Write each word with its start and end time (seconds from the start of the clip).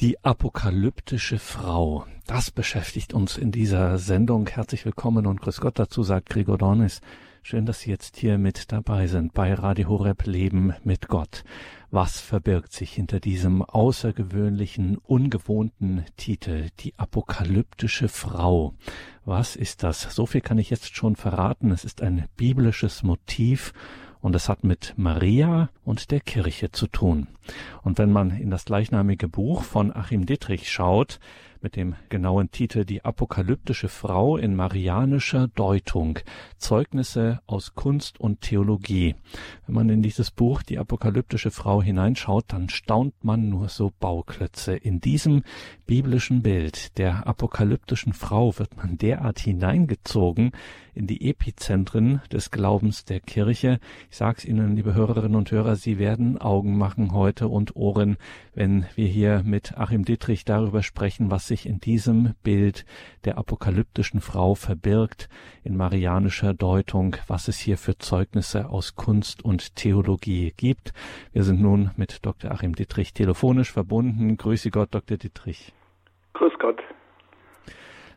Die 0.00 0.22
apokalyptische 0.22 1.38
Frau. 1.38 2.04
Das 2.26 2.50
beschäftigt 2.50 3.14
uns 3.14 3.38
in 3.38 3.50
dieser 3.50 3.96
Sendung. 3.96 4.46
Herzlich 4.46 4.84
willkommen 4.84 5.24
und 5.24 5.40
grüß 5.40 5.58
Gott 5.58 5.78
dazu, 5.78 6.02
sagt 6.02 6.28
Gregor 6.28 6.58
Dornis. 6.58 7.00
Schön, 7.42 7.64
dass 7.64 7.80
Sie 7.80 7.88
jetzt 7.88 8.18
hier 8.18 8.36
mit 8.36 8.72
dabei 8.72 9.06
sind 9.06 9.32
bei 9.32 9.54
Radio 9.54 9.88
Horeb 9.88 10.26
Leben 10.26 10.74
mit 10.84 11.08
Gott. 11.08 11.44
Was 11.90 12.20
verbirgt 12.20 12.74
sich 12.74 12.92
hinter 12.92 13.20
diesem 13.20 13.62
außergewöhnlichen, 13.62 14.98
ungewohnten 14.98 16.04
Titel, 16.18 16.68
die 16.80 16.92
apokalyptische 16.98 18.08
Frau? 18.08 18.74
Was 19.24 19.56
ist 19.56 19.82
das? 19.82 20.02
So 20.14 20.26
viel 20.26 20.42
kann 20.42 20.58
ich 20.58 20.68
jetzt 20.68 20.94
schon 20.94 21.16
verraten. 21.16 21.70
Es 21.70 21.86
ist 21.86 22.02
ein 22.02 22.26
biblisches 22.36 23.02
Motiv 23.02 23.72
und 24.26 24.34
es 24.34 24.48
hat 24.48 24.64
mit 24.64 24.92
Maria 24.96 25.70
und 25.84 26.10
der 26.10 26.18
Kirche 26.18 26.72
zu 26.72 26.88
tun. 26.88 27.28
Und 27.84 27.96
wenn 27.98 28.10
man 28.10 28.32
in 28.32 28.50
das 28.50 28.64
gleichnamige 28.64 29.28
Buch 29.28 29.62
von 29.62 29.94
Achim 29.94 30.26
Dittrich 30.26 30.68
schaut, 30.68 31.20
mit 31.62 31.76
dem 31.76 31.94
genauen 32.08 32.50
Titel 32.50 32.84
Die 32.84 33.04
apokalyptische 33.04 33.88
Frau 33.88 34.36
in 34.36 34.56
marianischer 34.56 35.46
Deutung 35.48 36.18
Zeugnisse 36.58 37.40
aus 37.46 37.76
Kunst 37.76 38.18
und 38.20 38.40
Theologie. 38.40 39.14
Wenn 39.66 39.74
man 39.76 39.88
in 39.90 40.02
dieses 40.02 40.32
Buch 40.32 40.62
Die 40.62 40.78
apokalyptische 40.78 41.52
Frau 41.52 41.80
hineinschaut, 41.80 42.46
dann 42.48 42.68
staunt 42.68 43.14
man 43.22 43.48
nur 43.48 43.68
so 43.68 43.92
Bauklötze. 44.00 44.76
In 44.76 45.00
diesem 45.00 45.44
biblischen 45.86 46.42
Bild 46.42 46.98
der 46.98 47.28
apokalyptischen 47.28 48.12
Frau 48.12 48.58
wird 48.58 48.76
man 48.76 48.98
derart 48.98 49.38
hineingezogen 49.38 50.50
in 50.96 51.06
die 51.06 51.28
Epizentren 51.28 52.22
des 52.32 52.50
Glaubens 52.50 53.04
der 53.04 53.20
Kirche. 53.20 53.78
Ich 54.10 54.16
sage 54.16 54.38
es 54.38 54.44
Ihnen, 54.44 54.74
liebe 54.74 54.94
Hörerinnen 54.94 55.36
und 55.36 55.50
Hörer, 55.50 55.76
Sie 55.76 55.98
werden 55.98 56.38
Augen 56.38 56.78
machen 56.78 57.12
heute 57.12 57.48
und 57.48 57.76
Ohren, 57.76 58.16
wenn 58.54 58.86
wir 58.94 59.06
hier 59.06 59.42
mit 59.44 59.76
Achim 59.76 60.04
Dittrich 60.04 60.44
darüber 60.44 60.82
sprechen, 60.82 61.30
was 61.30 61.46
sich 61.46 61.66
in 61.66 61.80
diesem 61.80 62.34
Bild 62.42 62.86
der 63.24 63.36
apokalyptischen 63.36 64.20
Frau 64.20 64.54
verbirgt, 64.54 65.28
in 65.64 65.76
marianischer 65.76 66.54
Deutung, 66.54 67.16
was 67.26 67.48
es 67.48 67.58
hier 67.58 67.76
für 67.76 67.98
Zeugnisse 67.98 68.70
aus 68.70 68.96
Kunst 68.96 69.44
und 69.44 69.76
Theologie 69.76 70.54
gibt. 70.56 70.92
Wir 71.32 71.44
sind 71.44 71.60
nun 71.60 71.90
mit 71.96 72.24
Dr. 72.24 72.50
Achim 72.50 72.74
Dittrich 72.74 73.12
telefonisch 73.12 73.70
verbunden. 73.70 74.36
Grüße 74.36 74.70
Gott, 74.70 74.94
Dr. 74.94 75.18
Dittrich. 75.18 75.74
Grüß 76.32 76.52
Gott. 76.58 76.80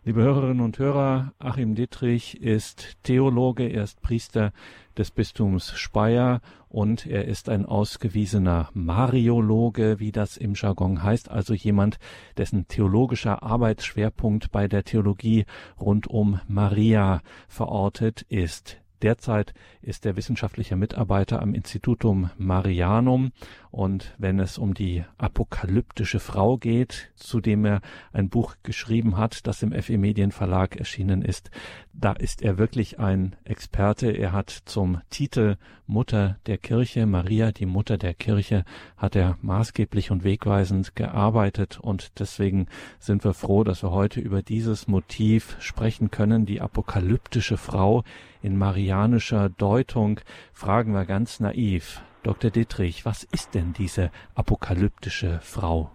Liebe 0.05 0.21
Hörerinnen 0.21 0.61
und 0.61 0.79
Hörer, 0.79 1.33
Achim 1.39 1.75
Dittrich 1.75 2.41
ist 2.41 2.95
Theologe, 3.03 3.67
er 3.67 3.83
ist 3.83 4.01
Priester 4.01 4.53
des 4.97 5.11
Bistums 5.11 5.77
Speyer 5.77 6.39
und 6.69 7.05
er 7.05 7.25
ist 7.25 7.49
ein 7.49 7.65
ausgewiesener 7.65 8.69
Mariologe, 8.73 9.99
wie 9.99 10.13
das 10.13 10.37
im 10.37 10.53
Jargon 10.53 11.03
heißt, 11.03 11.29
also 11.29 11.53
jemand, 11.53 11.99
dessen 12.37 12.65
theologischer 12.69 13.43
Arbeitsschwerpunkt 13.43 14.53
bei 14.53 14.69
der 14.69 14.85
Theologie 14.85 15.45
rund 15.77 16.07
um 16.07 16.39
Maria 16.47 17.21
verortet 17.49 18.21
ist. 18.29 18.79
Derzeit 19.01 19.53
ist 19.81 20.05
er 20.05 20.15
wissenschaftlicher 20.15 20.75
Mitarbeiter 20.75 21.41
am 21.41 21.53
Institutum 21.53 22.29
Marianum 22.37 23.31
und 23.71 24.15
wenn 24.17 24.39
es 24.39 24.57
um 24.57 24.73
die 24.73 25.03
apokalyptische 25.17 26.19
Frau 26.19 26.57
geht, 26.57 27.11
zu 27.15 27.39
dem 27.39 27.65
er 27.65 27.81
ein 28.11 28.29
Buch 28.29 28.55
geschrieben 28.63 29.17
hat, 29.17 29.45
das 29.45 29.61
im 29.61 29.71
FE 29.71 29.97
Medien 29.97 30.31
Verlag 30.31 30.75
erschienen 30.75 31.21
ist, 31.21 31.51
da 31.93 32.13
ist 32.13 32.41
er 32.41 32.57
wirklich 32.57 32.99
ein 32.99 33.35
Experte. 33.43 34.09
Er 34.11 34.31
hat 34.31 34.49
zum 34.49 35.01
Titel 35.09 35.57
Mutter 35.85 36.37
der 36.47 36.57
Kirche, 36.57 37.05
Maria, 37.05 37.51
die 37.51 37.67
Mutter 37.67 37.97
der 37.97 38.15
Kirche, 38.15 38.63
hat 38.97 39.15
er 39.15 39.37
maßgeblich 39.41 40.09
und 40.09 40.23
wegweisend 40.23 40.95
gearbeitet 40.95 41.79
und 41.79 42.19
deswegen 42.19 42.67
sind 42.99 43.23
wir 43.23 43.33
froh, 43.33 43.63
dass 43.63 43.83
wir 43.83 43.91
heute 43.91 44.19
über 44.19 44.41
dieses 44.41 44.87
Motiv 44.87 45.57
sprechen 45.59 46.09
können, 46.09 46.45
die 46.45 46.61
apokalyptische 46.61 47.57
Frau 47.57 48.03
in 48.41 48.57
marianischer 48.57 49.49
Deutung. 49.49 50.21
Fragen 50.53 50.93
wir 50.93 51.05
ganz 51.05 51.39
naiv, 51.39 52.01
Dr. 52.23 52.51
Dittrich, 52.51 53.05
was 53.05 53.23
ist 53.23 53.55
denn 53.55 53.73
diese 53.73 54.11
apokalyptische 54.35 55.39
Frau? 55.41 55.91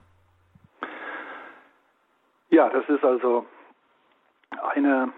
Ja, 2.50 2.68
das 2.70 2.88
ist 2.88 3.04
also 3.04 3.46
eine 4.74 5.12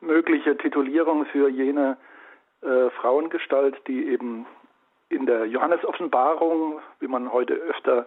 mögliche 0.00 0.56
Titulierung 0.56 1.26
für 1.26 1.48
jene 1.48 1.96
äh, 2.62 2.90
Frauengestalt, 3.00 3.76
die 3.86 4.08
eben 4.08 4.46
in 5.08 5.26
der 5.26 5.46
Johannesoffenbarung, 5.46 6.80
wie 7.00 7.08
man 7.08 7.32
heute 7.32 7.54
öfter 7.54 8.06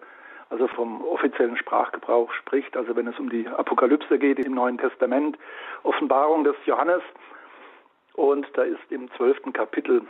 also 0.50 0.68
vom 0.68 1.02
offiziellen 1.06 1.56
Sprachgebrauch 1.56 2.32
spricht, 2.34 2.76
also 2.76 2.96
wenn 2.96 3.08
es 3.08 3.18
um 3.18 3.30
die 3.30 3.48
Apokalypse 3.48 4.20
geht 4.20 4.38
im 4.40 4.54
Neuen 4.54 4.78
Testament, 4.78 5.38
Offenbarung 5.84 6.44
des 6.44 6.56
Johannes. 6.66 7.02
Und 8.14 8.46
da 8.56 8.64
ist 8.64 8.82
im 8.90 9.10
zwölften 9.16 9.54
Kapitel 9.54 10.02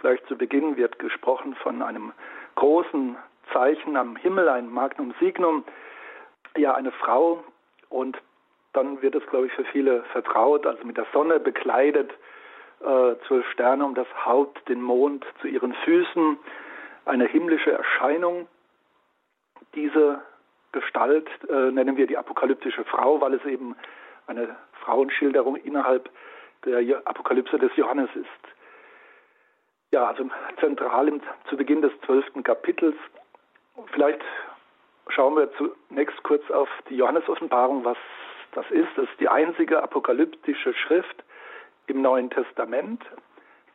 Gleich 0.00 0.24
zu 0.26 0.36
Beginn 0.36 0.76
wird 0.76 0.98
gesprochen 0.98 1.54
von 1.56 1.82
einem 1.82 2.12
großen 2.54 3.16
Zeichen 3.52 3.96
am 3.96 4.16
Himmel, 4.16 4.48
ein 4.48 4.70
Magnum 4.70 5.14
Signum, 5.20 5.64
ja 6.56 6.74
eine 6.74 6.92
Frau 6.92 7.42
und 7.88 8.18
dann 8.72 9.02
wird 9.02 9.14
es, 9.14 9.26
glaube 9.26 9.46
ich, 9.46 9.52
für 9.52 9.64
viele 9.64 10.02
vertraut, 10.12 10.66
also 10.66 10.84
mit 10.84 10.96
der 10.96 11.06
Sonne 11.12 11.40
bekleidet, 11.40 12.12
äh, 12.80 13.14
zwölf 13.26 13.48
Sterne 13.50 13.84
um 13.84 13.94
das 13.94 14.06
Haupt, 14.24 14.68
den 14.68 14.82
Mond 14.82 15.24
zu 15.40 15.48
ihren 15.48 15.72
Füßen, 15.72 16.38
eine 17.06 17.26
himmlische 17.26 17.72
Erscheinung. 17.72 18.46
Diese 19.74 20.20
Gestalt 20.72 21.28
äh, 21.48 21.70
nennen 21.72 21.96
wir 21.96 22.06
die 22.06 22.18
apokalyptische 22.18 22.84
Frau, 22.84 23.20
weil 23.20 23.34
es 23.34 23.44
eben 23.46 23.74
eine 24.26 24.54
Frauenschilderung 24.84 25.56
innerhalb 25.56 26.08
der 26.64 27.00
Apokalypse 27.06 27.58
des 27.58 27.74
Johannes 27.76 28.10
ist. 28.14 28.57
Ja, 29.90 30.06
also 30.06 30.28
zentral 30.60 31.08
im, 31.08 31.22
zu 31.48 31.56
Beginn 31.56 31.82
des 31.82 31.92
zwölften 32.04 32.42
Kapitels. 32.42 32.96
Vielleicht 33.92 34.20
schauen 35.08 35.36
wir 35.36 35.50
zunächst 35.54 36.22
kurz 36.24 36.48
auf 36.50 36.68
die 36.90 36.96
Johannes-Offenbarung, 36.96 37.84
was 37.84 37.96
das 38.52 38.70
ist. 38.70 38.88
Das 38.96 39.04
ist 39.04 39.20
die 39.20 39.28
einzige 39.28 39.82
apokalyptische 39.82 40.74
Schrift 40.74 41.24
im 41.86 42.02
Neuen 42.02 42.28
Testament. 42.30 43.02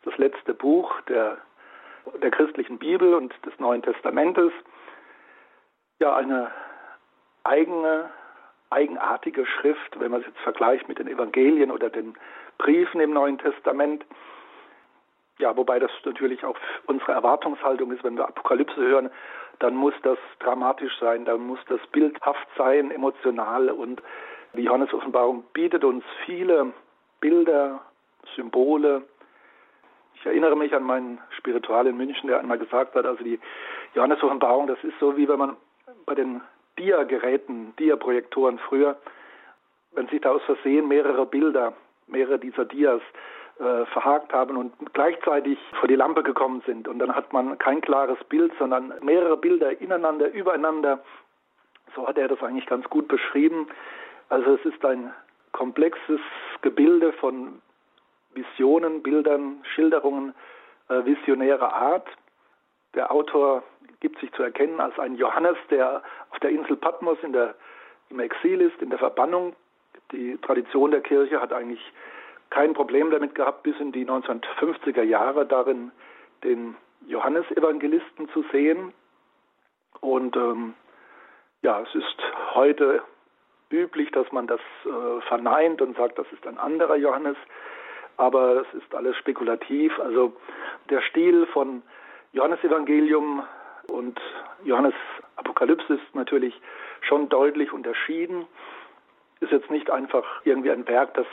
Das 0.04 0.18
letzte 0.18 0.54
Buch 0.54 1.02
der, 1.08 1.38
der 2.22 2.32
christlichen 2.32 2.78
Bibel 2.78 3.16
und 3.16 3.34
des 3.46 3.58
Neuen 3.60 3.82
Testamentes. 3.82 4.52
Ja, 6.00 6.16
eine 6.16 6.52
eigene, 7.44 8.10
eigenartige 8.70 9.46
Schrift, 9.46 10.00
wenn 10.00 10.12
man 10.12 10.22
es 10.22 10.28
jetzt 10.28 10.40
vergleicht 10.40 10.88
mit 10.88 11.00
den 11.00 11.08
Evangelien 11.08 11.72
oder 11.72 11.90
den 11.90 12.16
Briefen 12.58 13.02
im 13.02 13.14
Neuen 13.14 13.38
Testament. 13.38 14.06
Ja, 15.40 15.56
wobei 15.58 15.80
das 15.80 15.92
natürlich 16.06 16.44
auch 16.46 16.56
unsere 16.86 17.14
Erwartungshaltung 17.14 17.92
ist, 17.92 18.04
wenn 18.04 18.18
wir 18.18 18.28
Apokalypse 18.28 18.80
hören, 18.80 19.10
dann 19.60 19.76
muss 19.76 19.94
das 20.04 20.18
dramatisch 20.40 20.98
sein, 21.00 21.26
dann 21.26 21.42
muss 21.42 21.60
das 21.68 21.80
bildhaft 21.92 22.48
sein, 22.58 22.92
emotional 22.92 23.70
und 23.70 24.02
die 24.54 24.64
Johannes-Offenbarung 24.64 25.44
bietet 25.54 25.84
uns 25.84 26.04
viele 26.26 26.74
Bilder, 27.20 27.82
Symbole. 28.36 29.04
Ich 30.16 30.26
erinnere 30.26 30.56
mich 30.56 30.76
an 30.76 30.84
meinen 30.84 31.20
Spiritual 31.38 31.88
in 31.88 31.98
München, 31.98 32.28
der 32.28 32.40
einmal 32.40 32.60
gesagt 32.60 32.94
hat, 32.96 33.06
also 33.06 33.24
die 33.24 33.40
Johannes-Offenbarung, 33.96 34.68
das 34.68 34.84
ist 34.84 34.98
so 35.00 35.18
wie 35.18 35.28
wenn 35.28 35.40
man 35.40 35.58
bei 36.06 36.14
den 36.14 36.42
Dia-Geräten, 36.78 37.74
Dia-Projektoren 37.78 38.60
früher, 38.60 38.98
wenn 39.94 40.08
sich 40.08 40.22
da 40.22 40.32
aus 40.32 40.44
Versehen 40.44 40.88
mehrere 40.88 41.26
Bilder, 41.26 41.74
mehrere 42.08 42.40
dieser 42.40 42.66
Dias 42.66 43.02
äh, 43.60 43.86
verhakt 43.86 44.34
haben 44.34 44.58
und 44.58 44.74
gleichzeitig 44.94 45.60
vor 45.80 45.88
die 45.88 45.96
Lampe 45.96 46.24
gekommen 46.24 46.64
sind. 46.66 46.88
Und 46.88 47.00
dann 47.00 47.16
hat 47.16 47.34
man 47.34 47.58
kein 47.60 47.82
klares 47.82 48.18
Bild, 48.26 48.52
sondern 48.58 48.94
mehrere 49.02 49.38
Bilder 49.38 49.80
ineinander, 49.80 50.32
übereinander. 50.32 51.00
So 51.96 52.08
hat 52.08 52.18
er 52.18 52.28
das 52.28 52.42
eigentlich 52.42 52.66
ganz 52.66 52.90
gut 52.90 53.08
beschrieben. 53.08 53.68
Also 54.30 54.56
es 54.56 54.66
ist 54.66 54.84
ein 54.84 55.14
komplexes 55.52 56.20
Gebilde 56.62 57.14
von 57.14 57.62
Visionen, 58.34 59.04
Bildern, 59.04 59.64
Schilderungen 59.76 60.34
äh, 60.90 61.06
visionärer 61.06 61.74
Art. 61.74 62.08
Der 62.96 63.12
Autor 63.12 63.64
gibt 64.00 64.20
sich 64.20 64.32
zu 64.34 64.44
erkennen 64.44 64.80
als 64.80 64.98
ein 65.00 65.16
Johannes, 65.16 65.58
der 65.70 66.02
auf 66.32 66.40
der 66.40 66.50
Insel 66.50 66.76
Patmos 66.76 67.18
in 67.22 67.34
der, 67.34 67.56
im 68.10 68.20
Exil 68.20 68.62
ist, 68.62 68.82
in 68.82 68.90
der 68.90 69.00
Verbannung. 69.00 69.56
Die 70.12 70.38
Tradition 70.42 70.92
der 70.92 71.02
Kirche 71.02 71.40
hat 71.40 71.54
eigentlich 71.54 71.82
kein 72.54 72.74
Problem 72.74 73.10
damit 73.10 73.34
gehabt, 73.34 73.64
bis 73.64 73.76
in 73.80 73.92
die 73.92 74.06
1950er 74.06 75.02
Jahre 75.02 75.46
darin 75.48 75.92
den 76.44 76.76
Johannesevangelisten 77.08 78.30
zu 78.30 78.46
sehen. 78.52 78.94
Und 80.02 80.36
ähm, 80.36 80.76
ja, 81.64 81.82
es 81.82 81.96
ist 81.96 82.18
heute 82.54 83.02
üblich, 83.72 84.12
dass 84.12 84.32
man 84.32 84.46
das 84.46 84.60
äh, 84.86 85.22
verneint 85.22 85.82
und 85.82 85.98
sagt, 85.98 86.20
das 86.20 86.28
ist 86.32 86.46
ein 86.46 86.60
anderer 86.60 86.96
Johannes. 86.96 87.38
Aber 88.18 88.62
es 88.62 88.74
ist 88.76 88.94
alles 88.94 89.18
spekulativ. 89.18 89.98
Also 90.00 90.34
der 90.92 91.02
Stil 91.02 91.48
von 91.48 91.82
Johannesevangelium 92.34 93.42
und 93.88 94.22
Johannes 94.64 94.94
Apokalypse 95.38 95.96
ist 95.96 96.14
natürlich 96.14 96.62
schon 97.02 97.30
deutlich 97.30 97.74
unterschieden. 97.74 98.46
Ist 99.40 99.52
jetzt 99.52 99.72
nicht 99.72 99.90
einfach 99.90 100.24
irgendwie 100.44 100.70
ein 100.70 100.88
Werk, 100.88 101.16
das 101.16 101.26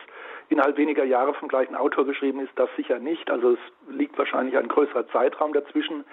innerhalb 0.50 0.76
weniger 0.76 1.04
Jahre 1.04 1.32
vom 1.34 1.48
gleichen 1.48 1.76
Autor 1.76 2.04
geschrieben 2.04 2.40
ist, 2.40 2.50
das 2.56 2.68
sicher 2.76 2.98
nicht. 2.98 3.30
Also 3.30 3.52
es 3.52 3.58
liegt 3.88 4.18
wahrscheinlich 4.18 4.56
ein 4.58 4.68
größerer 4.68 5.08
Zeitraum 5.08 5.52
dazwischen, 5.52 6.04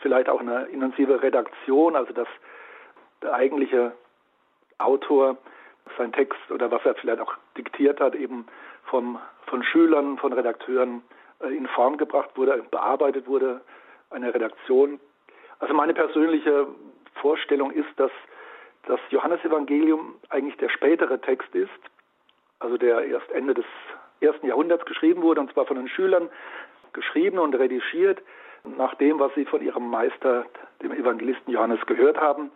vielleicht 0.00 0.28
auch 0.28 0.40
eine 0.40 0.64
intensive 0.66 1.22
Redaktion, 1.22 1.96
also 1.96 2.12
dass 2.12 2.28
der 3.22 3.34
eigentliche 3.34 3.92
Autor 4.78 5.36
sein 5.98 6.12
Text 6.12 6.50
oder 6.50 6.70
was 6.70 6.84
er 6.84 6.94
vielleicht 6.94 7.20
auch 7.20 7.34
diktiert 7.56 8.00
hat, 8.00 8.14
eben 8.14 8.46
vom, 8.84 9.18
von 9.46 9.62
Schülern, 9.64 10.16
von 10.16 10.32
Redakteuren 10.32 11.02
äh, 11.40 11.48
in 11.48 11.66
Form 11.66 11.96
gebracht 11.96 12.30
wurde, 12.36 12.64
bearbeitet 12.70 13.26
wurde, 13.26 13.60
eine 14.10 14.32
Redaktion. 14.32 15.00
Also 15.58 15.74
meine 15.74 15.94
persönliche 15.94 16.68
Vorstellung 17.20 17.72
ist, 17.72 17.88
dass 17.96 18.12
das 18.86 19.00
Johannesevangelium 19.10 20.14
eigentlich 20.28 20.56
der 20.56 20.68
spätere 20.68 21.20
Text 21.20 21.54
ist, 21.54 21.70
also 22.62 22.76
der 22.76 23.04
erst 23.04 23.30
Ende 23.32 23.54
des 23.54 23.64
ersten 24.20 24.46
Jahrhunderts 24.46 24.84
geschrieben 24.86 25.22
wurde, 25.22 25.40
und 25.40 25.52
zwar 25.52 25.66
von 25.66 25.76
den 25.76 25.88
Schülern 25.88 26.28
geschrieben 26.92 27.38
und 27.38 27.54
redigiert, 27.54 28.22
nach 28.64 28.94
dem, 28.94 29.18
was 29.18 29.34
sie 29.34 29.44
von 29.44 29.62
ihrem 29.62 29.90
Meister, 29.90 30.46
dem 30.82 30.92
Evangelisten 30.92 31.52
Johannes, 31.52 31.84
gehört 31.86 32.18
haben. 32.18 32.50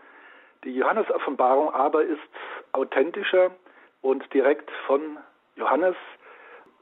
Die 0.64 0.74
Johannes-Offenbarung 0.74 1.74
aber 1.74 2.02
ist 2.02 2.20
authentischer 2.72 3.50
und 4.02 4.32
direkt 4.32 4.70
von 4.86 5.18
Johannes, 5.56 5.96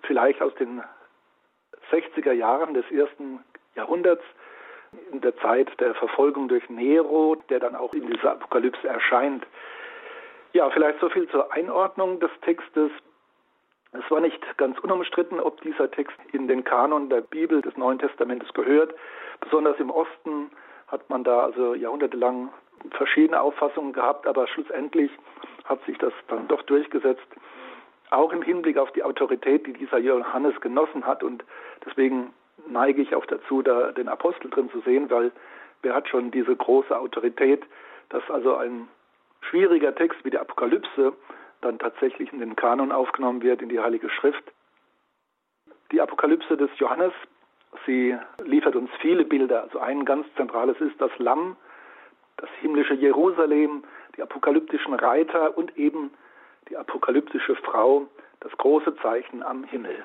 vielleicht 0.03 0.43
aus 0.43 0.55
den 0.57 0.83
60er 1.91 2.33
Jahren 2.33 2.75
des 2.75 2.91
ersten 2.91 3.43
Jahrhunderts, 3.75 4.23
in 5.11 5.21
der 5.21 5.37
Zeit 5.39 5.69
der 5.81 5.95
Verfolgung 5.95 6.49
durch 6.49 6.69
Nero, 6.69 7.37
der 7.49 7.61
dann 7.61 7.75
auch 7.75 7.93
in 7.95 8.07
dieser 8.07 8.33
Apokalypse 8.33 8.87
erscheint. 8.87 9.45
Ja, 10.53 10.71
vielleicht 10.71 11.01
so 11.01 11.09
viel 11.09 11.29
zur 11.31 11.53
Einordnung 11.53 12.21
des 12.21 12.31
Textes. 12.43 12.91
Es 13.95 14.11
war 14.11 14.21
nicht 14.21 14.59
ganz 14.59 14.79
unumstritten, 14.81 15.39
ob 15.39 15.61
dieser 15.63 15.91
Text 15.91 16.17
in 16.33 16.49
den 16.49 16.65
Kanon 16.65 17.09
der 17.09 17.21
Bibel 17.21 17.63
des 17.63 17.77
Neuen 17.77 17.99
Testamentes 17.99 18.53
gehört. 18.53 18.93
Besonders 19.41 19.79
im 19.79 19.91
Osten 19.91 20.51
hat 20.89 21.09
man 21.09 21.23
da 21.23 21.45
also 21.45 21.75
jahrhundertelang 21.75 22.51
verschiedene 22.91 23.41
Auffassungen 23.41 23.93
gehabt, 23.93 24.27
aber 24.27 24.49
schlussendlich 24.49 25.11
hat 25.65 25.83
sich 25.85 25.97
das 25.99 26.13
dann 26.29 26.49
doch 26.49 26.63
durchgesetzt, 26.63 27.27
auch 28.11 28.33
im 28.33 28.43
Hinblick 28.43 28.79
auf 28.79 28.91
die 28.93 29.03
Autorität, 29.03 29.67
die 29.67 29.73
dieser 29.73 29.99
Johannes 29.99 30.61
genossen 30.61 31.07
hat. 31.07 31.23
Und 31.23 31.45
deswegen 31.87 32.35
neige 32.67 33.01
ich 33.01 33.15
auch 33.15 33.27
dazu, 33.27 33.63
da 33.63 33.93
den 33.93 34.09
Apostel 34.09 34.51
drin 34.51 34.71
zu 34.71 34.81
sehen, 34.81 35.09
weil 35.09 35.31
wer 35.83 35.95
hat 35.95 36.09
schon 36.09 36.31
diese 36.31 36.55
große 36.55 36.97
Autorität, 36.99 37.63
dass 38.09 38.29
also 38.29 38.57
ein 38.57 38.89
schwieriger 39.41 39.95
Text 39.95 40.25
wie 40.25 40.31
die 40.31 40.39
Apokalypse 40.39 41.13
dann 41.65 41.79
tatsächlich 41.79 42.33
in 42.33 42.41
den 42.41 42.57
Kanon 42.57 42.93
aufgenommen 42.93 43.43
wird, 43.43 43.63
in 43.63 43.69
die 43.69 43.81
Heilige 43.81 44.11
Schrift. 44.11 44.45
Die 45.93 46.01
Apokalypse 46.01 46.57
des 46.57 46.71
Johannes, 46.79 47.13
sie 47.87 48.17
liefert 48.45 48.77
uns 48.77 48.91
viele 49.01 49.25
Bilder. 49.25 49.63
Also 49.63 49.79
ein 49.79 50.05
ganz 50.05 50.27
zentrales 50.37 50.81
ist 50.81 51.01
das 51.01 51.11
Lamm, 51.19 51.57
das 52.37 52.51
himmlische 52.61 52.95
Jerusalem, 52.95 53.85
die 54.17 54.23
apokalyptischen 54.23 54.95
Reiter 54.95 55.57
und 55.57 55.77
eben 55.77 56.11
die 56.69 56.77
apokalyptische 56.77 57.57
Frau, 57.57 58.07
das 58.41 58.53
große 58.59 58.97
Zeichen 58.97 59.43
am 59.43 59.65
Himmel. 59.65 60.05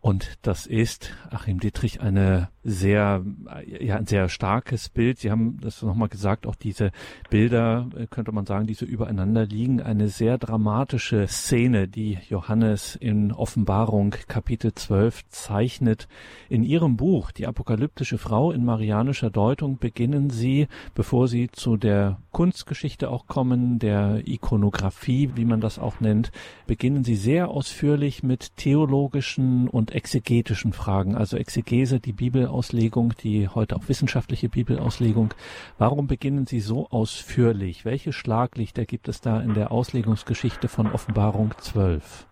Und 0.00 0.38
das 0.42 0.66
ist, 0.66 1.12
Achim 1.30 1.60
Dietrich, 1.60 2.00
eine 2.00 2.48
sehr, 2.62 3.22
ja, 3.66 3.96
ein 3.96 4.06
sehr 4.06 4.28
starkes 4.28 4.88
Bild. 4.88 5.18
Sie 5.18 5.30
haben 5.30 5.58
das 5.60 5.82
nochmal 5.82 6.08
gesagt, 6.08 6.46
auch 6.46 6.54
diese 6.54 6.90
Bilder, 7.28 7.88
äh, 7.96 8.06
könnte 8.06 8.32
man 8.32 8.46
sagen, 8.46 8.66
die 8.66 8.74
so 8.74 8.86
übereinander 8.86 9.44
liegen. 9.44 9.82
Eine 9.82 10.08
sehr 10.08 10.38
dramatische 10.38 11.26
Szene, 11.28 11.86
die 11.86 12.18
Johannes 12.28 12.96
in 12.96 13.32
Offenbarung 13.32 14.14
Kapitel 14.26 14.72
12 14.72 15.28
zeichnet. 15.28 16.08
In 16.48 16.62
ihrem 16.62 16.96
Buch, 16.96 17.30
Die 17.30 17.46
apokalyptische 17.46 18.18
Frau 18.18 18.52
in 18.52 18.64
marianischer 18.64 19.30
Deutung, 19.30 19.78
beginnen 19.78 20.30
Sie, 20.30 20.68
bevor 20.94 21.28
Sie 21.28 21.50
zu 21.50 21.76
der 21.76 22.18
Kunstgeschichte 22.32 23.10
auch 23.10 23.26
kommen, 23.26 23.78
der 23.78 24.26
Ikonografie, 24.26 25.30
wie 25.34 25.44
man 25.44 25.60
das 25.60 25.78
auch 25.78 26.00
nennt, 26.00 26.30
beginnen 26.66 27.04
Sie 27.04 27.16
sehr 27.16 27.48
ausführlich 27.48 28.22
mit 28.22 28.56
theologischen 28.56 29.68
und 29.68 29.89
exegetischen 29.92 30.72
Fragen, 30.72 31.14
also 31.16 31.36
Exegese, 31.36 32.00
die 32.00 32.12
Bibelauslegung, 32.12 33.12
die 33.22 33.48
heute 33.48 33.76
auch 33.76 33.88
wissenschaftliche 33.88 34.48
Bibelauslegung. 34.48 35.34
Warum 35.78 36.06
beginnen 36.06 36.46
Sie 36.46 36.60
so 36.60 36.86
ausführlich? 36.90 37.84
Welche 37.84 38.12
Schlaglichter 38.12 38.84
gibt 38.84 39.08
es 39.08 39.20
da 39.20 39.40
in 39.40 39.54
der 39.54 39.72
Auslegungsgeschichte 39.72 40.68
von 40.68 40.92
Offenbarung 40.92 41.52
12? 41.58 42.26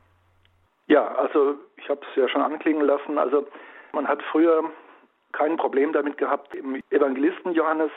Ja, 0.86 1.06
also 1.14 1.54
ich 1.76 1.88
habe 1.88 2.00
es 2.10 2.16
ja 2.16 2.28
schon 2.28 2.42
anklingen 2.42 2.86
lassen. 2.86 3.18
Also 3.18 3.46
man 3.92 4.06
hat 4.08 4.22
früher 4.30 4.64
kein 5.32 5.56
Problem 5.56 5.92
damit 5.92 6.18
gehabt, 6.18 6.54
im 6.54 6.80
Evangelisten 6.90 7.52
Johannes, 7.52 7.90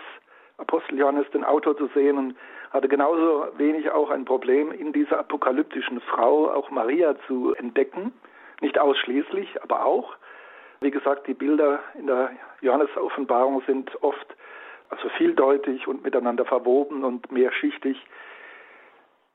Apostel 0.58 1.00
Johannes, 1.00 1.30
den 1.32 1.44
Autor 1.44 1.78
zu 1.78 1.88
sehen 1.94 2.18
und 2.18 2.36
hatte 2.72 2.88
genauso 2.88 3.48
wenig 3.58 3.90
auch 3.92 4.10
ein 4.10 4.26
Problem, 4.26 4.72
in 4.72 4.94
dieser 4.94 5.20
apokalyptischen 5.20 6.00
Frau 6.02 6.50
auch 6.52 6.72
Maria 6.72 7.16
zu 7.28 7.54
entdecken. 7.56 8.14
Nicht 8.62 8.80
ausschließlich, 8.80 9.62
aber 9.62 9.86
auch. 9.86 10.16
Wie 10.80 10.92
gesagt, 10.92 11.28
die 11.28 11.34
Bilder 11.34 11.80
in 11.96 12.08
der 12.08 12.32
Johannes-Offenbarung 12.62 13.62
sind 13.68 13.92
oft 14.02 14.36
also 14.90 15.10
vieldeutig 15.10 15.88
und 15.88 16.04
miteinander 16.04 16.46
verwoben 16.46 17.04
und 17.04 17.32
mehrschichtig. 17.32 18.04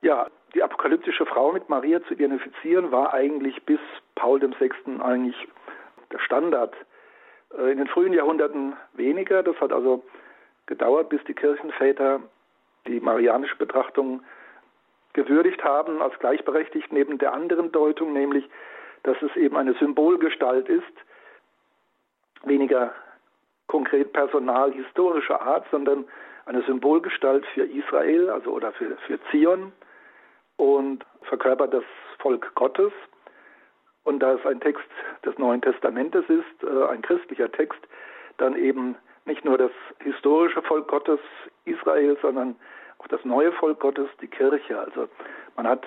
Ja, 0.02 0.26
die 0.54 0.62
apokalyptische 0.62 1.26
Frau 1.26 1.52
mit 1.52 1.68
Maria 1.68 2.02
zu 2.04 2.14
identifizieren 2.14 2.92
war 2.92 3.14
eigentlich 3.14 3.62
bis 3.64 3.80
Paul 4.14 4.40
VI. 4.40 4.70
eigentlich 5.00 5.36
der 6.12 6.18
Standard. 6.18 6.74
Äh, 7.56 7.72
in 7.72 7.78
den 7.78 7.88
frühen 7.88 8.12
Jahrhunderten 8.12 8.76
weniger. 8.94 9.42
Das 9.42 9.60
hat 9.60 9.72
also 9.72 10.04
gedauert, 10.66 11.08
bis 11.08 11.22
die 11.24 11.34
Kirchenväter 11.34 12.20
die 12.86 13.00
marianische 13.00 13.56
Betrachtung 13.56 14.22
gewürdigt 15.12 15.64
haben 15.64 16.02
als 16.02 16.18
gleichberechtigt 16.18 16.92
neben 16.92 17.18
der 17.18 17.32
anderen 17.32 17.72
Deutung, 17.72 18.12
nämlich 18.12 18.48
dass 19.06 19.16
es 19.22 19.34
eben 19.36 19.56
eine 19.56 19.72
Symbolgestalt 19.74 20.68
ist, 20.68 20.82
weniger 22.42 22.92
konkret 23.68 24.12
personal 24.12 24.72
historischer 24.72 25.40
Art, 25.40 25.64
sondern 25.70 26.04
eine 26.46 26.62
Symbolgestalt 26.62 27.46
für 27.54 27.64
Israel, 27.64 28.30
also 28.30 28.50
oder 28.50 28.72
für, 28.72 28.96
für 29.06 29.18
Zion 29.30 29.72
und 30.56 31.04
verkörpert 31.22 31.72
das 31.72 31.84
Volk 32.18 32.52
Gottes. 32.56 32.92
Und 34.02 34.20
da 34.20 34.34
es 34.34 34.44
ein 34.44 34.60
Text 34.60 34.84
des 35.24 35.38
Neuen 35.38 35.62
Testamentes 35.62 36.24
ist, 36.28 36.62
äh, 36.62 36.86
ein 36.88 37.02
christlicher 37.02 37.50
Text, 37.50 37.80
dann 38.38 38.56
eben 38.56 38.96
nicht 39.24 39.44
nur 39.44 39.56
das 39.58 39.72
historische 40.00 40.62
Volk 40.62 40.88
Gottes 40.88 41.20
Israel, 41.64 42.16
sondern 42.22 42.56
auch 42.98 43.06
das 43.08 43.24
neue 43.24 43.52
Volk 43.52 43.80
Gottes, 43.80 44.08
die 44.20 44.28
Kirche. 44.28 44.78
Also 44.78 45.08
man 45.56 45.68
hat 45.68 45.84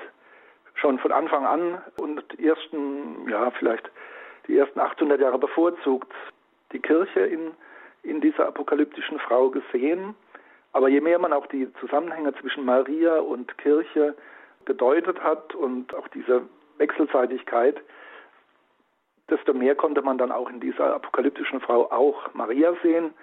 schon 0.80 1.00
von 1.00 1.12
Anfang 1.12 1.46
an 1.46 1.82
und 1.98 2.40
ersten, 2.40 3.30
ja, 3.30 3.52
vielleicht 3.52 3.90
die 4.48 4.58
ersten 4.58 4.80
800 4.80 5.20
Jahre 5.20 5.38
bevorzugt 5.38 6.12
die 6.72 6.80
Kirche 6.80 7.22
in, 7.22 7.52
in 8.04 8.22
dieser 8.22 8.48
apokalyptischen 8.48 9.20
Frau 9.20 9.50
gesehen. 9.50 10.16
Aber 10.72 10.88
je 10.90 11.02
mehr 11.02 11.20
man 11.20 11.34
auch 11.34 11.48
die 11.48 11.72
Zusammenhänge 11.80 12.34
zwischen 12.36 12.66
Maria 12.66 13.20
und 13.20 13.58
Kirche 13.58 14.16
gedeutet 14.66 15.22
hat 15.24 15.56
und 15.56 15.94
auch 15.96 16.08
diese 16.10 16.44
Wechselseitigkeit, 16.78 17.82
desto 19.30 19.54
mehr 19.54 19.76
konnte 19.76 20.02
man 20.02 20.18
dann 20.18 20.32
auch 20.32 20.50
in 20.50 20.60
dieser 20.60 20.96
apokalyptischen 20.96 21.60
Frau 21.60 21.92
auch 21.92 22.34
Maria 22.34 22.74
sehen. 22.84 23.14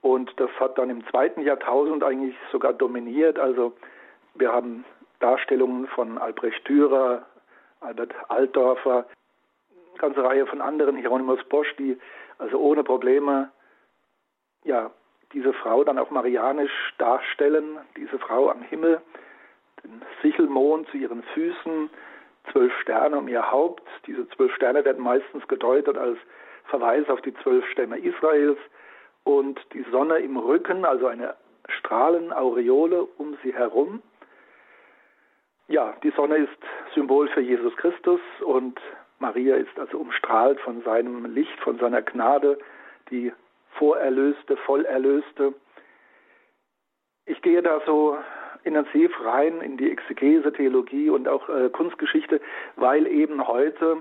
Und 0.00 0.32
das 0.36 0.50
hat 0.58 0.78
dann 0.78 0.90
im 0.90 1.06
zweiten 1.08 1.42
Jahrtausend 1.42 2.02
eigentlich 2.02 2.34
sogar 2.50 2.72
dominiert. 2.72 3.38
Also 3.38 3.72
wir 4.34 4.52
haben 4.52 4.84
Darstellungen 5.22 5.86
von 5.88 6.18
Albrecht 6.18 6.66
Dürer, 6.68 7.24
Albert 7.80 8.14
Altdorfer, 8.28 9.06
eine 9.70 9.98
ganze 9.98 10.24
Reihe 10.24 10.46
von 10.46 10.60
anderen, 10.60 10.96
Hieronymus 10.96 11.42
Bosch, 11.44 11.74
die 11.78 11.98
also 12.38 12.58
ohne 12.58 12.84
Probleme 12.84 13.50
ja, 14.64 14.90
diese 15.32 15.52
Frau 15.52 15.84
dann 15.84 15.98
auch 15.98 16.10
marianisch 16.10 16.94
darstellen, 16.98 17.78
diese 17.96 18.18
Frau 18.18 18.50
am 18.50 18.62
Himmel, 18.62 19.00
den 19.82 20.02
Sichelmond 20.20 20.88
zu 20.90 20.98
ihren 20.98 21.22
Füßen, 21.34 21.90
zwölf 22.50 22.72
Sterne 22.80 23.18
um 23.18 23.28
ihr 23.28 23.50
Haupt. 23.50 23.82
Diese 24.06 24.28
zwölf 24.30 24.54
Sterne 24.54 24.84
werden 24.84 25.02
meistens 25.02 25.46
gedeutet 25.48 25.96
als 25.96 26.18
Verweis 26.64 27.08
auf 27.08 27.20
die 27.22 27.34
zwölf 27.34 27.66
Stämme 27.70 27.98
Israels 27.98 28.58
und 29.24 29.60
die 29.72 29.84
Sonne 29.90 30.18
im 30.18 30.36
Rücken, 30.36 30.84
also 30.84 31.06
eine 31.06 31.34
Strahlenaureole 31.68 33.04
um 33.18 33.36
sie 33.42 33.54
herum. 33.54 34.02
Ja, 35.68 35.94
die 36.02 36.10
Sonne 36.10 36.36
ist 36.36 36.58
Symbol 36.94 37.28
für 37.28 37.40
Jesus 37.40 37.76
Christus 37.76 38.20
und 38.44 38.78
Maria 39.18 39.56
ist 39.56 39.78
also 39.78 39.98
umstrahlt 39.98 40.60
von 40.60 40.82
seinem 40.82 41.24
Licht, 41.26 41.58
von 41.60 41.78
seiner 41.78 42.02
Gnade, 42.02 42.58
die 43.10 43.32
Vorerlöste, 43.78 44.56
Vollerlöste. 44.56 45.54
Ich 47.26 47.40
gehe 47.42 47.62
da 47.62 47.80
so 47.86 48.18
intensiv 48.64 49.12
rein 49.24 49.60
in 49.60 49.76
die 49.76 49.90
Exegese, 49.90 50.52
Theologie 50.52 51.08
und 51.08 51.28
auch 51.28 51.48
äh, 51.48 51.68
Kunstgeschichte, 51.70 52.40
weil 52.76 53.06
eben 53.06 53.46
heute 53.46 53.98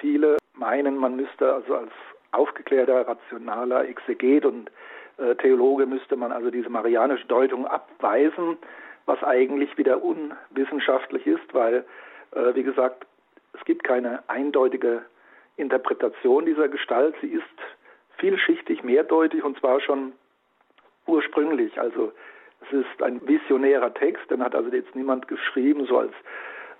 viele 0.00 0.38
meinen, 0.54 0.96
man 0.96 1.16
müsste 1.16 1.52
also 1.52 1.76
als 1.76 1.92
aufgeklärter, 2.32 3.06
rationaler 3.06 3.88
Exeget 3.88 4.44
und 4.44 4.70
äh, 5.18 5.34
Theologe 5.36 5.86
müsste 5.86 6.16
man 6.16 6.32
also 6.32 6.50
diese 6.50 6.68
marianische 6.68 7.26
Deutung 7.26 7.66
abweisen, 7.66 8.58
was 9.06 9.22
eigentlich 9.22 9.76
wieder 9.76 10.02
unwissenschaftlich 10.02 11.26
ist, 11.26 11.52
weil, 11.52 11.84
äh, 12.32 12.54
wie 12.54 12.62
gesagt, 12.62 13.06
es 13.52 13.64
gibt 13.64 13.84
keine 13.84 14.28
eindeutige 14.28 15.02
Interpretation 15.56 16.46
dieser 16.46 16.68
Gestalt. 16.68 17.14
Sie 17.20 17.28
ist 17.28 17.44
vielschichtig, 18.18 18.82
mehrdeutig 18.82 19.44
und 19.44 19.58
zwar 19.58 19.80
schon 19.80 20.12
ursprünglich. 21.06 21.78
Also 21.80 22.12
es 22.62 22.72
ist 22.80 23.02
ein 23.02 23.26
visionärer 23.26 23.92
Text, 23.94 24.30
den 24.30 24.42
hat 24.42 24.54
also 24.54 24.70
jetzt 24.70 24.94
niemand 24.94 25.28
geschrieben, 25.28 25.86
so 25.86 25.98
als 25.98 26.12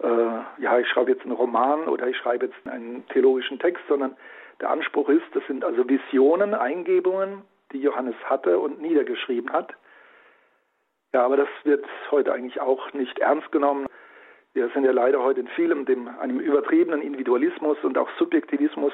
äh, 0.03 0.63
ja, 0.63 0.79
ich 0.79 0.89
schreibe 0.89 1.13
jetzt 1.13 1.23
einen 1.23 1.33
Roman 1.33 1.87
oder 1.89 2.09
ich 2.09 2.17
schreibe 2.17 2.47
jetzt 2.47 2.67
einen 2.67 3.07
theologischen 3.09 3.59
Text, 3.59 3.83
sondern 3.89 4.17
der 4.61 4.71
Anspruch 4.71 5.09
ist, 5.09 5.25
das 5.33 5.47
sind 5.47 5.65
also 5.65 5.89
Visionen, 5.89 6.55
Eingebungen, 6.55 7.43
die 7.73 7.81
Johannes 7.81 8.17
hatte 8.25 8.59
und 8.59 8.81
niedergeschrieben 8.81 9.53
hat. 9.53 9.75
Ja, 11.15 11.25
aber 11.25 11.37
das 11.37 11.49
wird 11.63 11.87
heute 12.11 12.33
eigentlich 12.33 12.61
auch 12.61 12.93
nicht 12.93 13.21
ernst 13.21 13.53
genommen. 13.53 13.87
Wir 14.53 14.69
sind 14.71 14.85
ja 14.85 14.91
leider 14.91 15.23
heute 15.23 15.41
in 15.41 15.47
vielem 15.47 15.85
dem, 15.85 16.09
einem 16.19 16.41
übertriebenen 16.41 17.03
Individualismus 17.03 17.79
und 17.85 17.97
auch 17.97 18.09
Subjektivismus 18.19 18.93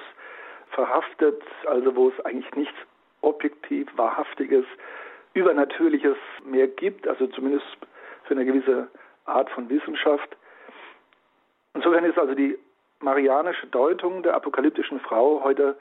verhaftet, 0.68 1.42
also 1.64 1.96
wo 1.96 2.10
es 2.10 2.24
eigentlich 2.26 2.54
nichts 2.54 2.76
objektiv 3.22 3.88
Wahrhaftiges, 3.96 4.66
Übernatürliches 5.32 6.18
mehr 6.44 6.68
gibt, 6.68 7.08
also 7.08 7.26
zumindest 7.28 7.64
für 8.24 8.34
eine 8.34 8.44
gewisse 8.44 8.88
Art 9.24 9.48
von 9.48 9.70
Wissenschaft. 9.70 10.36
Insofern 11.72 12.04
ist 12.04 12.18
also 12.18 12.34
die 12.34 12.58
marianische 13.00 13.66
Deutung 13.68 14.22
der 14.22 14.34
apokalyptischen 14.34 15.00
Frau 15.00 15.42
heute 15.42 15.74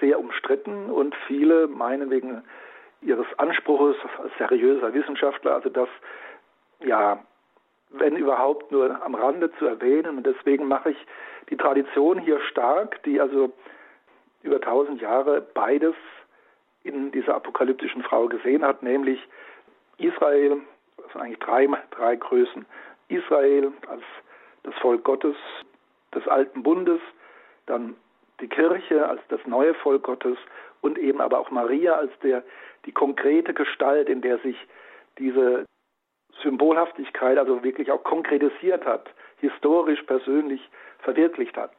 sehr 0.00 0.20
umstritten 0.20 0.90
und 0.90 1.14
viele 1.26 1.68
meinen 1.68 2.10
wegen 2.10 2.42
ihres 3.02 3.26
Anspruches 3.38 3.96
als 4.22 4.32
seriöser 4.38 4.92
Wissenschaftler, 4.94 5.54
also 5.54 5.68
das 5.68 5.88
ja, 6.80 7.18
wenn 7.90 8.16
überhaupt 8.16 8.72
nur 8.72 9.02
am 9.02 9.14
Rande 9.14 9.50
zu 9.58 9.66
erwähnen. 9.66 10.18
Und 10.18 10.26
deswegen 10.26 10.66
mache 10.66 10.90
ich 10.90 11.06
die 11.50 11.56
Tradition 11.56 12.18
hier 12.18 12.40
stark, 12.40 13.02
die 13.04 13.20
also 13.20 13.52
über 14.42 14.60
tausend 14.60 15.00
Jahre 15.00 15.40
beides 15.40 15.94
in 16.84 17.10
dieser 17.10 17.34
apokalyptischen 17.34 18.02
Frau 18.02 18.28
gesehen 18.28 18.64
hat, 18.64 18.82
nämlich 18.82 19.20
Israel, 19.98 20.58
das 20.96 21.12
sind 21.12 21.20
eigentlich 21.20 21.38
drei, 21.40 21.68
drei 21.90 22.16
Größen. 22.16 22.64
Israel 23.08 23.72
als 23.88 24.02
das 24.62 24.74
Volk 24.76 25.04
Gottes 25.04 25.36
des 26.14 26.26
alten 26.28 26.62
Bundes, 26.62 27.00
dann 27.66 27.96
die 28.40 28.48
Kirche 28.48 29.08
als 29.08 29.20
das 29.28 29.40
neue 29.46 29.74
Volk 29.74 30.04
Gottes 30.04 30.36
und 30.86 30.98
eben 30.98 31.20
aber 31.20 31.38
auch 31.40 31.50
Maria 31.50 31.94
als 31.94 32.12
der, 32.22 32.42
die 32.86 32.92
konkrete 32.92 33.52
Gestalt, 33.52 34.08
in 34.08 34.20
der 34.22 34.38
sich 34.38 34.56
diese 35.18 35.66
Symbolhaftigkeit 36.42 37.38
also 37.38 37.62
wirklich 37.64 37.90
auch 37.90 38.04
konkretisiert 38.04 38.86
hat, 38.86 39.10
historisch, 39.40 40.02
persönlich 40.02 40.60
verwirklicht 41.00 41.56
hat. 41.56 41.72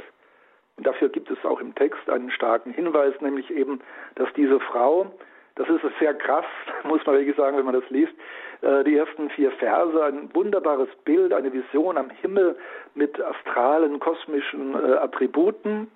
Und 0.76 0.86
dafür 0.86 1.10
gibt 1.10 1.32
es 1.32 1.44
auch 1.46 1.60
im 1.60 1.74
Text 1.74 2.10
einen 2.10 2.30
starken 2.32 2.72
Hinweis, 2.72 3.14
nämlich 3.22 3.50
eben, 3.50 3.80
dass 4.16 4.28
diese 4.34 4.60
Frau, 4.60 5.08
das 5.56 5.68
ist 5.70 5.82
sehr 6.00 6.14
krass, 6.14 6.46
muss 6.84 7.04
man 7.06 7.16
wirklich 7.16 7.38
sagen, 7.38 7.58
wenn 7.58 7.66
man 7.66 7.80
das 7.80 7.90
liest, 7.90 8.14
äh, 8.62 8.84
die 8.84 8.98
ersten 8.98 9.30
vier 9.30 9.52
Verse, 9.52 10.04
ein 10.04 10.34
wunderbares 10.36 10.90
Bild, 11.06 11.34
eine 11.34 11.54
Vision 11.54 11.98
am 11.98 12.10
Himmel 12.10 12.58
mit 12.94 13.20
astralen, 13.22 14.00
kosmischen 14.00 14.76
äh, 14.76 14.98
Attributen. 14.98 15.90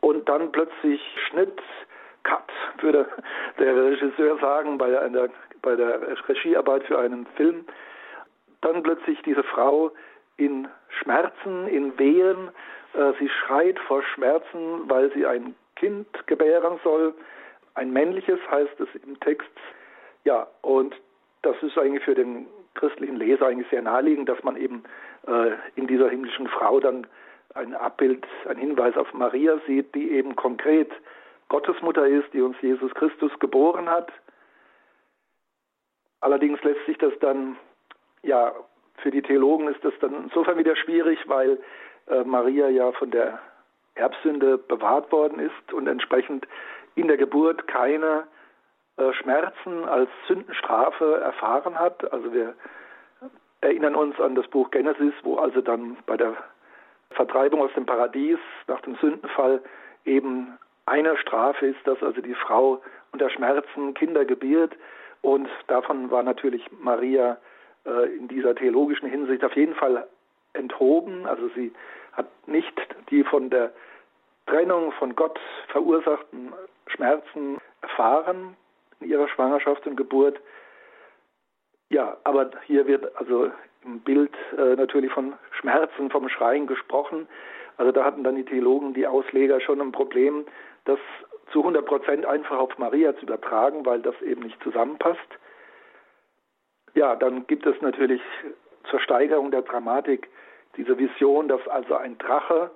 Und 0.00 0.28
dann 0.30 0.50
plötzlich 0.50 1.00
Schnitt, 1.28 1.60
Cut, 2.22 2.50
würde 2.80 3.06
der 3.58 3.74
Regisseur 3.76 4.38
sagen, 4.38 4.78
bei, 4.78 4.98
einer, 4.98 5.28
bei 5.62 5.76
der 5.76 6.00
Regiearbeit 6.28 6.84
für 6.84 6.98
einen 6.98 7.26
Film. 7.36 7.64
Dann 8.60 8.82
plötzlich 8.82 9.20
diese 9.22 9.42
Frau 9.42 9.90
in 10.36 10.68
Schmerzen, 10.88 11.66
in 11.68 11.98
Wehen, 11.98 12.50
äh, 12.94 13.12
sie 13.18 13.28
schreit 13.28 13.78
vor 13.80 14.02
Schmerzen, 14.02 14.88
weil 14.88 15.12
sie 15.12 15.26
ein 15.26 15.54
Kind 15.76 16.06
gebären 16.26 16.78
soll. 16.82 17.14
Ein 17.74 17.92
männliches 17.92 18.40
heißt 18.50 18.80
es 18.80 18.88
im 19.04 19.18
Text. 19.20 19.50
Ja, 20.24 20.46
und 20.62 20.94
das 21.42 21.56
ist 21.62 21.78
eigentlich 21.78 22.04
für 22.04 22.14
den 22.14 22.46
christlichen 22.74 23.16
Leser 23.16 23.46
eigentlich 23.46 23.68
sehr 23.70 23.82
naheliegend, 23.82 24.28
dass 24.28 24.42
man 24.42 24.56
eben 24.56 24.82
äh, 25.26 25.52
in 25.76 25.86
dieser 25.86 26.10
himmlischen 26.10 26.48
Frau 26.48 26.80
dann 26.80 27.06
ein 27.54 27.74
Abbild, 27.74 28.26
ein 28.48 28.58
Hinweis 28.58 28.96
auf 28.96 29.12
Maria 29.12 29.58
sieht, 29.66 29.94
die 29.94 30.12
eben 30.12 30.36
konkret 30.36 30.90
Gottesmutter 31.50 32.06
ist, 32.06 32.32
die 32.32 32.40
uns 32.40 32.56
Jesus 32.62 32.94
Christus 32.94 33.32
geboren 33.40 33.90
hat. 33.90 34.10
Allerdings 36.20 36.62
lässt 36.62 36.86
sich 36.86 36.96
das 36.98 37.12
dann, 37.20 37.56
ja, 38.22 38.54
für 38.98 39.10
die 39.10 39.20
Theologen 39.20 39.68
ist 39.68 39.84
das 39.84 39.92
dann 40.00 40.14
insofern 40.24 40.58
wieder 40.58 40.76
schwierig, 40.76 41.18
weil 41.26 41.58
äh, 42.06 42.22
Maria 42.24 42.68
ja 42.68 42.92
von 42.92 43.10
der 43.10 43.40
Erbsünde 43.96 44.58
bewahrt 44.58 45.10
worden 45.10 45.40
ist 45.40 45.72
und 45.72 45.88
entsprechend 45.88 46.46
in 46.94 47.08
der 47.08 47.16
Geburt 47.16 47.66
keine 47.66 48.28
äh, 48.96 49.12
Schmerzen 49.14 49.84
als 49.88 50.08
Sündenstrafe 50.28 51.20
erfahren 51.20 51.78
hat. 51.78 52.12
Also 52.12 52.32
wir 52.32 52.54
erinnern 53.60 53.96
uns 53.96 54.20
an 54.20 54.36
das 54.36 54.46
Buch 54.46 54.70
Genesis, 54.70 55.14
wo 55.22 55.36
also 55.36 55.60
dann 55.60 55.96
bei 56.06 56.16
der 56.16 56.36
Vertreibung 57.10 57.60
aus 57.60 57.72
dem 57.74 57.86
Paradies 57.86 58.38
nach 58.68 58.80
dem 58.82 58.94
Sündenfall 58.96 59.62
eben 60.04 60.58
eine 60.86 61.16
Strafe 61.18 61.66
ist, 61.66 61.86
dass 61.86 62.02
also 62.02 62.20
die 62.20 62.34
Frau 62.34 62.82
unter 63.12 63.30
Schmerzen 63.30 63.94
Kinder 63.94 64.24
gebiert. 64.24 64.72
Und 65.22 65.48
davon 65.66 66.10
war 66.10 66.22
natürlich 66.22 66.64
Maria 66.80 67.38
äh, 67.84 68.16
in 68.16 68.28
dieser 68.28 68.54
theologischen 68.54 69.08
Hinsicht 69.08 69.44
auf 69.44 69.54
jeden 69.54 69.74
Fall 69.74 70.06
enthoben. 70.52 71.26
Also 71.26 71.48
sie 71.54 71.72
hat 72.12 72.26
nicht 72.46 72.74
die 73.10 73.24
von 73.24 73.50
der 73.50 73.72
Trennung 74.46 74.92
von 74.92 75.14
Gott 75.14 75.38
verursachten 75.68 76.52
Schmerzen 76.86 77.58
erfahren 77.82 78.56
in 79.00 79.08
ihrer 79.10 79.28
Schwangerschaft 79.28 79.86
und 79.86 79.96
Geburt. 79.96 80.40
Ja, 81.88 82.16
aber 82.24 82.50
hier 82.66 82.86
wird 82.86 83.16
also 83.16 83.50
im 83.84 84.00
Bild 84.00 84.32
äh, 84.56 84.76
natürlich 84.76 85.12
von 85.12 85.34
Schmerzen, 85.58 86.10
vom 86.10 86.28
Schreien 86.28 86.66
gesprochen. 86.66 87.26
Also 87.76 87.92
da 87.92 88.04
hatten 88.04 88.24
dann 88.24 88.36
die 88.36 88.44
Theologen, 88.44 88.92
die 88.94 89.06
Ausleger 89.06 89.60
schon 89.60 89.80
ein 89.80 89.92
Problem, 89.92 90.44
das 90.84 90.98
zu 91.52 91.60
100 91.60 91.84
Prozent 91.84 92.26
einfach 92.26 92.58
auf 92.58 92.76
Maria 92.78 93.14
zu 93.16 93.22
übertragen, 93.22 93.84
weil 93.84 94.00
das 94.00 94.20
eben 94.22 94.42
nicht 94.42 94.62
zusammenpasst. 94.62 95.18
Ja, 96.94 97.16
dann 97.16 97.46
gibt 97.46 97.66
es 97.66 97.80
natürlich 97.80 98.22
zur 98.88 99.00
Steigerung 99.00 99.50
der 99.50 99.62
Dramatik 99.62 100.28
diese 100.76 100.98
Vision, 100.98 101.48
dass 101.48 101.66
also 101.68 101.96
ein 101.96 102.18
Drache, 102.18 102.70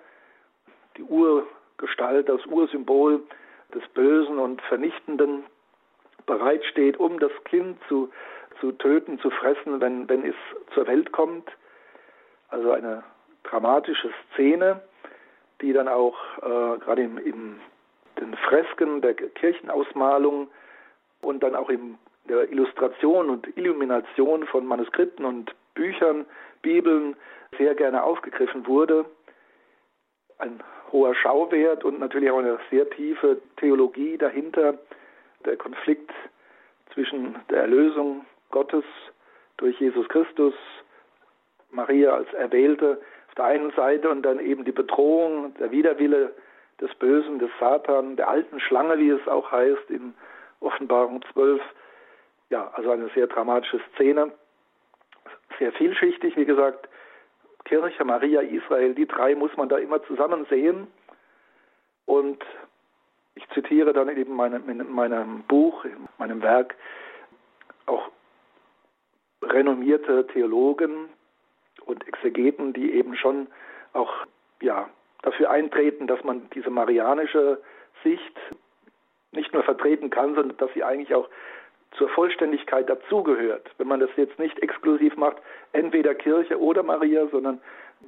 die 0.96 1.02
Urgestalt, 1.02 2.28
das 2.28 2.44
Ursymbol 2.46 3.23
des 3.75 3.87
Bösen 3.88 4.38
und 4.38 4.62
Vernichtenden 4.62 5.44
bereitsteht, 6.26 6.99
um 6.99 7.18
das 7.18 7.32
Kind 7.44 7.78
zu, 7.88 8.11
zu 8.61 8.73
töten, 8.73 9.18
zu 9.20 9.30
fressen, 9.30 9.80
wenn, 9.80 10.08
wenn 10.08 10.25
es 10.25 10.37
zur 10.73 10.87
Welt 10.87 11.12
kommt. 11.12 11.50
Also 12.49 12.70
eine 12.73 13.02
dramatische 13.42 14.11
Szene, 14.32 14.80
die 15.61 15.73
dann 15.73 15.88
auch 15.88 16.16
äh, 16.38 16.78
gerade 16.78 17.02
in, 17.02 17.18
in 17.18 17.61
den 18.21 18.37
Fresken 18.37 19.00
der 19.00 19.14
Kirchenausmalung 19.14 20.49
und 21.21 21.42
dann 21.42 21.54
auch 21.54 21.68
in 21.68 21.99
der 22.28 22.50
Illustration 22.50 23.30
und 23.30 23.56
Illumination 23.56 24.47
von 24.47 24.66
Manuskripten 24.66 25.25
und 25.25 25.54
Büchern, 25.75 26.26
Bibeln 26.62 27.16
sehr 27.59 27.75
gerne 27.75 28.02
aufgegriffen 28.02 28.66
wurde. 28.66 29.04
Ein 30.38 30.62
hoher 30.92 31.14
Schauwert 31.14 31.85
und 31.85 32.00
natürlich 32.00 32.30
auch 32.30 32.38
eine 32.38 32.59
sehr 32.71 32.88
tiefe 32.90 33.40
Theologie 33.56 34.16
dahinter. 34.16 34.78
Der 35.44 35.56
Konflikt 35.56 36.11
zwischen 36.94 37.37
der 37.50 37.62
Erlösung 37.62 38.25
Gottes 38.50 38.85
durch 39.56 39.78
Jesus 39.78 40.09
Christus, 40.09 40.54
Maria 41.71 42.14
als 42.14 42.33
Erwählte 42.33 43.00
auf 43.28 43.35
der 43.35 43.44
einen 43.44 43.71
Seite 43.73 44.09
und 44.09 44.23
dann 44.23 44.38
eben 44.38 44.64
die 44.64 44.73
Bedrohung, 44.73 45.54
der 45.59 45.71
Widerwille 45.71 46.33
des 46.84 46.94
Bösen, 46.96 47.38
des 47.38 47.50
Satan, 47.58 48.16
der 48.16 48.28
alten 48.28 48.60
Schlange, 48.60 48.98
wie 48.98 49.08
es 49.08 49.26
auch 49.26 49.50
heißt 49.50 49.88
in 49.88 50.14
Offenbarung 50.60 51.24
12. 51.32 51.62
Ja, 52.50 52.70
also 52.74 52.90
eine 52.90 53.08
sehr 53.14 53.26
dramatische 53.26 53.80
Szene. 53.94 54.32
Sehr 55.58 55.72
vielschichtig, 55.72 56.36
wie 56.36 56.44
gesagt, 56.44 56.88
Kirche, 57.64 58.04
Maria, 58.04 58.42
Israel, 58.42 58.94
die 58.94 59.06
drei 59.06 59.34
muss 59.34 59.56
man 59.56 59.70
da 59.70 59.78
immer 59.78 60.02
zusammen 60.04 60.44
sehen. 60.50 60.86
Und 62.04 62.44
ich 63.34 63.48
zitiere 63.54 63.94
dann 63.94 64.10
eben 64.10 64.38
in 64.68 64.92
meinem 64.92 65.42
Buch, 65.44 65.86
in 65.86 66.06
meinem 66.18 66.42
Werk, 66.42 66.74
auch 67.86 68.10
renommierte 69.42 70.26
Theologen 70.26 71.08
und 71.86 72.06
Exegeten, 72.06 72.74
die 72.74 72.92
eben 72.92 73.16
schon 73.16 73.46
auch 73.94 74.12
ja, 74.60 74.90
dafür 75.24 75.50
eintreten, 75.50 76.06
dass 76.06 76.22
man 76.22 76.48
diese 76.54 76.70
marianische 76.70 77.60
Sicht 78.02 78.38
nicht 79.32 79.52
nur 79.52 79.62
vertreten 79.62 80.10
kann, 80.10 80.34
sondern 80.34 80.56
dass 80.58 80.72
sie 80.74 80.84
eigentlich 80.84 81.14
auch 81.14 81.28
zur 81.92 82.08
Vollständigkeit 82.08 82.88
dazugehört. 82.88 83.70
Wenn 83.78 83.88
man 83.88 84.00
das 84.00 84.10
jetzt 84.16 84.38
nicht 84.38 84.58
exklusiv 84.60 85.16
macht, 85.16 85.36
entweder 85.72 86.14
Kirche 86.14 86.60
oder 86.60 86.82
Maria, 86.82 87.26
sondern 87.28 87.60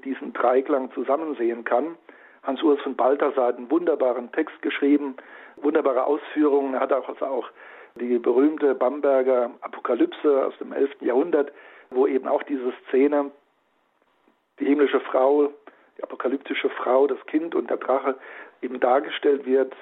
diesen 0.04 0.32
Dreiklang 0.32 0.92
zusammen 0.92 1.36
sehen 1.36 1.64
kann. 1.64 1.96
Hans-Urs 2.42 2.80
von 2.82 2.96
Balthasar 2.96 3.48
hat 3.48 3.56
einen 3.56 3.70
wunderbaren 3.70 4.30
Text 4.32 4.60
geschrieben, 4.62 5.16
wunderbare 5.56 6.04
Ausführungen. 6.04 6.74
Er 6.74 6.80
hat 6.80 6.92
auch, 6.92 7.08
also 7.08 7.24
auch 7.24 7.48
die 7.94 8.18
berühmte 8.18 8.74
Bamberger 8.74 9.50
Apokalypse 9.62 10.46
aus 10.46 10.56
dem 10.58 10.72
11. 10.72 10.90
Jahrhundert, 11.00 11.52
wo 11.90 12.06
eben 12.06 12.28
auch 12.28 12.42
diese 12.42 12.72
Szene, 12.88 13.30
die 14.60 14.66
himmlische 14.66 15.00
Frau, 15.00 15.50
die 15.96 16.02
apokalyptische 16.02 16.70
Frau, 16.70 17.06
das 17.06 17.24
Kind 17.26 17.54
und 17.54 17.70
der 17.70 17.78
Drache 17.78 18.16
eben 18.62 18.80
dargestellt 18.80 19.46
wird. 19.46 19.74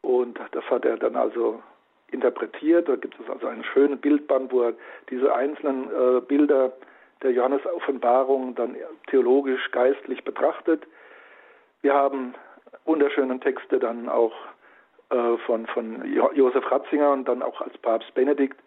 Und 0.00 0.38
das 0.52 0.64
hat 0.70 0.84
er 0.84 0.96
dann 0.96 1.16
also 1.16 1.62
interpretiert. 2.10 2.88
Da 2.88 2.96
gibt 2.96 3.18
es 3.20 3.28
also 3.30 3.46
einen 3.46 3.64
schönen 3.64 3.98
Bildband, 3.98 4.52
wo 4.52 4.62
er 4.62 4.74
diese 5.10 5.34
einzelnen 5.34 5.90
äh, 5.90 6.20
Bilder 6.20 6.72
der 7.22 7.32
Johannes-Offenbarung 7.32 8.54
dann 8.54 8.76
theologisch, 9.08 9.70
geistlich 9.72 10.24
betrachtet. 10.24 10.86
Wir 11.82 11.94
haben 11.94 12.34
wunderschöne 12.84 13.40
Texte 13.40 13.78
dann 13.78 14.08
auch 14.08 14.34
äh, 15.10 15.36
von, 15.46 15.66
von 15.66 16.04
Josef 16.34 16.70
Ratzinger 16.70 17.10
und 17.10 17.26
dann 17.28 17.42
auch 17.42 17.60
als 17.60 17.76
Papst 17.78 18.12
Benedikt 18.14 18.58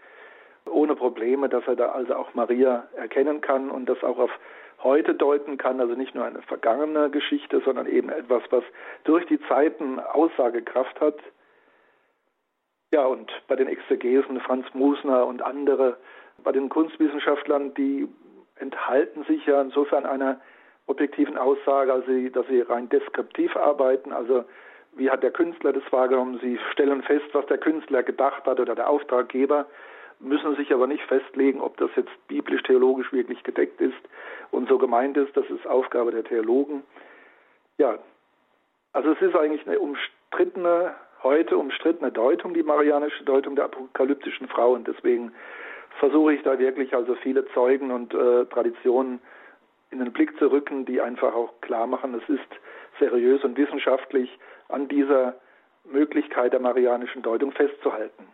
ohne 0.66 0.96
Probleme, 0.96 1.50
dass 1.50 1.66
er 1.68 1.76
da 1.76 1.92
also 1.92 2.16
auch 2.16 2.34
Maria 2.34 2.88
erkennen 2.96 3.42
kann 3.42 3.72
und 3.72 3.88
das 3.88 4.04
auch 4.04 4.20
auf 4.20 4.32
heute 4.84 5.14
deuten 5.16 5.58
kann, 5.58 5.80
also 5.80 5.96
nicht 5.96 6.16
nur 6.16 6.26
eine 6.26 6.42
vergangene 6.42 7.10
Geschichte, 7.10 7.62
sondern 7.64 7.88
eben 7.88 8.10
etwas, 8.10 8.44
was 8.50 8.64
durch 9.04 9.26
die 9.28 9.40
Zeiten 9.48 10.00
Aussagekraft 10.00 11.00
hat. 11.00 11.20
Ja, 12.92 13.06
und 13.06 13.32
bei 13.48 13.56
den 13.56 13.68
Exegesen 13.68 14.40
Franz 14.42 14.66
Musner 14.74 15.26
und 15.26 15.42
andere, 15.42 15.98
bei 16.44 16.52
den 16.52 16.70
Kunstwissenschaftlern, 16.70 17.74
die 17.76 18.08
enthalten 18.56 19.24
sich 19.24 19.46
ja 19.46 19.62
insofern 19.62 20.06
einer 20.06 20.42
objektiven 20.88 21.38
Aussage, 21.38 21.94
also 21.94 22.12
dass 22.30 22.48
sie 22.48 22.62
rein 22.62 22.90
deskriptiv 22.90 23.56
arbeiten, 23.56 24.12
also 24.12 24.44
wie 24.94 25.10
hat 25.10 25.24
der 25.24 25.32
Künstler 25.32 25.72
das 25.72 25.84
wahrgenommen, 25.92 26.40
sie 26.42 26.60
stellen 26.72 27.02
fest, 27.02 27.28
was 27.34 27.46
der 27.46 27.58
Künstler 27.58 28.04
gedacht 28.04 28.46
hat 28.46 28.60
oder 28.60 28.76
der 28.76 28.90
Auftraggeber, 28.90 29.66
müssen 30.22 30.56
sich 30.56 30.74
aber 30.74 30.88
nicht 30.88 31.04
festlegen, 31.04 31.62
ob 31.62 31.78
das 31.78 31.90
jetzt 31.96 32.12
biblisch-theologisch 32.28 33.12
wirklich 33.12 33.44
gedeckt 33.44 33.82
ist 33.82 33.98
und 34.52 34.70
so 34.70 34.78
gemeint 34.78 35.18
ist, 35.18 35.36
das 35.36 35.50
ist 35.50 35.66
Aufgabe 35.68 36.12
der 36.12 36.24
Theologen. 36.24 36.84
Ja, 37.78 37.98
also 38.94 39.12
es 39.12 39.22
ist 39.22 39.36
eigentlich 39.36 39.66
eine 39.68 39.80
umstrittene, 39.80 40.96
heute 41.24 41.58
umstrittene 41.58 42.12
Deutung, 42.12 42.54
die 42.54 42.64
marianische 42.64 43.24
Deutung 43.24 43.56
der 43.56 43.66
apokalyptischen 43.66 44.48
Frau 44.48 44.74
und 44.74 44.88
deswegen 44.88 45.32
versuche 46.00 46.34
ich 46.34 46.44
da 46.44 46.58
wirklich 46.60 46.94
also 46.94 47.16
viele 47.16 47.46
Zeugen 47.54 47.92
und 47.92 48.14
äh, 48.14 48.46
Traditionen 48.46 49.20
in 49.92 50.00
den 50.00 50.12
Blick 50.14 50.38
zu 50.38 50.52
rücken, 50.52 50.86
die 50.86 51.02
einfach 51.02 51.34
auch 51.34 51.60
klar 51.62 51.88
machen, 51.88 52.14
es 52.16 52.30
ist 52.30 52.48
seriös 53.00 53.44
und 53.44 53.58
wissenschaftlich 53.58 54.30
an 54.70 54.88
dieser 54.88 55.36
Möglichkeit 55.84 56.54
der 56.54 56.60
marianischen 56.60 57.22
Deutung 57.22 57.52
festzuhalten. 57.52 58.28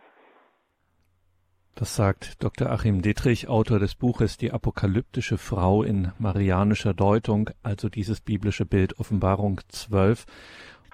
Das 1.78 1.94
sagt 1.94 2.42
Dr. 2.42 2.70
Achim 2.70 3.02
Dietrich, 3.02 3.46
Autor 3.46 3.78
des 3.78 3.94
Buches 3.94 4.36
Die 4.36 4.50
apokalyptische 4.50 5.38
Frau 5.38 5.84
in 5.84 6.10
marianischer 6.18 6.92
Deutung, 6.92 7.50
also 7.62 7.88
dieses 7.88 8.20
biblische 8.20 8.66
Bild 8.66 8.98
Offenbarung 8.98 9.60
12. 9.68 10.26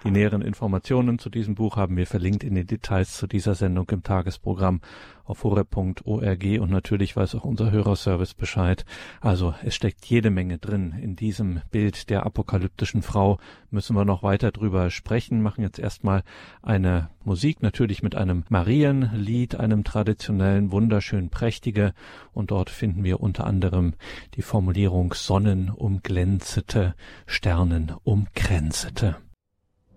Die 0.04 0.10
näheren 0.10 0.42
Informationen 0.42 1.18
zu 1.18 1.30
diesem 1.30 1.54
Buch 1.54 1.78
haben 1.78 1.96
wir 1.96 2.06
verlinkt 2.06 2.44
in 2.44 2.54
den 2.54 2.66
Details 2.66 3.16
zu 3.16 3.26
dieser 3.26 3.54
Sendung 3.54 3.88
im 3.88 4.02
Tagesprogramm 4.02 4.82
auf 5.24 5.44
horeb.org 5.44 6.44
und 6.60 6.70
natürlich 6.70 7.16
weiß 7.16 7.34
auch 7.36 7.44
unser 7.44 7.70
Hörerservice 7.70 8.34
Bescheid. 8.34 8.84
Also 9.22 9.54
es 9.64 9.74
steckt 9.74 10.04
jede 10.04 10.28
Menge 10.28 10.58
drin. 10.58 10.92
In 11.00 11.16
diesem 11.16 11.62
Bild 11.70 12.10
der 12.10 12.26
apokalyptischen 12.26 13.00
Frau 13.00 13.38
müssen 13.70 13.96
wir 13.96 14.04
noch 14.04 14.22
weiter 14.22 14.52
drüber 14.52 14.90
sprechen, 14.90 15.40
machen 15.40 15.62
jetzt 15.62 15.78
erstmal 15.78 16.22
eine 16.60 17.08
Musik, 17.24 17.62
natürlich 17.62 18.02
mit 18.02 18.14
einem 18.14 18.44
Marienlied, 18.50 19.54
einem 19.54 19.84
traditionellen, 19.84 20.70
wunderschön 20.70 21.30
prächtige 21.30 21.94
und 22.34 22.50
dort 22.50 22.68
finden 22.68 23.04
wir 23.04 23.20
unter 23.20 23.46
anderem 23.46 23.94
die 24.34 24.42
Formulierung 24.42 25.14
Sonnen 25.14 25.70
umglänzete, 25.70 26.94
Sternen 27.26 27.94
umkränzete. 28.04 29.16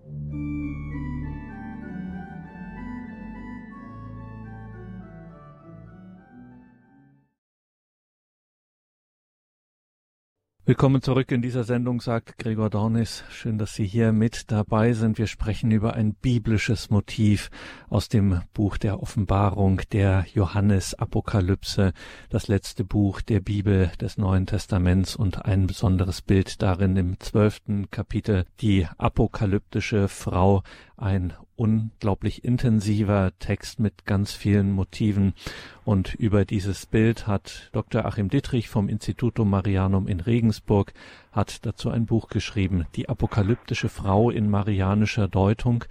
thank 0.07 0.31
you 0.89 1.06
Willkommen 10.67 11.01
zurück 11.01 11.31
in 11.31 11.41
dieser 11.41 11.63
Sendung, 11.63 12.01
sagt 12.01 12.39
Gregor 12.39 12.69
Dornis. 12.69 13.23
Schön, 13.29 13.57
dass 13.57 13.73
Sie 13.73 13.85
hier 13.85 14.11
mit 14.11 14.51
dabei 14.51 14.91
sind. 14.91 15.17
Wir 15.17 15.27
sprechen 15.27 15.71
über 15.71 15.93
ein 15.93 16.13
biblisches 16.13 16.89
Motiv 16.89 17.49
aus 17.89 18.09
dem 18.09 18.41
Buch 18.53 18.75
der 18.75 19.01
Offenbarung, 19.01 19.79
der 19.93 20.25
Johannes-Apokalypse, 20.33 21.93
das 22.29 22.49
letzte 22.49 22.83
Buch 22.83 23.21
der 23.21 23.39
Bibel 23.39 23.93
des 24.01 24.17
Neuen 24.17 24.45
Testaments 24.45 25.15
und 25.15 25.45
ein 25.45 25.67
besonderes 25.67 26.21
Bild 26.21 26.61
darin 26.61 26.97
im 26.97 27.17
zwölften 27.21 27.89
Kapitel, 27.89 28.43
die 28.59 28.87
apokalyptische 28.97 30.09
Frau, 30.09 30.63
ein 30.97 31.31
unglaublich 31.57 32.45
intensiver 32.45 33.31
Text 33.39 33.79
mit 33.79 34.05
ganz 34.05 34.33
vielen 34.33 34.71
Motiven. 34.71 35.33
Und 35.83 36.13
über 36.15 36.45
dieses 36.45 36.85
Bild 36.85 37.27
hat 37.27 37.69
Dr. 37.73 38.05
Achim 38.05 38.29
Dittrich 38.29 38.69
vom 38.69 38.87
Institutum 38.87 39.49
Marianum 39.49 40.07
in 40.07 40.19
Regensburg 40.21 40.93
hat 41.31 41.65
dazu 41.65 41.89
ein 41.89 42.05
Buch 42.05 42.29
geschrieben, 42.29 42.85
Die 42.95 43.09
apokalyptische 43.09 43.89
Frau 43.89 44.29
in 44.29 44.49
marianischer 44.49 45.27
Deutung. 45.27 45.83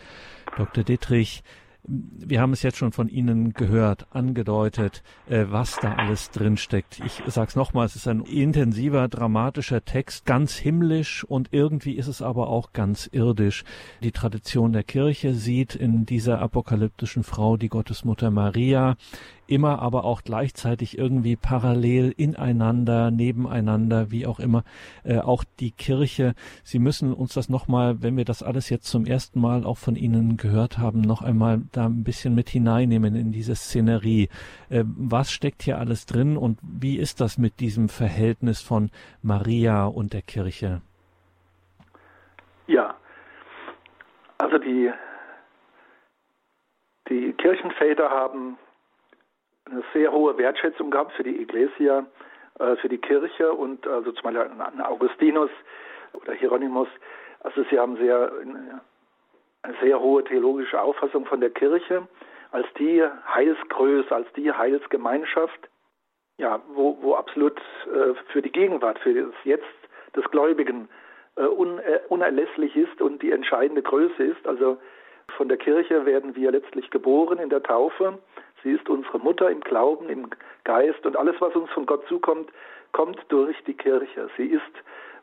Dr. 0.57 0.85
Dittrich, 0.85 1.43
wir 1.89 2.41
haben 2.41 2.53
es 2.53 2.63
jetzt 2.63 2.79
schon 2.79 2.93
von 2.93 3.09
Ihnen 3.09 3.53
gehört, 3.53 4.07
angedeutet, 4.11 5.03
äh, 5.29 5.47
was 5.49 5.77
da 5.81 5.95
alles 5.95 6.31
drinsteckt. 6.31 7.01
Ich 7.05 7.23
sage 7.27 7.49
es 7.49 7.57
nochmal, 7.57 7.87
es 7.87 7.97
ist 7.97 8.09
ein 8.09 8.23
intensiver, 8.23 9.09
dramatischer 9.09 9.85
Text, 9.85 10.27
ganz 10.27 10.57
himmlisch 10.57 11.25
und 11.25 11.49
irgendwie 11.53 11.97
ist 11.97 12.09
es 12.09 12.23
aber 12.23 12.49
auch 12.49 12.73
ganz 12.73 13.09
irdisch. 13.13 13.65
Die 14.03 14.13
Tradition 14.13 14.73
der 14.73 14.83
Kirche 14.83 15.35
sieht 15.35 15.75
in 15.75 16.07
dieser 16.07 16.41
apokalyptischen 16.41 17.23
Frau 17.23 17.57
die 17.57 17.69
Gottesmutter 17.69 18.31
Maria, 18.31 18.97
immer 19.47 19.81
aber 19.81 20.05
auch 20.05 20.23
gleichzeitig 20.23 20.99
irgendwie 20.99 21.37
parallel 21.37 22.13
ineinander, 22.17 23.11
nebeneinander, 23.11 24.11
wie 24.11 24.27
auch 24.27 24.41
immer, 24.41 24.65
äh, 25.05 25.19
auch 25.19 25.45
die 25.61 25.71
Kirche. 25.71 26.35
Sie 26.63 26.79
müssen 26.79 27.13
uns 27.13 27.35
das 27.35 27.49
nochmal, 27.49 28.03
wenn 28.03 28.17
wir 28.17 28.25
das 28.25 28.43
alles 28.43 28.71
jetzt 28.71 28.87
zum 28.87 29.07
ersten 29.07 29.41
Mal 29.41 29.65
auch 29.65 29.79
von 29.79 29.97
Ihnen 29.97 30.37
gehört 30.37 30.79
haben, 30.79 31.01
noch 31.01 31.23
einmal 31.23 31.63
da 31.73 31.87
ein 31.87 32.05
bisschen 32.05 32.35
mit 32.35 32.49
hineinnehmen 32.49 33.15
in 33.15 33.33
diese 33.33 33.55
Szenerie. 33.55 34.29
Äh, 34.69 34.85
was 34.87 35.31
steckt 35.31 35.63
hier 35.63 35.79
alles 35.79 36.07
drin 36.07 36.37
und 36.37 36.59
wie 36.63 36.97
ist 36.97 37.21
das 37.21 37.39
mit 37.39 37.61
diesem 37.61 37.89
Verhältnis 37.89 38.61
von 38.61 38.91
Maria 39.23 39.87
und 39.87 40.13
der 40.13 40.23
Kirche? 40.23 40.83
Ja, 42.67 42.97
also 44.39 44.59
die, 44.59 44.91
die 47.09 47.33
Kirchenväter 47.35 48.11
haben 48.11 48.59
eine 49.67 49.83
sehr 49.93 50.13
hohe 50.13 50.37
Wertschätzung 50.39 50.91
gehabt 50.91 51.13
für 51.13 51.23
die 51.23 51.41
Iglesia, 51.41 52.07
äh, 52.59 52.77
für 52.77 52.89
die 52.89 52.99
Kirche 52.99 53.53
und 53.53 53.87
also 53.87 54.13
zum 54.13 54.35
Beispiel 54.35 54.83
Augustinus 54.83 55.51
oder 56.13 56.33
Hieronymus. 56.33 56.89
Also 57.41 57.65
sie 57.71 57.79
haben 57.79 57.97
sehr, 57.97 58.33
eine 59.63 59.75
sehr 59.83 60.01
hohe 60.01 60.25
theologische 60.25 60.81
Auffassung 60.81 61.27
von 61.27 61.41
der 61.41 61.51
Kirche 61.51 62.07
als 62.53 62.67
die 62.79 63.03
Heilsgröße, 63.35 64.15
als 64.15 64.33
die 64.35 64.51
Heilsgemeinschaft, 64.51 65.69
ja, 66.39 66.61
wo, 66.69 66.99
wo 67.03 67.15
absolut 67.15 67.59
äh, 67.87 68.15
für 68.33 68.43
die 68.43 68.53
Gegenwart, 68.53 68.99
für 69.01 69.13
das 69.15 69.35
Jetzt 69.45 69.65
des 70.15 70.25
Gläubigen 70.31 70.89
äh, 71.37 71.43
un, 71.43 71.79
äh, 71.79 72.01
unerlässlich 72.09 72.77
ist 72.77 73.01
und 73.01 73.23
die 73.23 73.33
entscheidende 73.33 73.83
Größe 73.83 74.23
ist. 74.23 74.47
Also 74.47 74.79
von 75.37 75.49
der 75.49 75.59
Kirche 75.59 76.07
werden 76.07 76.37
wir 76.37 76.51
letztlich 76.51 76.91
geboren 76.91 77.39
in 77.39 77.51
der 77.51 77.63
Taufe 77.63 78.19
Sie 78.63 78.73
ist 78.73 78.89
unsere 78.89 79.19
Mutter 79.19 79.51
im 79.51 79.61
Glauben, 79.61 80.09
im 80.09 80.31
Geist 80.65 81.05
und 81.07 81.17
alles, 81.17 81.37
was 81.41 81.55
uns 81.55 81.71
von 81.71 81.87
Gott 81.87 82.07
zukommt, 82.09 82.51
kommt 82.93 83.19
durch 83.29 83.57
die 83.67 83.75
Kirche. 83.75 84.29
Sie 84.37 84.47
ist, 84.47 84.63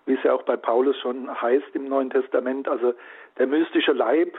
wie 0.06 0.14
es 0.14 0.24
ja 0.24 0.34
auch 0.34 0.44
bei 0.44 0.56
Paulus 0.56 0.98
schon 1.00 1.30
heißt 1.42 1.74
im 1.74 1.86
Neuen 1.86 2.10
Testament, 2.10 2.68
also 2.68 2.94
der 3.38 3.48
mystische 3.48 3.94
Leib, 3.94 4.38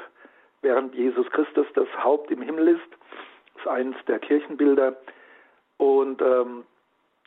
während 0.62 0.94
Jesus 0.94 1.28
Christus 1.30 1.66
das 1.74 1.88
Haupt 2.02 2.30
im 2.30 2.42
Himmel 2.42 2.68
ist, 2.68 3.59
ist 3.59 3.66
eines 3.68 3.96
der 4.07 4.18
Kirchenbilder. 4.18 4.96
Und 5.76 6.22
ähm, 6.22 6.64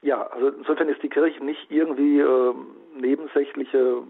ja, 0.02 0.26
also 0.28 0.50
insofern 0.50 0.90
ist 0.90 1.04
die 1.04 1.10
Kirche 1.10 1.44
nicht 1.44 1.70
irgendwie 1.70 2.20
äh, 2.20 2.54
nebensächliche 2.96 4.04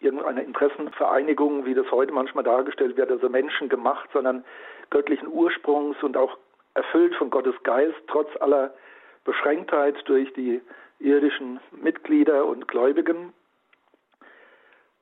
irgendeine 0.00 0.42
Interessenvereinigung, 0.42 1.64
wie 1.64 1.74
das 1.74 1.90
heute 1.90 2.12
manchmal 2.12 2.44
dargestellt 2.44 2.96
wird, 2.96 3.10
also 3.10 3.28
Menschen 3.28 3.68
gemacht, 3.68 4.08
sondern 4.12 4.44
göttlichen 4.90 5.28
Ursprungs 5.28 6.02
und 6.02 6.16
auch 6.16 6.36
erfüllt 6.74 7.14
von 7.16 7.30
Gottes 7.30 7.54
Geist, 7.62 7.96
trotz 8.08 8.28
aller 8.40 8.72
Beschränktheit 9.24 9.96
durch 10.06 10.32
die 10.34 10.60
irdischen 10.98 11.60
Mitglieder 11.70 12.46
und 12.46 12.68
Gläubigen. 12.68 13.32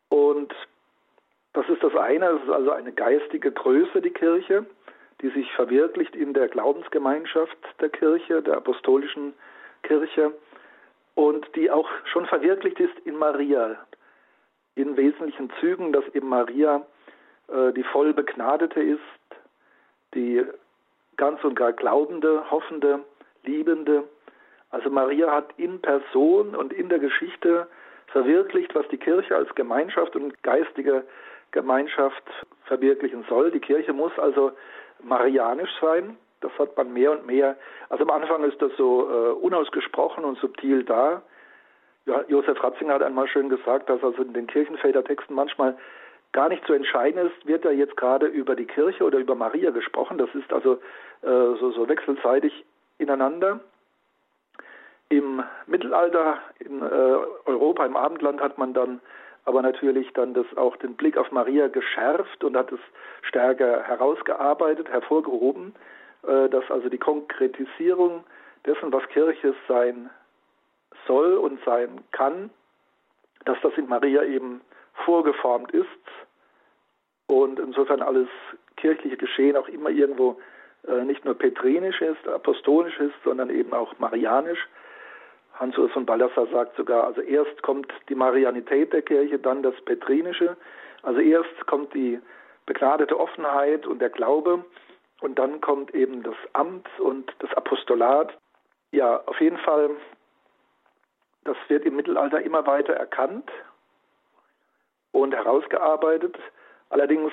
Und 0.09 0.55
das 1.53 1.69
ist 1.69 1.83
das 1.83 1.95
eine, 1.97 2.27
es 2.27 2.43
ist 2.43 2.51
also 2.51 2.71
eine 2.73 2.93
geistige 2.93 3.53
Größe, 3.53 4.01
die 4.01 4.11
Kirche, 4.11 4.67
die 5.21 5.31
sich 5.31 5.51
verwirklicht 5.53 6.17
in 6.17 6.33
der 6.33 6.49
Glaubensgemeinschaft 6.49 7.59
der 7.81 7.91
Kirche, 7.91 8.43
der 8.43 8.57
apostolischen 8.57 9.35
Kirche 9.83 10.33
und 11.15 11.47
die 11.57 11.71
auch 11.71 11.89
schon 12.05 12.27
verwirklicht 12.27 12.81
ist 12.81 12.99
in 13.05 13.17
Maria, 13.17 13.77
in 14.75 14.97
wesentlichen 14.97 15.51
Zügen, 15.61 15.93
dass 15.93 16.07
eben 16.15 16.29
Maria 16.29 16.87
äh, 17.49 17.73
die 17.73 17.83
voll 17.83 18.15
Begnadete 18.15 18.81
ist, 18.81 19.01
die 20.15 20.45
ganz 21.21 21.45
und 21.45 21.55
gar 21.55 21.75
glaubende, 21.75 22.51
hoffende, 22.51 23.01
liebende. 23.45 24.05
Also 24.71 24.89
Maria 24.89 25.31
hat 25.31 25.51
in 25.59 25.81
Person 25.83 26.57
und 26.57 26.73
in 26.73 26.89
der 26.89 26.99
Geschichte 26.99 27.67
verwirklicht, 28.07 28.75
was 28.75 28.89
die 28.89 28.97
Kirche 28.97 29.37
als 29.37 29.55
Gemeinschaft 29.55 30.17
und 30.17 30.43
geistige 30.43 31.05
Gemeinschaft 31.51 32.23
verwirklichen 32.65 33.25
soll. 33.29 33.51
Die 33.51 33.61
Kirche 33.61 33.93
muss 33.93 34.19
also 34.19 34.53
marianisch 35.03 35.71
sein. 35.79 36.17
Das 36.41 36.53
hat 36.59 36.75
man 36.79 36.91
mehr 36.95 37.13
und 37.13 37.27
mehr. 37.27 37.55
Also 37.91 38.05
am 38.05 38.11
Anfang 38.11 38.43
ist 38.45 38.61
das 38.63 38.73
so 38.79 39.07
äh, 39.11 39.33
unausgesprochen 39.33 40.25
und 40.25 40.39
subtil 40.39 40.85
da. 40.85 41.23
Josef 42.29 42.65
Ratzinger 42.65 42.95
hat 42.95 43.03
einmal 43.03 43.29
schön 43.29 43.51
gesagt, 43.51 43.91
dass 43.91 44.03
also 44.03 44.23
in 44.23 44.33
den 44.33 44.47
Kirchenvätertexten 44.47 45.37
manchmal 45.37 45.77
gar 46.33 46.49
nicht 46.49 46.65
zu 46.67 46.73
entscheiden 46.73 47.27
ist, 47.27 47.47
wird 47.47 47.65
da 47.65 47.71
jetzt 47.71 47.97
gerade 47.97 48.27
über 48.27 48.55
die 48.55 48.67
Kirche 48.67 49.05
oder 49.05 49.19
über 49.19 49.35
Maria 49.35 49.71
gesprochen. 49.71 50.19
Das 50.19 50.33
ist 50.35 50.53
also 50.53 50.75
äh, 51.23 51.59
so, 51.59 51.73
so 51.73 51.89
wechselseitig 51.89 52.65
ineinander. 52.99 53.61
Im 55.09 55.43
Mittelalter 55.67 56.39
in 56.61 56.83
äh, 56.83 57.17
Europa, 57.47 57.85
im 57.85 57.97
Abendland, 57.97 58.41
hat 58.41 58.59
man 58.59 58.75
dann 58.75 59.01
aber 59.45 59.63
natürlich 59.63 60.13
dann 60.13 60.35
das 60.35 60.47
auch 60.57 60.77
den 60.77 60.95
Blick 60.95 61.17
auf 61.17 61.33
Maria 61.33 61.67
geschärft 61.69 62.45
und 62.45 62.57
hat 62.57 62.71
es 62.71 62.79
stärker 63.23 63.83
herausgearbeitet, 63.83 64.89
hervorgehoben, 64.89 65.75
äh, 66.23 66.49
dass 66.49 66.71
also 66.71 66.89
die 66.89 66.99
Konkretisierung 66.99 68.23
dessen, 68.67 68.93
was 68.93 69.07
Kirche 69.09 69.55
sein 69.67 70.11
soll 71.07 71.35
und 71.35 71.59
sein 71.65 72.05
kann, 72.13 72.51
dass 73.47 73.59
das 73.63 73.73
in 73.77 73.89
Maria 73.89 74.23
eben 74.23 74.61
vorgeformt 75.05 75.73
ist 75.73 75.87
und 77.27 77.59
insofern 77.59 78.03
alles 78.03 78.29
kirchliche 78.77 79.17
Geschehen 79.17 79.57
auch 79.57 79.69
immer 79.69 79.91
irgendwo 79.91 80.41
äh, 80.89 81.05
nicht 81.05 81.25
nur 81.25 81.35
petrinisch 81.35 82.01
ist, 82.01 82.27
apostolisch 82.27 82.99
ist, 82.99 83.15
sondern 83.25 83.51
eben 83.51 83.73
auch 83.73 83.99
marianisch. 83.99 84.69
Hans-Urs 85.55 85.93
von 85.93 86.07
Balthasar 86.07 86.47
sagt 86.47 86.77
sogar, 86.77 87.05
also 87.05 87.21
erst 87.21 87.63
kommt 87.63 87.93
die 88.09 88.15
Marianität 88.15 88.93
der 88.93 89.03
Kirche, 89.03 89.39
dann 89.39 89.63
das 89.63 89.75
Petrinische. 89.85 90.57
Also 91.03 91.21
erst 91.21 91.67
kommt 91.67 91.93
die 91.93 92.19
begnadete 92.65 93.19
Offenheit 93.19 93.87
und 93.87 94.01
der 94.01 94.11
Glaube 94.11 94.65
und 95.21 95.39
dann 95.39 95.61
kommt 95.61 95.95
eben 95.95 96.23
das 96.23 96.37
Amt 96.55 96.89
und 96.99 97.31
das 97.41 97.53
Apostolat. 97.55 98.37
Ja, 98.93 99.23
auf 99.27 99.41
jeden 99.41 99.59
Fall 99.59 99.91
das 101.45 101.57
wird 101.69 101.85
im 101.85 101.97
Mittelalter 101.97 102.41
immer 102.43 102.67
weiter 102.67 102.93
erkannt 102.95 103.51
und 105.13 105.35
herausgearbeitet. 105.35 106.37
Allerdings 106.91 107.33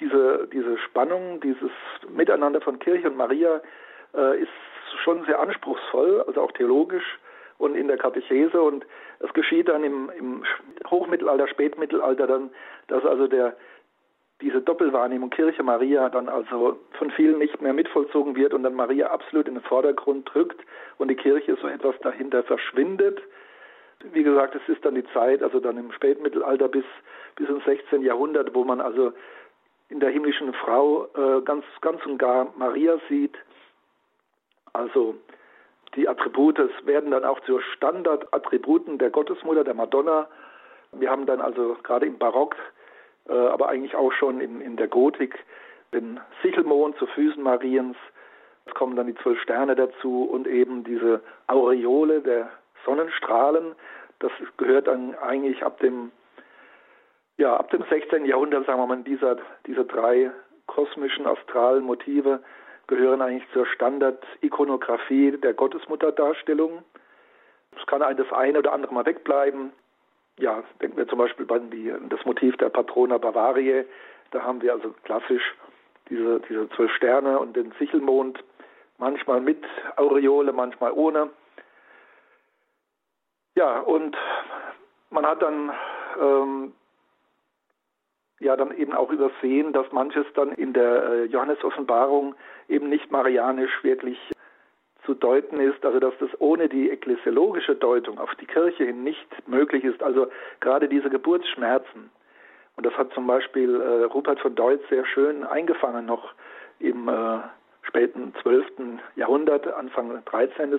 diese, 0.00 0.48
diese 0.52 0.78
Spannung, 0.78 1.40
dieses 1.40 1.70
Miteinander 2.08 2.60
von 2.60 2.78
Kirche 2.78 3.08
und 3.08 3.16
Maria 3.16 3.60
äh, 4.14 4.40
ist 4.42 4.48
schon 5.02 5.24
sehr 5.24 5.40
anspruchsvoll, 5.40 6.24
also 6.26 6.42
auch 6.42 6.52
theologisch 6.52 7.18
und 7.58 7.74
in 7.74 7.88
der 7.88 7.98
Katechese. 7.98 8.60
Und 8.60 8.86
es 9.20 9.32
geschieht 9.34 9.68
dann 9.68 9.84
im, 9.84 10.10
im 10.16 10.44
Hochmittelalter, 10.88 11.48
Spätmittelalter 11.48 12.26
dann, 12.26 12.50
dass 12.86 13.04
also 13.04 13.26
der, 13.26 13.56
diese 14.40 14.60
Doppelwahrnehmung 14.60 15.30
Kirche 15.30 15.62
Maria 15.62 16.08
dann 16.08 16.28
also 16.28 16.78
von 16.92 17.10
vielen 17.10 17.38
nicht 17.38 17.60
mehr 17.60 17.72
mitvollzogen 17.72 18.36
wird 18.36 18.54
und 18.54 18.62
dann 18.62 18.74
Maria 18.74 19.08
absolut 19.08 19.48
in 19.48 19.54
den 19.54 19.62
Vordergrund 19.64 20.30
drückt 20.32 20.60
und 20.98 21.08
die 21.08 21.16
Kirche 21.16 21.56
so 21.60 21.66
etwas 21.66 21.96
dahinter 22.00 22.44
verschwindet. 22.44 23.20
Wie 24.12 24.22
gesagt, 24.22 24.54
es 24.54 24.68
ist 24.68 24.84
dann 24.84 24.94
die 24.94 25.06
Zeit, 25.12 25.42
also 25.42 25.58
dann 25.58 25.76
im 25.76 25.90
Spätmittelalter 25.90 26.68
bis, 26.68 26.84
bis 27.38 27.48
ins 27.48 27.64
16. 27.64 28.02
Jahrhundert, 28.02 28.54
wo 28.54 28.64
man 28.64 28.80
also 28.80 29.12
in 29.88 30.00
der 30.00 30.10
himmlischen 30.10 30.52
Frau 30.52 31.08
äh, 31.14 31.40
ganz, 31.42 31.64
ganz 31.80 32.04
und 32.04 32.18
gar 32.18 32.52
Maria 32.56 32.98
sieht. 33.08 33.36
Also 34.72 35.14
die 35.94 36.08
Attribute 36.08 36.58
werden 36.84 37.10
dann 37.10 37.24
auch 37.24 37.40
zu 37.40 37.60
Standardattributen 37.60 38.98
der 38.98 39.10
Gottesmutter, 39.10 39.64
der 39.64 39.74
Madonna. 39.74 40.28
Wir 40.92 41.10
haben 41.10 41.26
dann 41.26 41.40
also 41.40 41.76
gerade 41.82 42.06
im 42.06 42.18
Barock, 42.18 42.56
äh, 43.28 43.32
aber 43.32 43.68
eigentlich 43.68 43.94
auch 43.94 44.12
schon 44.12 44.40
in, 44.40 44.60
in 44.60 44.76
der 44.76 44.88
Gotik 44.88 45.38
den 45.94 46.20
Sichelmond 46.42 46.96
zu 46.98 47.06
Füßen 47.06 47.42
Mariens. 47.42 47.96
Es 48.66 48.74
kommen 48.74 48.96
dann 48.96 49.06
die 49.06 49.14
zwölf 49.14 49.40
Sterne 49.40 49.74
dazu 49.74 50.24
und 50.24 50.46
eben 50.46 50.84
diese 50.84 51.22
Aureole 51.46 52.20
der 52.20 52.50
Sonnenstrahlen. 52.84 53.74
Das 54.18 54.32
gehört 54.58 54.88
dann 54.88 55.14
eigentlich 55.14 55.64
ab 55.64 55.78
dem, 55.80 56.10
ja, 57.38 57.56
ab 57.56 57.70
dem 57.70 57.84
16. 57.88 58.26
Jahrhundert, 58.26 58.66
sagen 58.66 58.80
wir 58.80 58.86
mal, 58.86 59.02
dieser, 59.02 59.36
diese 59.66 59.84
drei 59.84 60.30
kosmischen 60.66 61.26
astralen 61.26 61.84
Motive 61.84 62.42
gehören 62.88 63.22
eigentlich 63.22 63.48
zur 63.52 63.64
Standard-Ikonografie 63.66 65.38
der 65.38 65.54
Gottesmutterdarstellung. 65.54 66.82
Es 67.78 67.86
kann 67.86 68.02
ein 68.02 68.16
das 68.16 68.30
eine 68.32 68.58
oder 68.58 68.72
andere 68.72 68.92
mal 68.92 69.06
wegbleiben. 69.06 69.72
Ja, 70.38 70.62
denken 70.82 70.96
wir 70.96 71.06
zum 71.06 71.18
Beispiel 71.18 71.46
an 71.50 71.70
die, 71.70 71.92
das 72.08 72.24
Motiv 72.24 72.56
der 72.56 72.70
Patrona 72.70 73.18
Bavariae. 73.18 73.84
Da 74.32 74.42
haben 74.42 74.60
wir 74.60 74.72
also 74.72 74.94
klassisch 75.04 75.54
diese, 76.10 76.40
diese 76.40 76.68
zwölf 76.70 76.92
Sterne 76.92 77.38
und 77.38 77.54
den 77.56 77.72
Sichelmond, 77.78 78.42
manchmal 78.98 79.40
mit 79.40 79.64
Aureole, 79.96 80.52
manchmal 80.52 80.92
ohne. 80.92 81.30
Ja, 83.54 83.80
und 83.80 84.16
man 85.10 85.26
hat 85.26 85.42
dann 85.42 85.72
ähm, 86.20 86.72
ja 88.40 88.56
dann 88.56 88.76
eben 88.76 88.92
auch 88.92 89.10
übersehen, 89.10 89.72
dass 89.72 89.90
manches 89.92 90.26
dann 90.34 90.52
in 90.52 90.72
der 90.72 91.04
äh, 91.04 91.24
Johannes-Offenbarung 91.24 92.34
eben 92.68 92.88
nicht 92.88 93.10
marianisch 93.10 93.82
wirklich 93.82 94.18
zu 95.04 95.14
deuten 95.14 95.58
ist, 95.58 95.84
also 95.84 95.98
dass 95.98 96.12
das 96.20 96.30
ohne 96.38 96.68
die 96.68 96.90
ekklesiologische 96.90 97.74
Deutung 97.74 98.18
auf 98.18 98.34
die 98.36 98.46
Kirche 98.46 98.84
hin 98.84 99.04
nicht 99.04 99.26
möglich 99.48 99.82
ist. 99.82 100.02
Also 100.02 100.28
gerade 100.60 100.88
diese 100.88 101.08
Geburtsschmerzen, 101.08 102.10
und 102.76 102.86
das 102.86 102.92
hat 102.96 103.12
zum 103.12 103.26
Beispiel 103.26 103.80
äh, 103.80 104.04
Rupert 104.04 104.38
von 104.40 104.54
Deutz 104.54 104.82
sehr 104.88 105.04
schön 105.06 105.44
eingefangen 105.44 106.06
noch 106.06 106.32
im 106.78 107.08
äh, 107.08 107.38
späten 107.82 108.34
12. 108.42 108.66
Jahrhundert, 109.16 109.66
Anfang 109.66 110.22
13. 110.26 110.78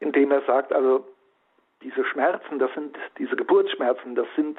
indem 0.00 0.32
er 0.32 0.40
sagt, 0.42 0.72
also 0.72 1.06
diese 1.82 2.04
Schmerzen, 2.04 2.58
das 2.58 2.72
sind 2.74 2.96
diese 3.18 3.36
Geburtsschmerzen, 3.36 4.14
das 4.14 4.26
sind 4.36 4.58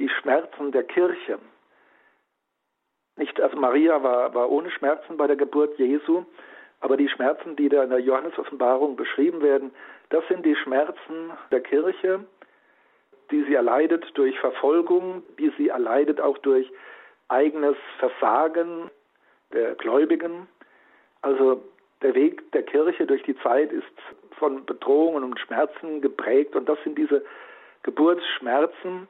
die 0.00 0.08
Schmerzen 0.08 0.72
der 0.72 0.82
Kirche. 0.82 1.38
Nicht, 3.16 3.40
also 3.40 3.56
Maria 3.56 4.02
war, 4.02 4.34
war 4.34 4.50
ohne 4.50 4.70
Schmerzen 4.70 5.16
bei 5.16 5.26
der 5.26 5.36
Geburt 5.36 5.78
Jesu, 5.78 6.24
aber 6.80 6.96
die 6.96 7.08
Schmerzen, 7.08 7.54
die 7.54 7.68
da 7.68 7.84
in 7.84 7.90
der 7.90 8.00
Johannes-Offenbarung 8.00 8.96
beschrieben 8.96 9.42
werden, 9.42 9.70
das 10.08 10.26
sind 10.28 10.44
die 10.46 10.56
Schmerzen 10.56 11.30
der 11.52 11.60
Kirche, 11.60 12.24
die 13.30 13.44
sie 13.44 13.54
erleidet 13.54 14.06
durch 14.14 14.38
Verfolgung, 14.40 15.22
die 15.38 15.52
sie 15.58 15.68
erleidet 15.68 16.20
auch 16.20 16.38
durch 16.38 16.68
eigenes 17.28 17.76
Versagen 17.98 18.90
der 19.52 19.74
Gläubigen. 19.74 20.48
Also 21.20 21.62
der 22.00 22.14
Weg 22.14 22.50
der 22.52 22.62
Kirche 22.62 23.06
durch 23.06 23.22
die 23.24 23.38
Zeit 23.40 23.70
ist 23.70 23.84
von 24.38 24.64
Bedrohungen 24.64 25.22
und 25.22 25.38
Schmerzen 25.38 26.00
geprägt 26.00 26.56
und 26.56 26.66
das 26.68 26.82
sind 26.82 26.96
diese 26.96 27.22
Geburtsschmerzen 27.82 29.06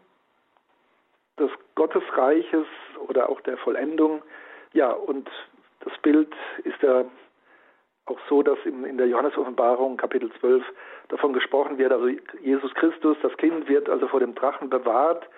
des 1.39 1.51
Gottesreiches 1.75 2.67
oder 3.09 3.29
auch 3.29 3.41
der 3.43 3.57
Vollendung. 3.59 4.23
Ja, 4.73 4.91
und 4.93 5.29
das 5.81 5.93
Bild 6.03 6.33
ist 6.65 6.81
ja 6.83 7.05
auch 8.07 8.19
so, 8.29 8.43
dass 8.43 8.59
in, 8.65 8.85
in 8.85 8.99
der 8.99 9.09
Johannes-Offenbarung, 9.09 9.97
Kapitel 9.97 10.31
12, 10.41 10.65
davon 11.09 11.33
gesprochen 11.33 11.79
wird, 11.79 11.93
also 11.93 12.09
Jesus 12.43 12.73
Christus, 12.75 13.17
das 13.23 13.37
Kind 13.37 13.69
wird 13.69 13.89
also 13.89 14.09
vor 14.09 14.21
dem 14.21 14.35
Drachen 14.35 14.71
bewahrt, 14.71 15.29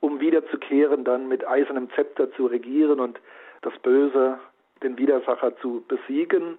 um 0.00 0.20
wiederzukehren, 0.20 1.04
dann 1.04 1.28
mit 1.28 1.46
eisernem 1.46 1.90
Zepter 1.90 2.32
zu 2.32 2.46
regieren 2.46 3.00
und 3.00 3.20
das 3.62 3.76
Böse, 3.80 4.38
den 4.82 4.96
Widersacher 4.96 5.56
zu 5.58 5.84
besiegen 5.88 6.58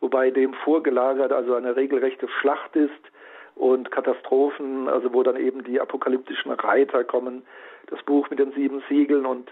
wobei 0.00 0.30
dem 0.30 0.54
vorgelagert 0.54 1.32
also 1.32 1.54
eine 1.54 1.76
regelrechte 1.76 2.28
Schlacht 2.28 2.76
ist, 2.76 2.92
und 3.56 3.90
Katastrophen, 3.90 4.86
also 4.86 5.14
wo 5.14 5.22
dann 5.22 5.36
eben 5.36 5.64
die 5.64 5.80
apokalyptischen 5.80 6.52
Reiter 6.52 7.04
kommen, 7.04 7.42
das 7.88 8.02
Buch 8.02 8.28
mit 8.30 8.38
den 8.38 8.52
sieben 8.52 8.82
Siegeln 8.88 9.26
und 9.26 9.50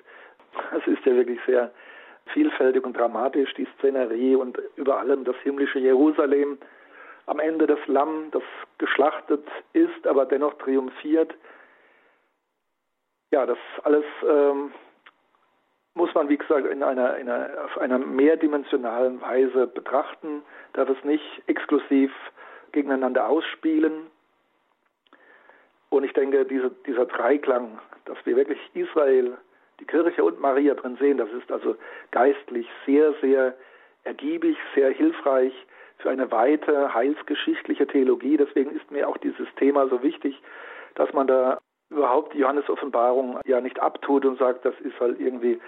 es 0.76 0.86
ist 0.86 1.04
ja 1.04 1.14
wirklich 1.14 1.40
sehr 1.46 1.72
vielfältig 2.26 2.84
und 2.84 2.96
dramatisch, 2.96 3.52
die 3.54 3.66
Szenerie 3.78 4.36
und 4.36 4.58
über 4.76 4.98
allem 4.98 5.24
das 5.24 5.36
himmlische 5.42 5.78
Jerusalem. 5.78 6.58
Am 7.26 7.38
Ende 7.38 7.66
das 7.66 7.78
Lamm, 7.86 8.30
das 8.32 8.42
geschlachtet 8.78 9.46
ist, 9.72 10.06
aber 10.06 10.26
dennoch 10.26 10.54
triumphiert. 10.54 11.34
Ja, 13.30 13.46
das 13.46 13.58
alles 13.82 14.04
ähm, 14.28 14.72
muss 15.94 16.12
man, 16.14 16.28
wie 16.28 16.36
gesagt, 16.36 16.66
in 16.66 16.82
einer, 16.82 17.16
in 17.16 17.28
einer, 17.28 17.64
auf 17.64 17.78
einer 17.78 17.98
mehrdimensionalen 17.98 19.20
Weise 19.20 19.66
betrachten, 19.66 20.42
darf 20.72 20.88
es 20.88 21.02
nicht 21.04 21.42
exklusiv 21.46 22.12
gegeneinander 22.72 23.28
ausspielen. 23.28 24.10
Und 25.94 26.02
ich 26.02 26.12
denke, 26.12 26.44
diese, 26.44 26.72
dieser 26.86 27.06
Dreiklang, 27.06 27.78
dass 28.06 28.18
wir 28.24 28.34
wirklich 28.34 28.58
Israel, 28.74 29.38
die 29.78 29.84
Kirche 29.84 30.24
und 30.24 30.40
Maria 30.40 30.74
drin 30.74 30.96
sehen, 31.00 31.18
das 31.18 31.30
ist 31.30 31.52
also 31.52 31.76
geistlich 32.10 32.68
sehr, 32.84 33.14
sehr 33.20 33.54
ergiebig, 34.02 34.56
sehr 34.74 34.90
hilfreich 34.90 35.52
für 35.98 36.10
eine 36.10 36.32
weite 36.32 36.92
heilsgeschichtliche 36.92 37.86
Theologie. 37.86 38.36
Deswegen 38.36 38.72
ist 38.72 38.90
mir 38.90 39.08
auch 39.08 39.16
dieses 39.18 39.46
Thema 39.54 39.88
so 39.88 40.02
wichtig, 40.02 40.42
dass 40.96 41.12
man 41.12 41.28
da 41.28 41.58
überhaupt 41.90 42.34
die 42.34 42.38
Johannes-Offenbarung 42.38 43.38
ja 43.46 43.60
nicht 43.60 43.78
abtut 43.78 44.24
und 44.24 44.36
sagt, 44.36 44.64
das 44.64 44.74
ist 44.80 44.98
halt 44.98 45.20
irgendwie 45.20 45.60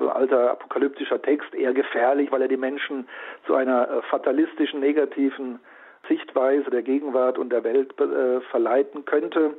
so 0.00 0.08
ein 0.08 0.16
alter 0.16 0.50
apokalyptischer 0.50 1.22
Text, 1.22 1.54
eher 1.54 1.72
gefährlich, 1.74 2.32
weil 2.32 2.42
er 2.42 2.48
die 2.48 2.56
Menschen 2.56 3.08
zu 3.46 3.54
einer 3.54 3.88
äh, 3.88 4.02
fatalistischen, 4.02 4.80
negativen 4.80 5.60
Sichtweise 6.10 6.68
der 6.70 6.82
Gegenwart 6.82 7.38
und 7.38 7.50
der 7.50 7.62
Welt 7.62 7.98
äh, 8.00 8.40
verleiten 8.50 9.04
könnte. 9.04 9.54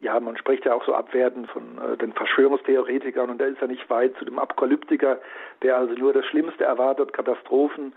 Ja, 0.00 0.18
man 0.18 0.36
spricht 0.36 0.64
ja 0.64 0.74
auch 0.74 0.84
so 0.84 0.94
abwertend 0.94 1.48
von 1.48 1.78
äh, 1.78 1.96
den 1.96 2.12
Verschwörungstheoretikern 2.12 3.30
und 3.30 3.38
der 3.38 3.48
ist 3.48 3.60
ja 3.60 3.68
nicht 3.68 3.88
weit 3.88 4.16
zu 4.18 4.24
dem 4.24 4.38
Apokalyptiker, 4.38 5.20
der 5.62 5.76
also 5.76 5.94
nur 5.94 6.12
das 6.12 6.26
Schlimmste 6.26 6.64
erwartet, 6.64 7.12
Katastrophen. 7.12 7.94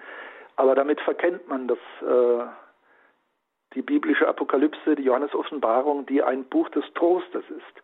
Aber 0.55 0.75
damit 0.75 1.01
verkennt 1.01 1.47
man, 1.47 1.67
dass 1.67 1.79
äh, 2.01 2.45
die 3.73 3.81
biblische 3.81 4.27
Apokalypse, 4.27 4.95
die 4.95 5.03
Johannes-Offenbarung, 5.03 6.05
die 6.05 6.21
ein 6.21 6.43
Buch 6.45 6.69
des 6.69 6.85
Trostes 6.93 7.43
ist, 7.49 7.83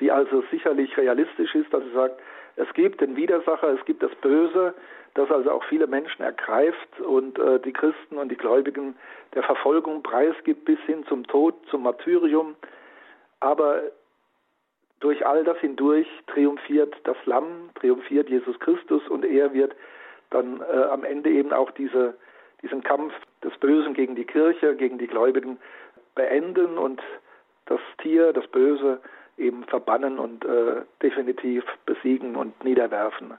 die 0.00 0.12
also 0.12 0.44
sicherlich 0.50 0.96
realistisch 0.96 1.54
ist, 1.54 1.72
dass 1.72 1.82
sie 1.82 1.92
sagt, 1.92 2.20
es 2.56 2.72
gibt 2.74 3.00
den 3.00 3.16
Widersacher, 3.16 3.68
es 3.68 3.84
gibt 3.84 4.02
das 4.02 4.14
Böse, 4.16 4.74
das 5.14 5.30
also 5.30 5.50
auch 5.50 5.64
viele 5.64 5.86
Menschen 5.86 6.22
ergreift 6.22 7.00
und 7.00 7.38
äh, 7.38 7.60
die 7.60 7.72
Christen 7.72 8.16
und 8.16 8.30
die 8.30 8.36
Gläubigen 8.36 8.96
der 9.34 9.42
Verfolgung 9.42 10.02
preisgibt 10.02 10.64
bis 10.64 10.78
hin 10.80 11.04
zum 11.06 11.26
Tod, 11.26 11.54
zum 11.70 11.82
Martyrium. 11.82 12.54
Aber 13.40 13.82
durch 15.00 15.26
all 15.26 15.44
das 15.44 15.58
hindurch 15.58 16.08
triumphiert 16.26 16.94
das 17.04 17.16
Lamm, 17.26 17.70
triumphiert 17.74 18.28
Jesus 18.28 18.58
Christus 18.60 19.06
und 19.08 19.24
er 19.24 19.52
wird 19.52 19.74
dann 20.30 20.60
äh, 20.60 20.84
am 20.90 21.04
Ende 21.04 21.30
eben 21.30 21.52
auch 21.52 21.70
diese, 21.72 22.14
diesen 22.62 22.82
Kampf 22.82 23.12
des 23.44 23.56
Bösen 23.58 23.94
gegen 23.94 24.16
die 24.16 24.24
Kirche, 24.24 24.74
gegen 24.74 24.98
die 24.98 25.06
Gläubigen 25.06 25.58
beenden 26.14 26.78
und 26.78 27.02
das 27.66 27.80
Tier, 27.98 28.32
das 28.32 28.46
Böse 28.48 29.00
eben 29.36 29.64
verbannen 29.64 30.18
und 30.18 30.44
äh, 30.44 30.82
definitiv 31.02 31.64
besiegen 31.84 32.36
und 32.36 32.64
niederwerfen. 32.64 33.34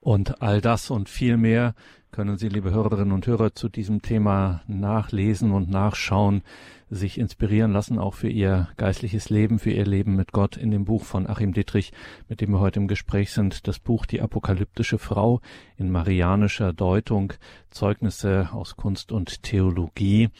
Und 0.00 0.42
all 0.42 0.60
das 0.60 0.90
und 0.90 1.08
viel 1.08 1.36
mehr 1.36 1.74
können 2.12 2.38
Sie, 2.38 2.48
liebe 2.48 2.70
Hörerinnen 2.70 3.12
und 3.12 3.26
Hörer, 3.26 3.52
zu 3.52 3.68
diesem 3.68 4.00
Thema 4.00 4.62
nachlesen 4.66 5.52
und 5.52 5.68
nachschauen, 5.68 6.42
sich 6.88 7.18
inspirieren 7.18 7.72
lassen, 7.72 7.98
auch 7.98 8.14
für 8.14 8.28
Ihr 8.28 8.68
geistliches 8.76 9.28
Leben, 9.28 9.58
für 9.58 9.70
Ihr 9.70 9.84
Leben 9.84 10.16
mit 10.16 10.32
Gott 10.32 10.56
in 10.56 10.70
dem 10.70 10.84
Buch 10.84 11.04
von 11.04 11.28
Achim 11.28 11.52
Dittrich, 11.52 11.92
mit 12.28 12.40
dem 12.40 12.52
wir 12.52 12.60
heute 12.60 12.80
im 12.80 12.88
Gespräch 12.88 13.32
sind, 13.32 13.66
das 13.68 13.78
Buch 13.78 14.06
Die 14.06 14.22
apokalyptische 14.22 14.98
Frau 14.98 15.40
in 15.76 15.90
marianischer 15.90 16.72
Deutung, 16.72 17.34
Zeugnisse 17.70 18.48
aus 18.52 18.76
Kunst 18.76 19.12
und 19.12 19.42
Theologie. 19.42 20.30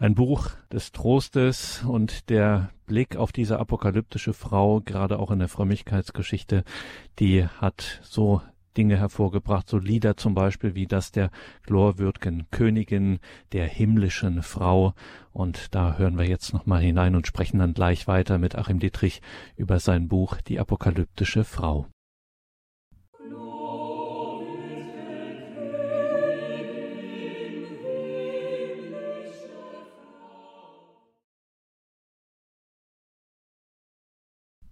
Ein 0.00 0.14
Buch 0.14 0.48
des 0.72 0.92
Trostes 0.92 1.84
und 1.86 2.30
der 2.30 2.70
Blick 2.86 3.16
auf 3.16 3.32
diese 3.32 3.58
apokalyptische 3.58 4.32
Frau, 4.32 4.80
gerade 4.80 5.18
auch 5.18 5.30
in 5.30 5.40
der 5.40 5.48
Frömmigkeitsgeschichte, 5.48 6.64
die 7.18 7.44
hat 7.44 8.00
so 8.02 8.40
Dinge 8.78 8.96
hervorgebracht, 8.96 9.68
so 9.68 9.76
Lieder 9.76 10.16
zum 10.16 10.32
Beispiel 10.32 10.74
wie 10.74 10.86
das 10.86 11.12
der 11.12 11.30
glorwürdgen 11.64 12.46
Königin, 12.50 13.18
der 13.52 13.66
himmlischen 13.66 14.42
Frau. 14.42 14.94
Und 15.32 15.74
da 15.74 15.98
hören 15.98 16.16
wir 16.16 16.26
jetzt 16.26 16.54
nochmal 16.54 16.80
hinein 16.80 17.14
und 17.14 17.26
sprechen 17.26 17.58
dann 17.58 17.74
gleich 17.74 18.08
weiter 18.08 18.38
mit 18.38 18.56
Achim 18.56 18.78
Dietrich 18.78 19.20
über 19.56 19.80
sein 19.80 20.08
Buch 20.08 20.40
Die 20.40 20.58
apokalyptische 20.58 21.44
Frau. 21.44 21.88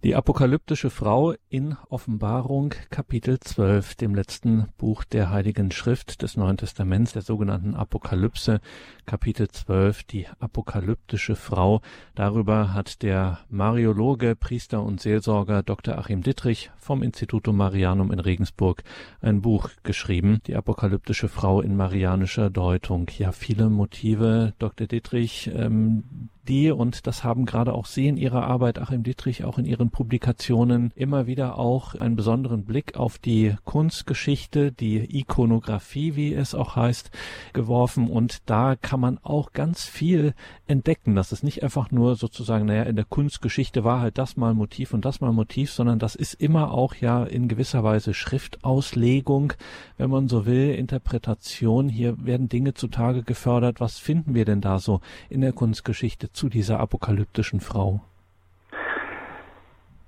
Die 0.01 0.15
apokalyptische 0.15 0.89
Frau 0.89 1.33
in 1.49 1.75
Offenbarung 1.89 2.73
Kapitel 2.89 3.37
12, 3.37 3.95
dem 3.95 4.15
letzten 4.15 4.69
Buch 4.77 5.03
der 5.03 5.29
Heiligen 5.29 5.71
Schrift 5.71 6.21
des 6.21 6.37
Neuen 6.37 6.55
Testaments, 6.55 7.11
der 7.11 7.21
sogenannten 7.21 7.75
Apokalypse, 7.75 8.61
Kapitel 9.05 9.49
12, 9.49 10.03
die 10.03 10.25
apokalyptische 10.39 11.35
Frau. 11.35 11.81
Darüber 12.15 12.73
hat 12.73 13.01
der 13.01 13.39
Mariologe, 13.49 14.37
Priester 14.37 14.81
und 14.83 15.01
Seelsorger 15.01 15.63
Dr. 15.63 15.97
Achim 15.97 16.23
Dittrich 16.23 16.71
vom 16.77 17.03
Institutum 17.03 17.57
Marianum 17.57 18.13
in 18.13 18.21
Regensburg 18.21 18.83
ein 19.19 19.41
Buch 19.41 19.69
geschrieben, 19.83 20.39
die 20.47 20.55
apokalyptische 20.55 21.27
Frau 21.27 21.59
in 21.59 21.75
marianischer 21.75 22.49
Deutung. 22.49 23.07
Ja, 23.17 23.33
viele 23.33 23.69
Motive, 23.69 24.53
Dr. 24.59 24.87
Dittrich, 24.87 25.51
ähm, 25.53 26.29
die, 26.49 26.71
und 26.71 27.07
das 27.07 27.23
haben 27.23 27.45
gerade 27.45 27.73
auch 27.73 27.85
Sie 27.85 28.07
in 28.07 28.17
Ihrer 28.17 28.45
Arbeit, 28.45 28.79
Achim 28.79 29.03
Dietrich, 29.03 29.45
auch 29.45 29.57
in 29.57 29.65
Ihren 29.65 29.91
Publikationen 29.91 30.91
immer 30.95 31.27
wieder 31.27 31.57
auch 31.57 31.95
einen 31.95 32.15
besonderen 32.15 32.65
Blick 32.65 32.97
auf 32.97 33.17
die 33.17 33.55
Kunstgeschichte, 33.63 34.71
die 34.71 35.19
Ikonografie, 35.19 36.15
wie 36.15 36.33
es 36.33 36.55
auch 36.55 36.75
heißt, 36.75 37.11
geworfen. 37.53 38.09
Und 38.09 38.49
da 38.49 38.75
kann 38.75 38.99
man 38.99 39.19
auch 39.19 39.53
ganz 39.53 39.85
viel 39.85 40.33
entdecken. 40.67 41.15
Das 41.15 41.31
ist 41.31 41.43
nicht 41.43 41.63
einfach 41.63 41.91
nur 41.91 42.15
sozusagen, 42.15 42.65
naja, 42.65 42.83
in 42.83 42.95
der 42.95 43.05
Kunstgeschichte 43.05 43.83
war 43.83 44.01
halt 44.01 44.17
das 44.17 44.35
mal 44.35 44.53
Motiv 44.53 44.93
und 44.93 45.05
das 45.05 45.21
mal 45.21 45.31
Motiv, 45.31 45.71
sondern 45.71 45.99
das 45.99 46.15
ist 46.15 46.33
immer 46.33 46.71
auch 46.71 46.95
ja 46.95 47.23
in 47.23 47.47
gewisser 47.47 47.83
Weise 47.83 48.13
Schriftauslegung, 48.13 49.53
wenn 49.97 50.09
man 50.09 50.27
so 50.27 50.45
will, 50.45 50.71
Interpretation. 50.71 51.89
Hier 51.89 52.25
werden 52.25 52.49
Dinge 52.49 52.73
zutage 52.73 53.23
gefördert. 53.23 53.79
Was 53.79 53.99
finden 53.99 54.33
wir 54.33 54.45
denn 54.45 54.61
da 54.61 54.79
so 54.79 55.01
in 55.29 55.41
der 55.41 55.53
Kunstgeschichte 55.53 56.31
zu 56.39 56.47
dieser 56.47 56.79
apokalyptischen 56.79 57.59
Frau? 57.59 57.99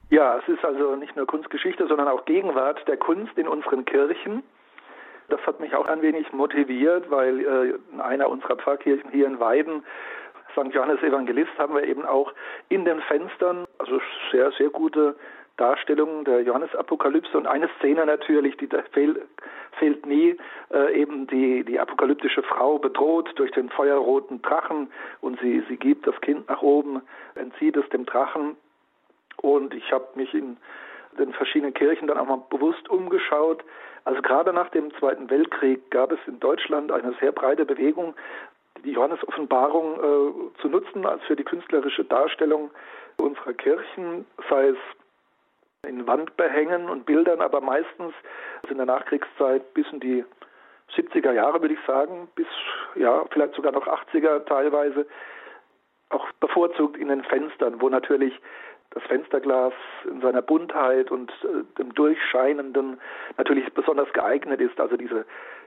Ja, 0.10 0.38
es 0.38 0.48
ist 0.48 0.64
also 0.64 0.96
nicht 0.96 1.16
nur 1.16 1.28
Kunstgeschichte, 1.28 1.88
sondern 1.88 2.08
auch 2.08 2.24
Gegenwart 2.26 2.88
der 2.88 2.98
Kunst 2.98 3.38
in 3.38 3.48
unseren 3.48 3.84
Kirchen. 3.84 4.44
Das 5.28 5.42
hat 5.46 5.60
mich 5.60 5.76
auch 5.76 5.88
ein 5.88 6.02
wenig 6.02 6.32
motiviert, 6.32 7.10
weil 7.12 7.40
äh, 7.40 7.94
in 7.94 8.00
einer 8.00 8.30
unserer 8.30 8.56
Pfarrkirchen 8.56 9.12
hier 9.12 9.28
in 9.28 9.40
Weiden, 9.40 9.84
St. 10.54 10.74
Johannes 10.74 11.02
Evangelist, 11.02 11.52
haben 11.58 11.76
wir 11.76 11.84
eben 11.84 12.06
auch 12.06 12.34
in 12.70 12.86
den 12.86 13.02
Fenstern, 13.02 13.66
also 13.78 14.00
sehr, 14.32 14.52
sehr 14.54 14.70
gute 14.70 15.16
Darstellungen 15.58 16.26
der 16.26 16.42
Johannesapokalypse 16.42 17.38
und 17.38 17.48
eine 17.48 17.70
Szene 17.78 18.06
natürlich, 18.06 18.58
die 18.58 18.70
fehl, 18.92 19.22
fehlt 19.78 20.06
nie, 20.06 20.38
äh, 20.74 21.00
eben 21.00 21.28
die, 21.28 21.64
die 21.64 21.80
apokalyptische 21.80 22.44
Frau 22.44 22.80
bedroht 22.80 23.32
durch 23.36 23.52
den 23.52 23.70
feuerroten 23.70 24.42
Drachen 24.42 24.92
und 25.22 25.40
sie, 25.40 25.64
sie 25.70 25.78
gibt 25.78 26.08
das 26.08 26.20
Kind 26.22 26.48
nach 26.50 26.62
oben, 26.62 27.02
entzieht 27.36 27.78
es 27.78 27.88
dem 27.90 28.06
Drachen 28.06 28.56
und 29.38 29.74
ich 29.74 29.92
habe 29.92 30.08
mich 30.16 30.34
in 30.34 30.58
den 31.18 31.34
verschiedenen 31.34 31.74
Kirchen 31.74 32.08
dann 32.08 32.18
auch 32.18 32.28
mal 32.28 32.42
bewusst 32.50 32.90
umgeschaut. 32.90 33.64
Also 34.06 34.22
gerade 34.22 34.54
nach 34.54 34.70
dem 34.70 34.94
Zweiten 34.96 35.30
Weltkrieg 35.30 35.92
gab 35.92 36.12
es 36.12 36.20
in 36.26 36.40
Deutschland 36.40 36.92
eine 36.92 37.14
sehr 37.20 37.32
breite 37.32 37.66
Bewegung, 37.66 38.16
die 38.84 38.92
Johannes-Offenbarung 38.92 39.94
äh, 39.96 40.62
zu 40.62 40.70
nutzen 40.70 41.06
als 41.06 41.22
für 41.24 41.36
die 41.36 41.44
künstlerische 41.44 42.04
Darstellung 42.06 42.72
unserer 43.18 43.54
Kirchen, 43.54 44.26
sei 44.50 44.70
es 44.70 44.78
in 45.88 46.06
Wandbehängen 46.06 46.90
und 46.90 47.06
Bildern, 47.06 47.42
aber 47.42 47.60
meistens 47.60 48.14
in 48.70 48.78
der 48.78 48.86
Nachkriegszeit 48.86 49.74
bis 49.74 49.88
in 49.92 50.00
die 50.00 50.24
70er 50.96 51.32
Jahre, 51.32 51.62
würde 51.62 51.74
ich 51.74 51.80
sagen, 51.88 52.28
bis 52.36 52.48
ja, 52.96 53.26
vielleicht 53.32 53.56
sogar 53.56 53.72
noch 53.72 53.88
80er 53.88 54.46
teilweise, 54.46 55.08
auch 56.10 56.30
bevorzugt 56.40 56.98
in 56.98 57.08
den 57.08 57.24
Fenstern, 57.24 57.82
wo 57.82 57.90
natürlich 57.90 58.40
das 58.92 59.02
Fensterglas 59.04 59.74
in 60.04 60.22
seiner 60.22 60.42
Buntheit 60.42 61.10
und 61.10 61.32
äh, 61.44 61.64
dem 61.78 61.94
Durchscheinenden 61.94 63.00
natürlich 63.38 63.74
besonders 63.74 64.12
geeignet 64.12 64.60
ist, 64.60 64.80
also 64.80 64.98
diese, 64.98 65.26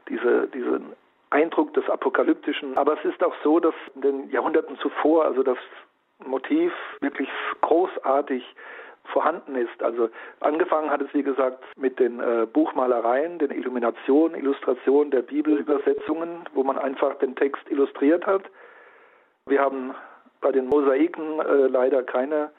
diese, 0.08 0.46
diesen 0.48 0.92
Eindruck 1.30 1.72
des 1.72 1.88
Apokalyptischen. 1.88 2.76
Aber 2.76 2.98
es 2.98 3.04
ist 3.04 3.24
auch 3.24 3.34
so, 3.42 3.58
dass 3.58 3.74
in 3.94 4.02
den 4.02 4.30
Jahrhunderten 4.30 4.78
zuvor, 4.78 5.24
also 5.24 5.42
das 5.42 5.58
Motiv 6.24 6.72
wirklich 7.00 7.30
großartig 7.62 8.44
vorhanden 9.04 9.54
ist. 9.56 9.82
Also 9.82 10.08
angefangen 10.40 10.90
hat 10.90 11.02
es, 11.02 11.12
wie 11.12 11.22
gesagt, 11.22 11.62
mit 11.76 11.98
den 11.98 12.20
äh, 12.20 12.46
Buchmalereien, 12.52 13.38
den 13.38 13.50
Illuminationen, 13.50 14.38
Illustrationen 14.38 15.10
der 15.10 15.22
Bibelübersetzungen, 15.22 16.48
wo 16.54 16.64
man 16.64 16.78
einfach 16.78 17.16
den 17.18 17.36
Text 17.36 17.62
illustriert 17.70 18.26
hat. 18.26 18.42
Wir 19.46 19.60
haben 19.60 19.94
bei 20.40 20.52
den 20.52 20.66
Mosaiken 20.66 21.40
äh, 21.40 21.66
leider 21.66 22.02
keine, 22.02 22.50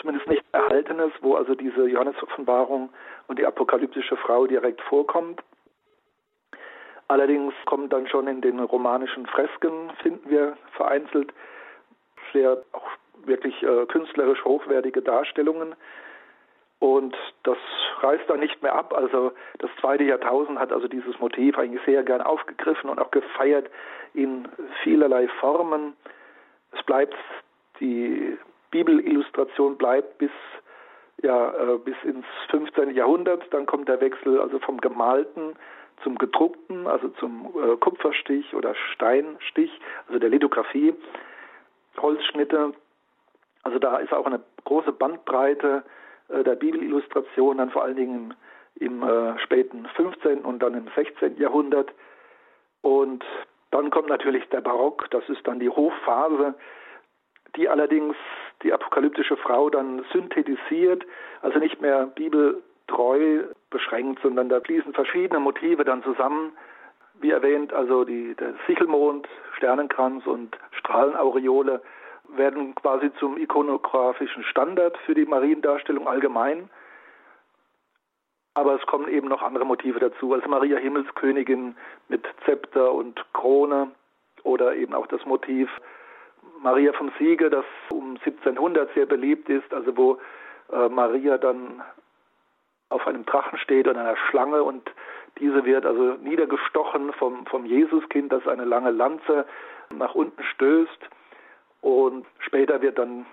zumindest 0.00 0.28
nicht 0.28 0.44
erhaltenes, 0.52 1.12
wo 1.20 1.34
also 1.34 1.54
diese 1.54 1.86
Johannes-Offenbarung 1.86 2.90
und 3.26 3.38
die 3.38 3.46
apokalyptische 3.46 4.16
Frau 4.16 4.46
direkt 4.46 4.80
vorkommt. 4.82 5.42
Allerdings 7.08 7.52
kommen 7.66 7.88
dann 7.88 8.06
schon 8.06 8.28
in 8.28 8.40
den 8.40 8.60
romanischen 8.60 9.26
Fresken, 9.26 9.90
finden 10.00 10.30
wir 10.30 10.56
vereinzelt 10.76 11.32
sehr 12.32 12.58
auch 12.72 12.88
wirklich 13.26 13.62
äh, 13.62 13.86
künstlerisch 13.86 14.44
hochwertige 14.44 15.02
Darstellungen. 15.02 15.74
Und 16.80 17.14
das 17.42 17.58
reißt 18.00 18.24
dann 18.28 18.40
nicht 18.40 18.62
mehr 18.62 18.74
ab. 18.74 18.94
Also 18.94 19.32
das 19.58 19.70
zweite 19.80 20.04
Jahrtausend 20.04 20.58
hat 20.58 20.72
also 20.72 20.88
dieses 20.88 21.18
Motiv 21.20 21.58
eigentlich 21.58 21.84
sehr 21.84 22.02
gern 22.02 22.22
aufgegriffen 22.22 22.88
und 22.88 22.98
auch 22.98 23.10
gefeiert 23.10 23.70
in 24.14 24.48
vielerlei 24.82 25.28
Formen. 25.40 25.94
Es 26.72 26.82
bleibt, 26.84 27.14
die 27.80 28.38
Bibelillustration 28.70 29.76
bleibt 29.76 30.16
bis, 30.18 30.30
ja, 31.22 31.50
äh, 31.50 31.78
bis 31.78 31.96
ins 32.02 32.24
15. 32.50 32.94
Jahrhundert. 32.94 33.42
Dann 33.52 33.66
kommt 33.66 33.88
der 33.88 34.00
Wechsel 34.00 34.40
also 34.40 34.58
vom 34.60 34.80
Gemalten 34.80 35.56
zum 36.02 36.16
Gedruckten, 36.16 36.86
also 36.86 37.08
zum 37.08 37.52
äh, 37.62 37.76
Kupferstich 37.76 38.54
oder 38.54 38.74
Steinstich, 38.94 39.70
also 40.08 40.18
der 40.18 40.30
Lithografie, 40.30 40.94
Holzschnitte 42.00 42.72
also 43.62 43.78
da 43.78 43.98
ist 43.98 44.12
auch 44.12 44.26
eine 44.26 44.40
große 44.64 44.92
Bandbreite 44.92 45.82
äh, 46.28 46.42
der 46.44 46.54
Bibelillustration, 46.54 47.58
dann 47.58 47.70
vor 47.70 47.84
allen 47.84 47.96
Dingen 47.96 48.34
im, 48.74 49.02
im 49.02 49.02
äh, 49.02 49.38
späten 49.40 49.86
15. 49.96 50.40
und 50.40 50.62
dann 50.62 50.74
im 50.74 50.88
16. 50.94 51.36
Jahrhundert. 51.38 51.92
Und 52.82 53.24
dann 53.70 53.90
kommt 53.90 54.08
natürlich 54.08 54.48
der 54.48 54.60
Barock, 54.60 55.10
das 55.10 55.28
ist 55.28 55.46
dann 55.46 55.60
die 55.60 55.68
Hochphase, 55.68 56.54
die 57.56 57.68
allerdings 57.68 58.16
die 58.62 58.72
apokalyptische 58.72 59.36
Frau 59.36 59.70
dann 59.70 60.04
synthetisiert, 60.12 61.04
also 61.42 61.58
nicht 61.58 61.80
mehr 61.80 62.06
bibeltreu 62.06 63.44
beschränkt, 63.70 64.20
sondern 64.22 64.48
da 64.48 64.60
fließen 64.60 64.92
verschiedene 64.92 65.40
Motive 65.40 65.84
dann 65.84 66.02
zusammen. 66.02 66.52
Wie 67.14 67.30
erwähnt, 67.30 67.72
also 67.72 68.04
die, 68.04 68.34
der 68.34 68.54
Sichelmond, 68.66 69.28
Sternenkranz 69.56 70.26
und 70.26 70.56
Strahlenaureole 70.72 71.82
werden 72.36 72.74
quasi 72.74 73.12
zum 73.18 73.36
ikonografischen 73.36 74.44
Standard 74.44 74.96
für 74.98 75.14
die 75.14 75.24
Mariendarstellung 75.24 76.06
allgemein. 76.08 76.70
Aber 78.54 78.74
es 78.74 78.86
kommen 78.86 79.08
eben 79.08 79.28
noch 79.28 79.42
andere 79.42 79.64
Motive 79.64 80.00
dazu, 80.00 80.34
also 80.34 80.48
Maria 80.48 80.78
Himmelskönigin 80.78 81.76
mit 82.08 82.26
Zepter 82.44 82.92
und 82.92 83.24
Krone 83.32 83.92
oder 84.42 84.74
eben 84.74 84.94
auch 84.94 85.06
das 85.06 85.24
Motiv 85.24 85.70
Maria 86.60 86.92
vom 86.92 87.10
Siege, 87.18 87.48
das 87.48 87.64
um 87.90 88.16
1700 88.24 88.92
sehr 88.94 89.06
beliebt 89.06 89.48
ist, 89.48 89.72
also 89.72 89.96
wo 89.96 90.18
äh, 90.72 90.88
Maria 90.88 91.38
dann 91.38 91.82
auf 92.90 93.06
einem 93.06 93.24
Drachen 93.24 93.58
steht 93.58 93.86
und 93.86 93.96
einer 93.96 94.16
Schlange 94.16 94.62
und 94.62 94.90
diese 95.38 95.64
wird 95.64 95.86
also 95.86 96.16
niedergestochen 96.22 97.12
vom, 97.14 97.46
vom 97.46 97.64
Jesuskind, 97.64 98.32
das 98.32 98.46
eine 98.46 98.64
lange 98.64 98.90
Lanze 98.90 99.46
nach 99.94 100.14
unten 100.14 100.42
stößt. 100.42 101.08
Und 101.80 102.26
später 102.40 102.82
wird 102.82 102.98
dann 102.98 103.26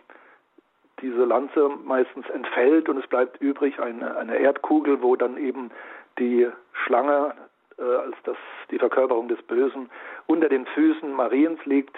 diese 1.01 1.25
Lanze 1.25 1.69
meistens 1.83 2.27
entfällt 2.29 2.89
und 2.89 2.97
es 2.97 3.07
bleibt 3.07 3.39
übrig 3.41 3.79
eine, 3.79 4.17
eine 4.17 4.37
Erdkugel, 4.37 5.01
wo 5.01 5.15
dann 5.15 5.37
eben 5.37 5.69
die 6.17 6.47
Schlange 6.73 7.33
äh, 7.77 7.83
als 7.83 8.15
das, 8.23 8.37
die 8.71 8.79
Verkörperung 8.79 9.27
des 9.27 9.41
Bösen 9.43 9.89
unter 10.25 10.49
den 10.49 10.65
Füßen 10.65 11.11
Mariens 11.11 11.63
liegt. 11.65 11.95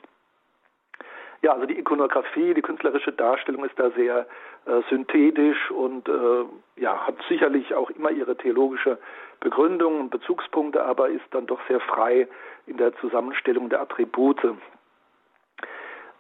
Ja, 1.42 1.54
also 1.54 1.66
die 1.66 1.80
Ikonografie, 1.80 2.54
die 2.54 2.62
künstlerische 2.62 3.14
Darstellung 3.14 3.64
ist 3.64 3.80
da 3.80 3.90
sehr 3.92 4.28
äh, 4.66 4.82
synthetisch 4.90 5.72
und 5.72 6.10
äh, 6.10 6.46
ja, 6.76 7.08
hat 7.08 7.16
sicherlich 7.30 7.74
auch 7.74 7.90
immer 7.92 8.12
ihre 8.12 8.36
theologische 8.36 8.98
Begründung 9.40 10.02
und 10.02 10.10
Bezugspunkte, 10.10 10.84
aber 10.84 11.08
ist 11.08 11.24
dann 11.32 11.48
doch 11.48 11.60
sehr 11.70 11.80
frei 11.80 12.28
in 12.68 12.76
der 12.76 12.94
Zusammenstellung 12.98 13.70
der 13.70 13.82
Attribute. 13.82 14.44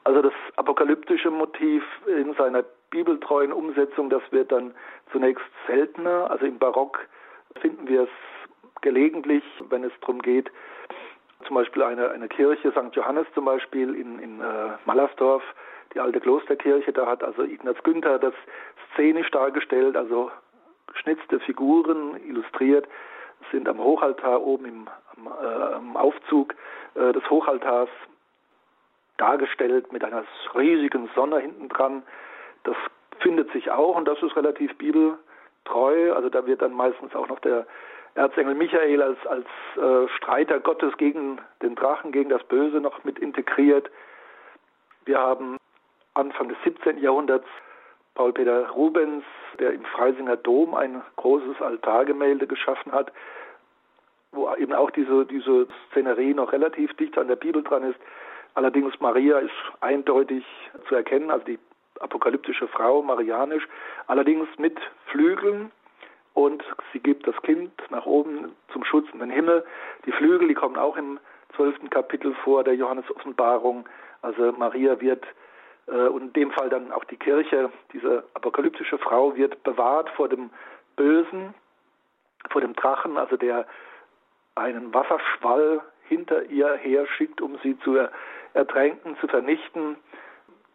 Also 0.04 0.22
das 0.22 0.34
apokalyptische 0.56 1.30
Motiv 1.30 1.84
in 2.08 2.34
seiner 2.36 2.64
bibeltreuen 2.90 3.52
Umsetzung, 3.52 4.10
das 4.10 4.22
wird 4.32 4.52
dann 4.52 4.74
zunächst 5.12 5.46
seltener. 5.68 6.30
Also 6.32 6.46
im 6.46 6.58
Barock 6.58 7.08
finden 7.62 7.88
wir 7.88 8.04
es 8.04 8.10
gelegentlich, 8.82 9.44
wenn 9.70 9.84
es 9.84 9.92
darum 10.02 10.22
geht, 10.22 10.50
zum 11.46 11.56
Beispiel 11.56 11.84
eine, 11.84 12.12
eine 12.12 12.28
Kirche, 12.28 12.72
St. 12.72 12.96
Johannes 12.96 13.28
zum 13.34 13.46
Beispiel 13.46 13.96
in, 13.96 14.20
in 14.20 14.42
äh, 14.42 14.72
Mallersdorf, 14.86 15.44
die 15.94 16.00
alte 16.00 16.20
Klosterkirche, 16.20 16.92
da 16.94 17.08
hat 17.08 17.24
also 17.24 17.44
Ignaz 17.44 17.78
Günther 17.84 18.20
das 18.20 18.34
szenisch 18.94 19.32
dargestellt, 19.32 19.96
also 19.96 20.32
geschnitzte 20.88 21.40
Figuren 21.40 22.16
illustriert, 22.28 22.88
sind 23.52 23.68
am 23.70 23.80
Hochaltar 23.80 24.42
oben 24.42 24.66
im, 24.66 24.88
am, 25.16 25.28
äh, 25.28 25.74
am 25.76 25.98
Aufzug 25.98 26.56
äh, 26.96 27.14
des 27.14 27.28
Hochaltars 27.30 27.90
dargestellt 29.20 29.92
mit 29.92 30.04
einer 30.04 30.24
riesigen 30.56 31.10
Sonne 31.16 31.40
hinten 31.40 31.70
dran. 31.70 32.04
Das 32.64 32.76
findet 33.20 33.52
sich 33.52 33.72
auch 33.72 33.96
und 33.96 34.08
das 34.08 34.22
ist 34.24 34.36
relativ 34.36 34.76
bibeltreu. 34.78 36.14
Also 36.14 36.30
da 36.30 36.46
wird 36.46 36.62
dann 36.62 36.74
meistens 36.74 37.16
auch 37.16 37.28
noch 37.28 37.40
der 37.40 37.68
Erzengel 38.16 38.56
Michael 38.56 39.02
als, 39.02 39.18
als 39.28 39.46
äh, 39.78 40.08
Streiter 40.18 40.60
Gottes 40.60 40.98
gegen 40.98 41.40
den 41.62 41.76
Drachen, 41.76 42.12
gegen 42.12 42.30
das 42.30 42.44
Böse 42.46 42.82
noch 42.82 43.04
mit 43.04 43.20
integriert. 43.20 43.90
Wir 45.06 45.20
haben 45.20 45.58
Anfang 46.16 46.50
des 46.50 46.58
17. 46.64 46.98
Jahrhunderts 46.98 47.48
Paul 48.16 48.34
Peter 48.34 48.68
Rubens, 48.70 49.24
der 49.60 49.72
im 49.72 49.86
Freisinger 49.86 50.36
Dom 50.36 50.74
ein 50.74 51.02
großes 51.16 51.62
Altargemälde 51.62 52.48
geschaffen 52.48 52.92
hat, 52.92 53.14
wo 54.32 54.54
eben 54.56 54.74
auch 54.74 54.92
diese, 54.92 55.26
diese 55.26 55.68
Szenerie 55.90 56.34
noch 56.34 56.52
relativ 56.52 56.94
dicht 56.96 57.18
an 57.18 57.28
der 57.28 57.38
Bibel 57.38 57.64
dran 57.64 57.84
ist. 57.84 58.00
Allerdings 58.54 59.00
Maria 59.00 59.40
ist 59.40 59.52
eindeutig 59.82 60.44
zu 60.88 60.96
erkennen, 60.96 61.32
also 61.32 61.46
die 61.46 61.60
apokalyptische 62.00 62.68
Frau, 62.68 63.02
marianisch, 63.02 63.68
allerdings 64.08 64.48
mit 64.58 64.78
Flügeln 65.08 65.72
und 66.34 66.64
sie 66.94 67.00
gibt 67.00 67.28
das 67.28 67.36
Kind 67.42 67.72
nach 67.90 68.06
oben 68.06 68.56
zum 68.72 68.84
Schutz 68.86 69.08
in 69.14 69.20
den 69.20 69.30
Himmel. 69.30 69.66
Die 70.06 70.12
Flügel, 70.12 70.48
die 70.48 70.54
kommen 70.54 70.78
auch 70.78 70.96
im 70.96 71.20
zwölften 71.56 71.90
Kapitel 71.90 72.34
vor 72.44 72.64
der 72.64 72.76
Johannes-Offenbarung. 72.76 73.88
Also 74.22 74.54
Maria 74.54 75.00
wird 75.02 75.26
äh, 75.88 76.08
und 76.08 76.22
in 76.22 76.34
dem 76.34 76.52
Fall 76.52 76.70
dann 76.70 76.92
auch 76.92 77.04
die 77.06 77.18
Kirche, 77.18 77.72
diese 77.94 78.24
apokalyptische 78.34 78.98
Frau 78.98 79.36
wird 79.36 79.62
bewahrt 79.64 80.10
vor 80.12 80.30
dem 80.30 80.50
Bösen, 80.96 81.54
vor 82.50 82.62
dem 82.62 82.74
Drachen, 82.74 83.18
also 83.18 83.38
der 83.38 83.66
einen 84.56 84.94
Wasserschwall 84.94 85.82
hinter 86.08 86.46
ihr 86.46 86.74
her 86.76 87.06
schickt, 87.08 87.42
um 87.42 87.58
sie 87.64 87.78
zu 87.80 87.98
ertränken, 88.54 89.18
zu 89.20 89.28
vernichten. 89.28 89.98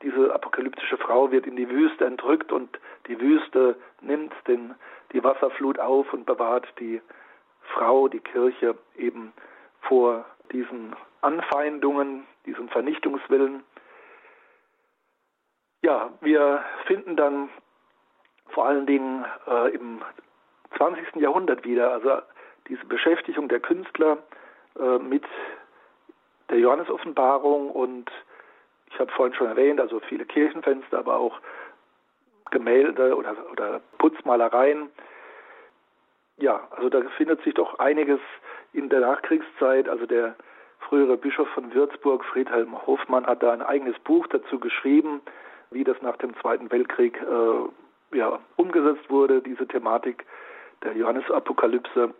Diese 0.02 0.34
apokalyptische 0.34 0.98
Frau 0.98 1.30
wird 1.30 1.46
in 1.46 1.56
die 1.56 1.68
Wüste 1.68 2.04
entrückt 2.04 2.52
und 2.52 2.78
die 3.06 3.20
Wüste 3.20 3.76
nimmt 4.00 4.32
den, 4.46 4.74
die 5.12 5.22
Wasserflut 5.22 5.78
auf 5.78 6.12
und 6.12 6.26
bewahrt 6.26 6.66
die 6.78 7.00
Frau, 7.72 8.08
die 8.08 8.20
Kirche 8.20 8.76
eben 8.96 9.32
vor 9.80 10.24
diesen 10.52 10.94
Anfeindungen, 11.22 12.26
diesem 12.46 12.68
Vernichtungswillen. 12.68 13.62
Ja, 15.82 16.10
wir 16.20 16.64
finden 16.86 17.16
dann 17.16 17.48
vor 18.48 18.66
allen 18.66 18.86
Dingen 18.86 19.24
äh, 19.46 19.74
im 19.74 20.02
20. 20.76 21.16
Jahrhundert 21.16 21.64
wieder, 21.64 21.92
also 21.92 22.22
diese 22.68 22.84
Beschäftigung 22.86 23.48
der 23.48 23.60
Künstler 23.60 24.18
äh, 24.78 24.98
mit 24.98 25.24
der 26.50 26.58
Johannesoffenbarung 26.58 27.70
und 27.70 28.10
ich 28.90 28.98
habe 28.98 29.10
vorhin 29.12 29.34
schon 29.34 29.48
erwähnt, 29.48 29.80
also 29.80 30.00
viele 30.00 30.24
Kirchenfenster, 30.24 30.98
aber 30.98 31.16
auch 31.16 31.40
Gemälde 32.50 33.16
oder, 33.16 33.34
oder 33.50 33.80
Putzmalereien. 33.98 34.88
Ja, 36.36 36.68
also 36.70 36.88
da 36.88 37.00
findet 37.16 37.42
sich 37.42 37.54
doch 37.54 37.78
einiges 37.78 38.20
in 38.72 38.88
der 38.88 39.00
Nachkriegszeit. 39.00 39.88
Also 39.88 40.06
der 40.06 40.36
frühere 40.78 41.16
Bischof 41.16 41.48
von 41.48 41.74
Würzburg, 41.74 42.24
Friedhelm 42.24 42.86
Hofmann, 42.86 43.26
hat 43.26 43.42
da 43.42 43.52
ein 43.52 43.62
eigenes 43.62 43.98
Buch 44.00 44.26
dazu 44.28 44.58
geschrieben, 44.58 45.20
wie 45.70 45.84
das 45.84 46.00
nach 46.02 46.16
dem 46.18 46.36
Zweiten 46.40 46.70
Weltkrieg 46.70 47.20
äh, 47.20 48.16
ja, 48.16 48.38
umgesetzt 48.56 49.08
wurde, 49.10 49.42
diese 49.42 49.66
Thematik 49.66 50.24
der 50.82 50.92
Johannesapokalypse. 50.96 52.14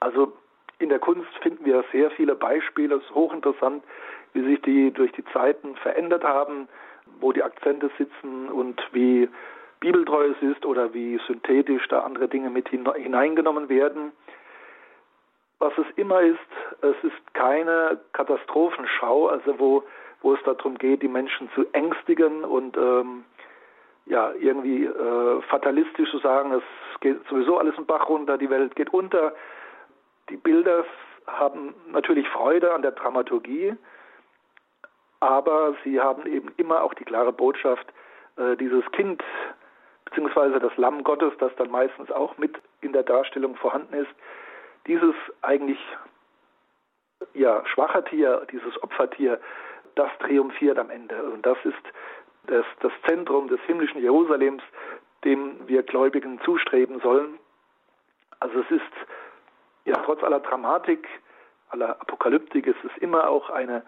Also 0.00 0.32
In 0.78 0.90
der 0.90 0.98
Kunst 0.98 1.28
finden 1.42 1.64
wir 1.64 1.84
sehr 1.92 2.10
viele 2.10 2.34
Beispiele. 2.34 2.96
Es 2.96 3.02
ist 3.02 3.14
hochinteressant, 3.14 3.82
wie 4.34 4.44
sich 4.44 4.60
die 4.62 4.90
durch 4.90 5.12
die 5.12 5.24
Zeiten 5.32 5.74
verändert 5.76 6.22
haben, 6.22 6.68
wo 7.20 7.32
die 7.32 7.42
Akzente 7.42 7.90
sitzen 7.96 8.48
und 8.48 8.80
wie 8.92 9.28
bibeltreu 9.80 10.26
es 10.26 10.42
ist 10.42 10.66
oder 10.66 10.92
wie 10.92 11.18
synthetisch 11.26 11.86
da 11.88 12.00
andere 12.00 12.28
Dinge 12.28 12.50
mit 12.50 12.68
hineingenommen 12.68 13.68
werden. 13.68 14.12
Was 15.58 15.72
es 15.78 15.86
immer 15.96 16.20
ist, 16.20 16.38
es 16.82 16.96
ist 17.02 17.34
keine 17.34 17.98
Katastrophenschau, 18.12 19.28
also 19.28 19.58
wo, 19.58 19.84
wo 20.20 20.34
es 20.34 20.42
darum 20.44 20.76
geht, 20.76 21.02
die 21.02 21.08
Menschen 21.08 21.48
zu 21.54 21.64
ängstigen 21.72 22.44
und 22.44 22.76
ähm, 22.76 23.24
ja, 24.04 24.32
irgendwie 24.38 24.84
äh, 24.84 25.42
fatalistisch 25.48 26.10
zu 26.10 26.18
sagen, 26.18 26.52
es 26.52 27.00
geht 27.00 27.26
sowieso 27.28 27.58
alles 27.58 27.76
im 27.78 27.86
Bach 27.86 28.08
runter, 28.08 28.38
die 28.38 28.50
Welt 28.50 28.76
geht 28.76 28.92
unter. 28.92 29.32
Die 30.28 30.36
Bilder 30.36 30.84
haben 31.26 31.74
natürlich 31.90 32.28
Freude 32.28 32.72
an 32.72 32.82
der 32.82 32.92
Dramaturgie, 32.92 33.74
aber 35.20 35.74
sie 35.84 36.00
haben 36.00 36.26
eben 36.26 36.52
immer 36.56 36.82
auch 36.82 36.94
die 36.94 37.04
klare 37.04 37.32
Botschaft, 37.32 37.86
äh, 38.36 38.56
dieses 38.56 38.84
Kind 38.92 39.22
beziehungsweise 40.04 40.58
das 40.60 40.76
Lamm 40.76 41.04
Gottes, 41.04 41.32
das 41.38 41.54
dann 41.56 41.70
meistens 41.70 42.10
auch 42.10 42.38
mit 42.38 42.56
in 42.80 42.92
der 42.92 43.02
Darstellung 43.02 43.56
vorhanden 43.56 43.94
ist, 43.94 44.10
dieses 44.86 45.14
eigentlich 45.42 45.78
ja, 47.34 47.64
schwache 47.66 48.04
Tier, 48.04 48.46
dieses 48.50 48.80
Opfertier, 48.82 49.40
das 49.94 50.10
triumphiert 50.20 50.78
am 50.78 50.90
Ende. 50.90 51.22
Und 51.24 51.44
das 51.44 51.58
ist 51.64 51.74
das, 52.46 52.64
das 52.80 52.92
Zentrum 53.06 53.48
des 53.48 53.60
himmlischen 53.62 54.00
Jerusalems, 54.00 54.62
dem 55.24 55.66
wir 55.66 55.82
Gläubigen 55.82 56.40
zustreben 56.42 57.00
sollen. 57.00 57.38
Also 58.38 58.60
es 58.60 58.70
ist 58.70 58.92
ja 59.86 59.96
trotz 60.04 60.22
aller 60.22 60.40
Dramatik, 60.40 61.08
aller 61.70 62.00
Apokalyptik, 62.00 62.66
es 62.66 62.76
ist 62.84 62.98
immer 62.98 63.28
auch 63.28 63.50
eine 63.50 63.82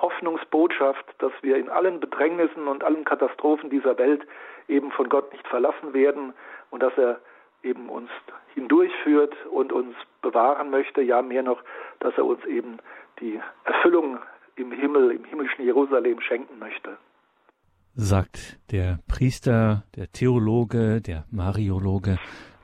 Hoffnungsbotschaft, 0.00 1.04
dass 1.18 1.32
wir 1.42 1.56
in 1.56 1.68
allen 1.68 2.00
Bedrängnissen 2.00 2.66
und 2.66 2.82
allen 2.82 3.04
Katastrophen 3.04 3.70
dieser 3.70 3.96
Welt 3.98 4.26
eben 4.68 4.90
von 4.90 5.08
Gott 5.08 5.30
nicht 5.32 5.46
verlassen 5.46 5.94
werden 5.94 6.32
und 6.70 6.82
dass 6.82 6.96
er 6.96 7.20
eben 7.62 7.88
uns 7.88 8.10
hindurchführt 8.54 9.34
und 9.46 9.72
uns 9.72 9.94
bewahren 10.20 10.70
möchte, 10.70 11.02
ja 11.02 11.22
mehr 11.22 11.42
noch, 11.42 11.62
dass 12.00 12.14
er 12.16 12.24
uns 12.24 12.44
eben 12.44 12.78
die 13.20 13.40
Erfüllung 13.64 14.18
im 14.56 14.72
Himmel, 14.72 15.12
im 15.12 15.24
himmlischen 15.24 15.64
Jerusalem 15.64 16.20
schenken 16.20 16.58
möchte. 16.58 16.96
Sagt 17.94 18.58
der 18.72 18.98
Priester, 19.06 19.84
der 19.96 20.10
Theologe, 20.10 21.00
der 21.02 21.24
Mariologe 21.30 22.18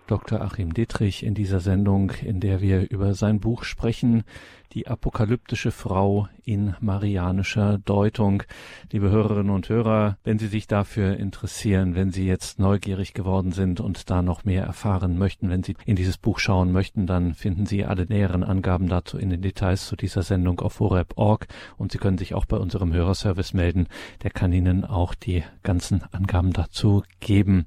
Dr. 0.09 0.41
Achim 0.41 0.73
Dittrich 0.73 1.23
in 1.23 1.35
dieser 1.35 1.61
Sendung, 1.61 2.13
in 2.23 2.41
der 2.41 2.63
wir 2.63 2.91
über 2.91 3.13
sein 3.13 3.41
Buch 3.41 3.63
sprechen, 3.63 4.25
die 4.73 4.89
apokalyptische 4.89 5.71
Frau 5.71 6.29
in 6.45 6.75
marianischer 6.81 7.77
Deutung. 7.77 8.43
Liebe 8.91 9.11
Hörerinnen 9.11 9.51
und 9.51 9.69
Hörer, 9.69 10.17
wenn 10.25 10.39
Sie 10.39 10.47
sich 10.47 10.67
dafür 10.67 11.19
interessieren, 11.19 11.95
wenn 11.95 12.11
Sie 12.11 12.27
jetzt 12.27 12.59
neugierig 12.59 13.13
geworden 13.13 13.53
sind 13.53 13.81
und 13.81 14.09
da 14.09 14.23
noch 14.23 14.45
mehr 14.45 14.65
erfahren 14.65 15.19
möchten, 15.19 15.51
wenn 15.51 15.63
Sie 15.63 15.77
in 15.85 15.97
dieses 15.97 16.17
Buch 16.17 16.39
schauen 16.39 16.73
möchten, 16.73 17.07
dann 17.07 17.35
finden 17.35 17.67
Sie 17.67 17.85
alle 17.85 18.07
näheren 18.07 18.45
Angaben 18.45 18.89
dazu 18.89 19.19
in 19.19 19.29
den 19.29 19.43
Details 19.43 19.87
zu 19.87 19.95
dieser 19.95 20.23
Sendung 20.23 20.61
auf 20.61 20.81
horeb.org 20.81 21.47
und 21.77 21.93
Sie 21.93 21.99
können 21.99 22.17
sich 22.17 22.33
auch 22.35 22.47
bei 22.47 22.57
unserem 22.57 22.95
Hörerservice 22.95 23.53
melden. 23.53 23.89
Der 24.23 24.31
kann 24.31 24.55
Ihnen 24.55 24.87
auch 24.87 25.15
die 25.15 25.45
ganzen 25.63 26.03
Angaben 26.13 26.55
dazu 26.55 27.03
geben. 27.21 27.67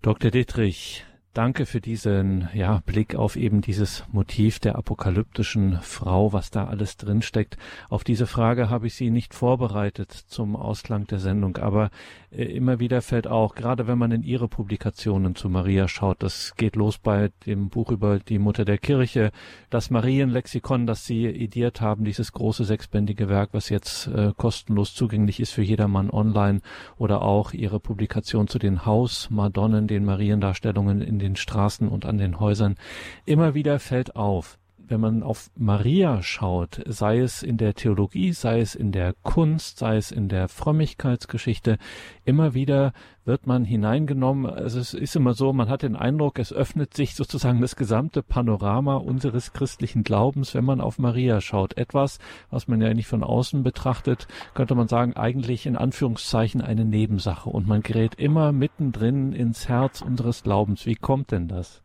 Dr. 0.00 0.30
Dittrich, 0.30 1.04
Danke 1.36 1.66
für 1.66 1.82
diesen 1.82 2.48
ja, 2.54 2.80
Blick 2.86 3.14
auf 3.14 3.36
eben 3.36 3.60
dieses 3.60 4.04
Motiv 4.10 4.58
der 4.58 4.76
apokalyptischen 4.76 5.78
Frau, 5.82 6.32
was 6.32 6.50
da 6.50 6.64
alles 6.64 6.96
drinsteckt. 6.96 7.58
Auf 7.90 8.04
diese 8.04 8.26
Frage 8.26 8.70
habe 8.70 8.86
ich 8.86 8.94
Sie 8.94 9.10
nicht 9.10 9.34
vorbereitet 9.34 10.12
zum 10.12 10.56
Ausklang 10.56 11.06
der 11.06 11.18
Sendung, 11.18 11.58
aber 11.58 11.90
äh, 12.30 12.44
immer 12.44 12.80
wieder 12.80 13.02
fällt 13.02 13.26
auch, 13.26 13.54
gerade 13.54 13.86
wenn 13.86 13.98
man 13.98 14.12
in 14.12 14.22
Ihre 14.22 14.48
Publikationen 14.48 15.34
zu 15.34 15.50
Maria 15.50 15.88
schaut, 15.88 16.22
das 16.22 16.54
geht 16.56 16.74
los 16.74 16.96
bei 16.96 17.30
dem 17.44 17.68
Buch 17.68 17.90
über 17.90 18.18
die 18.18 18.38
Mutter 18.38 18.64
der 18.64 18.78
Kirche, 18.78 19.30
das 19.68 19.90
Marienlexikon, 19.90 20.86
das 20.86 21.04
Sie 21.04 21.26
ediert 21.26 21.82
haben, 21.82 22.06
dieses 22.06 22.32
große 22.32 22.64
sechsbändige 22.64 23.28
Werk, 23.28 23.50
was 23.52 23.68
jetzt 23.68 24.06
äh, 24.06 24.32
kostenlos 24.34 24.94
zugänglich 24.94 25.38
ist 25.38 25.52
für 25.52 25.62
jedermann 25.62 26.08
online, 26.08 26.62
oder 26.96 27.20
auch 27.20 27.52
Ihre 27.52 27.78
Publikation 27.78 28.48
zu 28.48 28.58
den 28.58 28.86
Hausmadonnen, 28.86 29.86
den 29.86 30.06
Mariendarstellungen 30.06 31.02
in 31.02 31.18
den 31.18 31.25
den 31.26 31.36
Straßen 31.36 31.88
und 31.88 32.06
an 32.06 32.18
den 32.18 32.40
Häusern. 32.40 32.76
Immer 33.24 33.54
wieder 33.54 33.78
fällt 33.78 34.16
auf, 34.16 34.58
wenn 34.88 35.00
man 35.00 35.22
auf 35.22 35.50
Maria 35.56 36.22
schaut, 36.22 36.82
sei 36.86 37.18
es 37.18 37.42
in 37.42 37.56
der 37.56 37.74
Theologie, 37.74 38.32
sei 38.32 38.60
es 38.60 38.74
in 38.74 38.92
der 38.92 39.14
Kunst, 39.22 39.78
sei 39.78 39.96
es 39.96 40.10
in 40.10 40.28
der 40.28 40.48
Frömmigkeitsgeschichte, 40.48 41.78
immer 42.24 42.54
wieder 42.54 42.92
wird 43.24 43.46
man 43.46 43.64
hineingenommen. 43.64 44.46
Also 44.46 44.78
es 44.78 44.94
ist 44.94 45.16
immer 45.16 45.34
so, 45.34 45.52
man 45.52 45.68
hat 45.68 45.82
den 45.82 45.96
Eindruck, 45.96 46.38
es 46.38 46.52
öffnet 46.52 46.94
sich 46.94 47.14
sozusagen 47.14 47.60
das 47.60 47.76
gesamte 47.76 48.22
Panorama 48.22 48.96
unseres 48.96 49.52
christlichen 49.52 50.04
Glaubens, 50.04 50.54
wenn 50.54 50.64
man 50.64 50.80
auf 50.80 50.98
Maria 50.98 51.40
schaut. 51.40 51.76
Etwas, 51.76 52.18
was 52.50 52.68
man 52.68 52.80
ja 52.80 52.94
nicht 52.94 53.08
von 53.08 53.24
außen 53.24 53.62
betrachtet, 53.62 54.28
könnte 54.54 54.74
man 54.74 54.88
sagen, 54.88 55.14
eigentlich 55.16 55.66
in 55.66 55.76
Anführungszeichen 55.76 56.60
eine 56.60 56.84
Nebensache. 56.84 57.50
Und 57.50 57.66
man 57.66 57.82
gerät 57.82 58.14
immer 58.14 58.52
mittendrin 58.52 59.32
ins 59.32 59.68
Herz 59.68 60.02
unseres 60.02 60.44
Glaubens. 60.44 60.86
Wie 60.86 60.94
kommt 60.94 61.32
denn 61.32 61.48
das? 61.48 61.82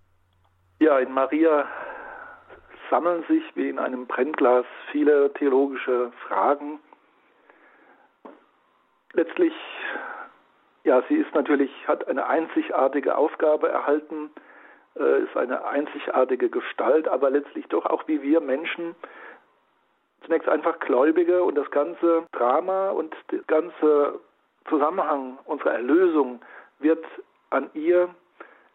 Ja, 0.79 0.99
in 0.99 1.13
Maria 1.13 1.65
sammeln 2.91 3.23
sich 3.27 3.43
wie 3.55 3.69
in 3.69 3.79
einem 3.79 4.05
Brennglas 4.05 4.65
viele 4.91 5.33
theologische 5.33 6.11
Fragen. 6.27 6.79
Letztlich, 9.13 9.53
ja, 10.83 11.01
sie 11.09 11.15
ist 11.15 11.33
natürlich, 11.33 11.71
hat 11.87 12.07
eine 12.07 12.27
einzigartige 12.27 13.17
Aufgabe 13.17 13.69
erhalten, 13.69 14.29
äh, 14.95 15.23
ist 15.23 15.35
eine 15.35 15.65
einzigartige 15.65 16.49
Gestalt, 16.49 17.07
aber 17.07 17.31
letztlich 17.31 17.65
doch 17.67 17.85
auch 17.87 18.07
wie 18.07 18.21
wir 18.21 18.41
Menschen 18.41 18.95
zunächst 20.23 20.47
einfach 20.47 20.79
Gläubige 20.79 21.43
und 21.43 21.55
das 21.55 21.69
ganze 21.71 22.27
Drama 22.31 22.91
und 22.91 23.15
der 23.31 23.39
ganze 23.47 24.19
Zusammenhang 24.69 25.39
unserer 25.45 25.73
Erlösung 25.73 26.41
wird 26.79 27.03
an 27.49 27.69
ihr 27.73 28.13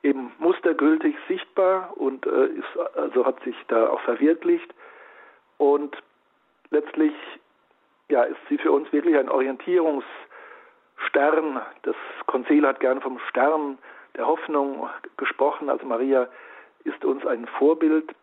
eben 0.07 0.33
mustergültig 0.39 1.17
sichtbar 1.27 1.93
und 1.97 2.25
äh, 2.27 2.47
ist, 2.47 2.79
also 2.95 3.27
hat 3.27 3.43
sich 3.43 3.57
da 3.67 3.89
auch 3.89 4.01
verwirklicht. 4.03 4.73
Und 5.59 5.97
letztlich 6.71 7.13
ja, 8.09 8.23
ist 8.23 8.39
sie 8.49 8.59
für 8.59 8.71
uns 8.71 8.93
wirklich 8.93 9.17
ein 9.17 9.29
Orientierungsstern. 9.29 11.61
Das 11.83 11.97
Konzil 12.27 12.65
hat 12.67 12.79
gern 12.79 13.01
vom 13.01 13.19
Stern 13.29 13.79
der 14.17 14.29
Hoffnung 14.29 14.89
gesprochen. 15.17 15.69
Also 15.69 15.85
Maria 15.85 16.29
ist 16.85 17.05
uns 17.05 17.27
ein 17.27 17.49
Vorbild. 17.59 18.15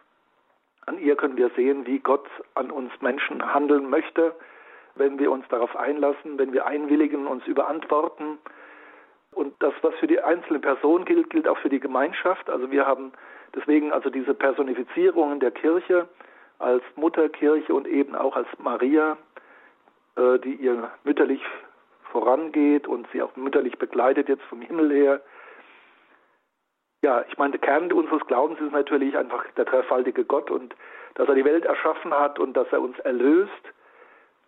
An 0.86 0.98
ihr 1.00 1.18
können 1.18 1.36
wir 1.36 1.50
sehen, 1.52 1.86
wie 1.86 2.00
Gott 2.00 2.28
an 2.56 2.72
uns 2.72 2.94
Menschen 3.02 3.54
handeln 3.54 3.90
möchte, 3.90 4.34
wenn 4.96 5.20
wir 5.20 5.32
uns 5.32 5.46
darauf 5.50 5.76
einlassen, 5.76 6.38
wenn 6.38 6.54
wir 6.54 6.66
einwilligen, 6.66 7.28
uns 7.28 7.46
überantworten 7.46 8.38
und 9.36 9.54
das, 9.60 9.74
was 9.82 9.94
für 9.96 10.08
die 10.08 10.20
einzelne 10.20 10.60
Person 10.60 11.06
gilt, 11.06 11.30
gilt 11.30 11.48
auch 11.48 11.58
für 11.58 11.70
die 11.70 11.80
Gemeinschaft. 11.80 12.50
Also 12.50 12.72
wir 12.72 12.86
haben 12.86 13.12
deswegen 13.56 13.92
also 13.92 14.10
diese 14.10 14.34
Personifizierungen 14.34 15.40
der 15.40 15.52
Kirche 15.52 16.08
als 16.60 16.84
Mutterkirche 16.96 17.74
und 17.74 17.88
eben 17.88 18.16
auch 18.16 18.36
als 18.36 18.48
Maria, 18.58 19.18
äh, 20.16 20.40
die 20.40 20.56
ihr 20.56 20.92
mütterlich 21.04 21.42
vorangeht 22.12 22.88
und 22.88 23.08
sie 23.12 23.22
auch 23.22 23.36
mütterlich 23.36 23.78
begleitet 23.78 24.30
jetzt 24.30 24.44
vom 24.44 24.62
Himmel 24.62 24.92
her. 24.92 25.22
Ja, 27.02 27.26
ich 27.28 27.38
meine, 27.38 27.52
der 27.52 27.60
Kern 27.60 27.92
unseres 27.92 28.26
Glaubens 28.28 28.60
ist 28.62 28.72
natürlich 28.72 29.18
einfach 29.18 29.44
der 29.58 29.66
dreifaltige 29.66 30.24
Gott 30.24 30.50
und 30.50 30.74
dass 31.16 31.28
er 31.28 31.36
die 31.36 31.44
Welt 31.44 31.66
erschaffen 31.66 32.14
hat 32.14 32.40
und 32.40 32.54
dass 32.56 32.72
er 32.72 32.82
uns 32.82 32.98
erlöst 33.00 33.52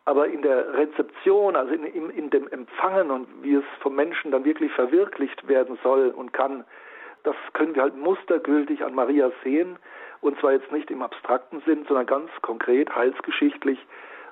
aber 0.05 0.27
in 0.27 0.43
der 0.43 0.73
Rezeption, 0.75 1.55
also 1.55 1.73
in, 1.73 1.83
in, 1.83 2.09
in, 2.11 2.29
dem 2.29 2.47
Empfangen 2.49 3.09
und 3.09 3.27
wie 3.41 3.55
es 3.55 3.63
vom 3.81 3.95
Menschen 3.95 4.31
dann 4.31 4.45
wirklich 4.45 4.71
verwirklicht 4.71 5.47
werden 5.47 5.79
soll 5.83 6.09
und 6.09 6.31
kann, 6.31 6.63
das 7.23 7.35
können 7.53 7.73
wir 7.73 7.81
halt 7.81 7.97
mustergültig 7.97 8.83
an 8.83 8.93
Maria 8.93 9.31
sehen. 9.43 9.77
Und 10.21 10.39
zwar 10.39 10.53
jetzt 10.53 10.71
nicht 10.71 10.91
im 10.91 11.01
abstrakten 11.01 11.61
Sinn, 11.65 11.85
sondern 11.87 12.05
ganz 12.05 12.29
konkret, 12.41 12.95
heilsgeschichtlich. 12.95 13.79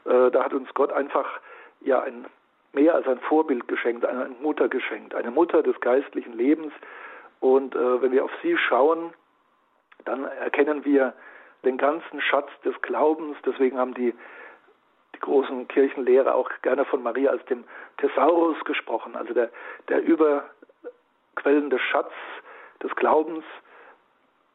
Äh, 0.05 0.30
da 0.30 0.43
hat 0.43 0.53
uns 0.53 0.71
Gott 0.76 0.91
einfach 0.93 1.39
ja 1.82 2.01
ein 2.01 2.26
mehr 2.74 2.95
als 2.95 3.07
ein 3.07 3.19
Vorbild 3.19 3.67
geschenkt, 3.67 4.05
eine 4.05 4.30
Mutter 4.41 4.67
geschenkt, 4.67 5.13
eine 5.13 5.32
Mutter 5.32 5.61
des 5.63 5.80
geistlichen 5.80 6.34
Lebens. 6.34 6.74
Und 7.39 7.76
äh, 7.76 8.01
wenn 8.01 8.11
wir 8.11 8.24
auf 8.26 8.32
sie 8.41 8.57
schauen, 8.57 9.13
dann 10.05 10.26
erkennen 10.26 10.86
wir 10.86 11.13
den 11.63 11.78
ganzen 11.78 12.21
Schatz 12.21 12.49
des 12.65 12.80
Glaubens. 12.82 13.38
Deswegen 13.45 13.78
haben 13.78 13.93
die 13.93 14.13
großen 15.24 15.67
Kirchenlehre 15.67 16.36
auch 16.36 16.49
gerne 16.61 16.86
von 16.86 17.01
Maria 17.01 17.32
als 17.32 17.43
dem 17.45 17.63
Thesaurus 17.97 18.63
gesprochen, 18.65 19.15
also 19.15 19.34
der, 19.34 19.49
der 19.89 20.03
überquellende 20.03 21.80
Schatz 21.80 22.11
des 22.82 22.95
Glaubens. 22.95 23.43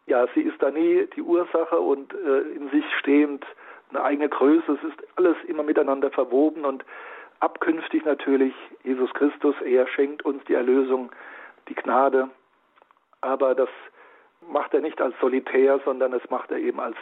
ja, 0.07 0.27
sie 0.35 0.43
ist 0.43 0.63
da 0.63 0.71
nie 0.71 1.07
die 1.17 1.23
Ursache 1.23 1.79
und 1.79 2.15
äh, 2.15 2.41
in 2.57 2.71
sich 2.71 2.85
stehend 2.99 3.45
eine 3.91 4.03
eigene 4.03 4.29
Größe. 4.29 4.73
Es 4.73 4.85
ist 4.91 5.03
alles 5.17 5.37
immer 5.47 5.63
miteinander 5.63 6.11
verwoben 6.11 6.65
und 6.65 6.85
abkünftig 7.41 8.05
natürlich 8.05 8.55
Jesus 8.85 9.13
Christus. 9.15 9.55
Er 9.65 9.87
schenkt 9.87 10.25
uns 10.25 10.43
die 10.45 10.55
Erlösung, 10.55 11.11
die 11.69 11.75
Gnade. 11.75 12.29
Aber 13.21 13.55
das 13.55 13.69
macht 14.49 14.75
er 14.75 14.81
nicht 14.81 15.01
als 15.01 15.15
solitär, 15.21 15.81
sondern 15.85 16.13
das 16.13 16.29
macht 16.31 16.51
er 16.51 16.59
eben 16.59 16.81
als, 16.81 16.97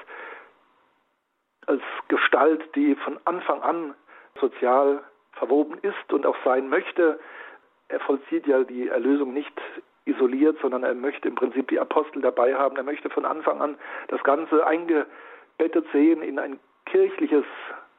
als 1.66 1.82
Gestalt, 2.08 2.62
die 2.74 2.94
von 2.96 3.18
Anfang 3.24 3.62
an 3.62 3.94
sozial 4.40 5.02
verwoben 5.32 5.78
ist 5.82 6.12
und 6.12 6.26
auch 6.26 6.36
sein 6.44 6.68
möchte. 6.68 7.18
Er 7.88 8.00
vollzieht 8.00 8.46
ja 8.46 8.64
die 8.64 8.88
Erlösung 8.88 9.32
nicht 9.32 9.52
isoliert, 10.06 10.58
sondern 10.60 10.84
er 10.84 10.94
möchte 10.94 11.28
im 11.28 11.34
Prinzip 11.34 11.68
die 11.68 11.80
Apostel 11.80 12.22
dabei 12.22 12.54
haben. 12.54 12.76
Er 12.76 12.82
möchte 12.82 13.10
von 13.10 13.24
Anfang 13.24 13.60
an 13.60 13.76
das 14.08 14.22
Ganze 14.22 14.66
eingebettet 14.66 15.86
sehen 15.92 16.22
in 16.22 16.38
ein 16.38 16.58
kirchliches, 16.86 17.44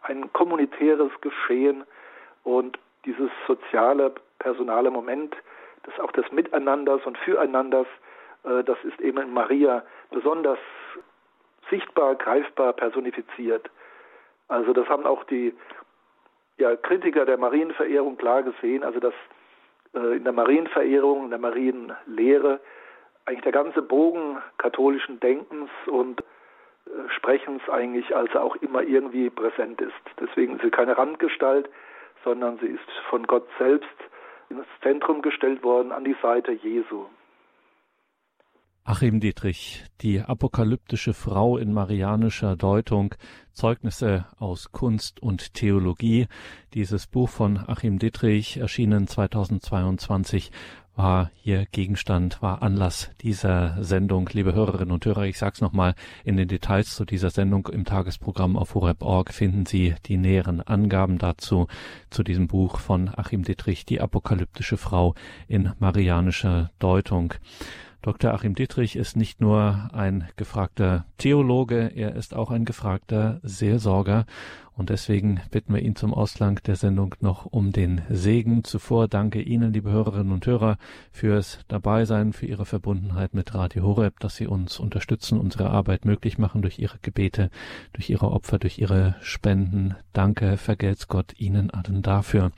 ein 0.01 0.31
kommunitäres 0.33 1.11
Geschehen 1.21 1.83
und 2.43 2.79
dieses 3.05 3.29
soziale, 3.45 4.13
personale 4.39 4.89
Moment, 4.89 5.35
das 5.83 5.99
auch 5.99 6.11
des 6.11 6.29
Miteinanders 6.31 7.05
und 7.05 7.17
Füreinanders, 7.17 7.87
äh, 8.43 8.63
das 8.63 8.77
ist 8.83 8.99
eben 9.01 9.17
in 9.19 9.33
Maria 9.33 9.83
besonders 10.11 10.59
sichtbar, 11.69 12.15
greifbar 12.15 12.73
personifiziert. 12.73 13.69
Also 14.47 14.73
das 14.73 14.87
haben 14.87 15.05
auch 15.05 15.23
die 15.25 15.53
ja, 16.57 16.75
Kritiker 16.75 17.25
der 17.25 17.37
Marienverehrung 17.37 18.17
klar 18.17 18.43
gesehen, 18.43 18.83
also 18.83 18.99
dass 18.99 19.13
äh, 19.93 20.17
in 20.17 20.23
der 20.23 20.33
Marienverehrung, 20.33 21.25
in 21.25 21.29
der 21.29 21.39
Marienlehre 21.39 22.59
eigentlich 23.25 23.43
der 23.43 23.51
ganze 23.51 23.81
Bogen 23.81 24.37
katholischen 24.57 25.19
Denkens 25.19 25.69
und 25.85 26.21
äh, 26.21 27.09
Sprechens 27.09 27.61
eigentlich 27.69 28.15
also 28.15 28.39
auch 28.39 28.55
immer 28.57 28.81
irgendwie 28.81 29.29
präsent 29.29 29.81
ist. 29.81 29.93
Deswegen 30.19 30.55
ist 30.55 30.63
sie 30.63 30.71
keine 30.71 30.97
Randgestalt, 30.97 31.69
sondern 32.23 32.57
sie 32.59 32.67
ist 32.67 32.89
von 33.09 33.27
Gott 33.27 33.47
selbst 33.59 33.87
ins 34.49 34.65
Zentrum 34.81 35.21
gestellt 35.21 35.63
worden, 35.63 35.91
an 35.91 36.05
die 36.05 36.15
Seite 36.21 36.53
Jesu. 36.53 37.05
Achim 38.89 39.19
Dietrich, 39.19 39.83
die 39.99 40.21
apokalyptische 40.21 41.13
Frau 41.13 41.57
in 41.57 41.73
marianischer 41.73 42.55
Deutung, 42.55 43.15
Zeugnisse 43.51 44.27
aus 44.39 44.71
Kunst 44.71 45.21
und 45.21 45.53
Theologie. 45.53 46.27
Dieses 46.73 47.05
Buch 47.05 47.27
von 47.27 47.57
Achim 47.57 47.99
Dietrich, 47.99 48.55
erschienen 48.55 49.05
2022, 49.05 50.53
war 50.95 51.31
hier 51.35 51.65
Gegenstand, 51.65 52.41
war 52.41 52.61
Anlass 52.61 53.11
dieser 53.19 53.83
Sendung. 53.83 54.29
Liebe 54.31 54.53
Hörerinnen 54.53 54.93
und 54.93 55.05
Hörer, 55.05 55.23
ich 55.23 55.37
sag's 55.37 55.59
nochmal, 55.59 55.93
in 56.23 56.37
den 56.37 56.47
Details 56.47 56.95
zu 56.95 57.03
dieser 57.03 57.29
Sendung 57.29 57.67
im 57.67 57.83
Tagesprogramm 57.83 58.55
auf 58.55 58.73
horeb.org 58.73 59.33
finden 59.33 59.65
Sie 59.65 59.95
die 60.05 60.15
näheren 60.15 60.61
Angaben 60.61 61.17
dazu, 61.17 61.67
zu 62.09 62.23
diesem 62.23 62.47
Buch 62.47 62.79
von 62.79 63.11
Achim 63.13 63.43
Dietrich, 63.43 63.85
die 63.85 63.99
apokalyptische 63.99 64.77
Frau 64.77 65.13
in 65.49 65.73
marianischer 65.77 66.71
Deutung. 66.79 67.33
Dr. 68.01 68.33
Achim 68.33 68.55
Dietrich 68.55 68.95
ist 68.95 69.17
nicht 69.17 69.41
nur 69.41 69.89
ein 69.93 70.27
gefragter 70.35 71.05
Theologe, 71.17 71.91
er 71.95 72.15
ist 72.15 72.33
auch 72.33 72.51
ein 72.51 72.65
gefragter 72.65 73.39
Seelsorger 73.43 74.25
und 74.77 74.91
deswegen 74.91 75.39
bitten 75.49 75.73
wir 75.73 75.81
ihn 75.81 75.95
zum 75.95 76.13
Ausgang 76.13 76.59
der 76.65 76.75
Sendung 76.75 77.15
noch 77.19 77.45
um 77.45 77.71
den 77.71 78.01
Segen. 78.09 78.63
Zuvor 78.63 79.07
danke 79.07 79.41
Ihnen, 79.41 79.73
liebe 79.73 79.89
Hörerinnen 79.89 80.31
und 80.31 80.45
Hörer, 80.45 80.77
fürs 81.11 81.59
Dabeisein, 81.67 82.31
für 82.31 82.45
Ihre 82.45 82.65
Verbundenheit 82.65 83.33
mit 83.33 83.55
Radio 83.55 83.83
Horeb, 83.83 84.19
dass 84.19 84.35
Sie 84.35 84.45
uns 84.45 84.79
unterstützen, 84.79 85.39
unsere 85.39 85.71
Arbeit 85.71 86.05
möglich 86.05 86.37
machen 86.37 86.61
durch 86.61 86.77
Ihre 86.77 86.99
Gebete, 87.01 87.49
durch 87.93 88.11
Ihre 88.11 88.31
Opfer, 88.31 88.59
durch 88.59 88.77
Ihre 88.77 89.15
Spenden. 89.21 89.95
Danke, 90.13 90.57
vergelt's 90.57 91.07
Gott 91.07 91.33
Ihnen 91.39 91.71
allen 91.71 92.03
dafür. 92.03 92.51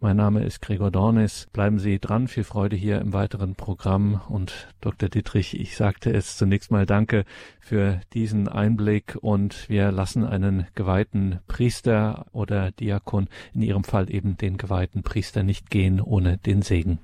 Mein 0.00 0.16
Name 0.16 0.44
ist 0.44 0.62
Gregor 0.62 0.90
Dornis. 0.90 1.48
Bleiben 1.52 1.78
Sie 1.78 1.98
dran. 1.98 2.28
Viel 2.28 2.44
Freude 2.44 2.76
hier 2.76 3.00
im 3.00 3.12
weiteren 3.12 3.54
Programm. 3.54 4.20
Und 4.28 4.68
Dr. 4.80 5.08
Dietrich, 5.08 5.58
ich 5.58 5.76
sagte 5.76 6.12
es 6.12 6.36
zunächst 6.36 6.70
mal 6.70 6.86
Danke 6.86 7.24
für 7.60 8.00
diesen 8.12 8.46
Einblick 8.46 9.18
und 9.20 9.68
wir 9.68 9.90
lassen 9.90 10.24
einen 10.24 10.66
geweihten 10.74 11.40
Priester 11.66 12.26
oder 12.32 12.70
Diakon, 12.70 13.26
in 13.52 13.62
Ihrem 13.62 13.82
Fall 13.82 14.08
eben 14.08 14.36
den 14.36 14.56
geweihten 14.56 15.02
Priester, 15.02 15.42
nicht 15.42 15.68
gehen 15.68 16.00
ohne 16.00 16.38
den 16.38 16.62
Segen. 16.62 17.00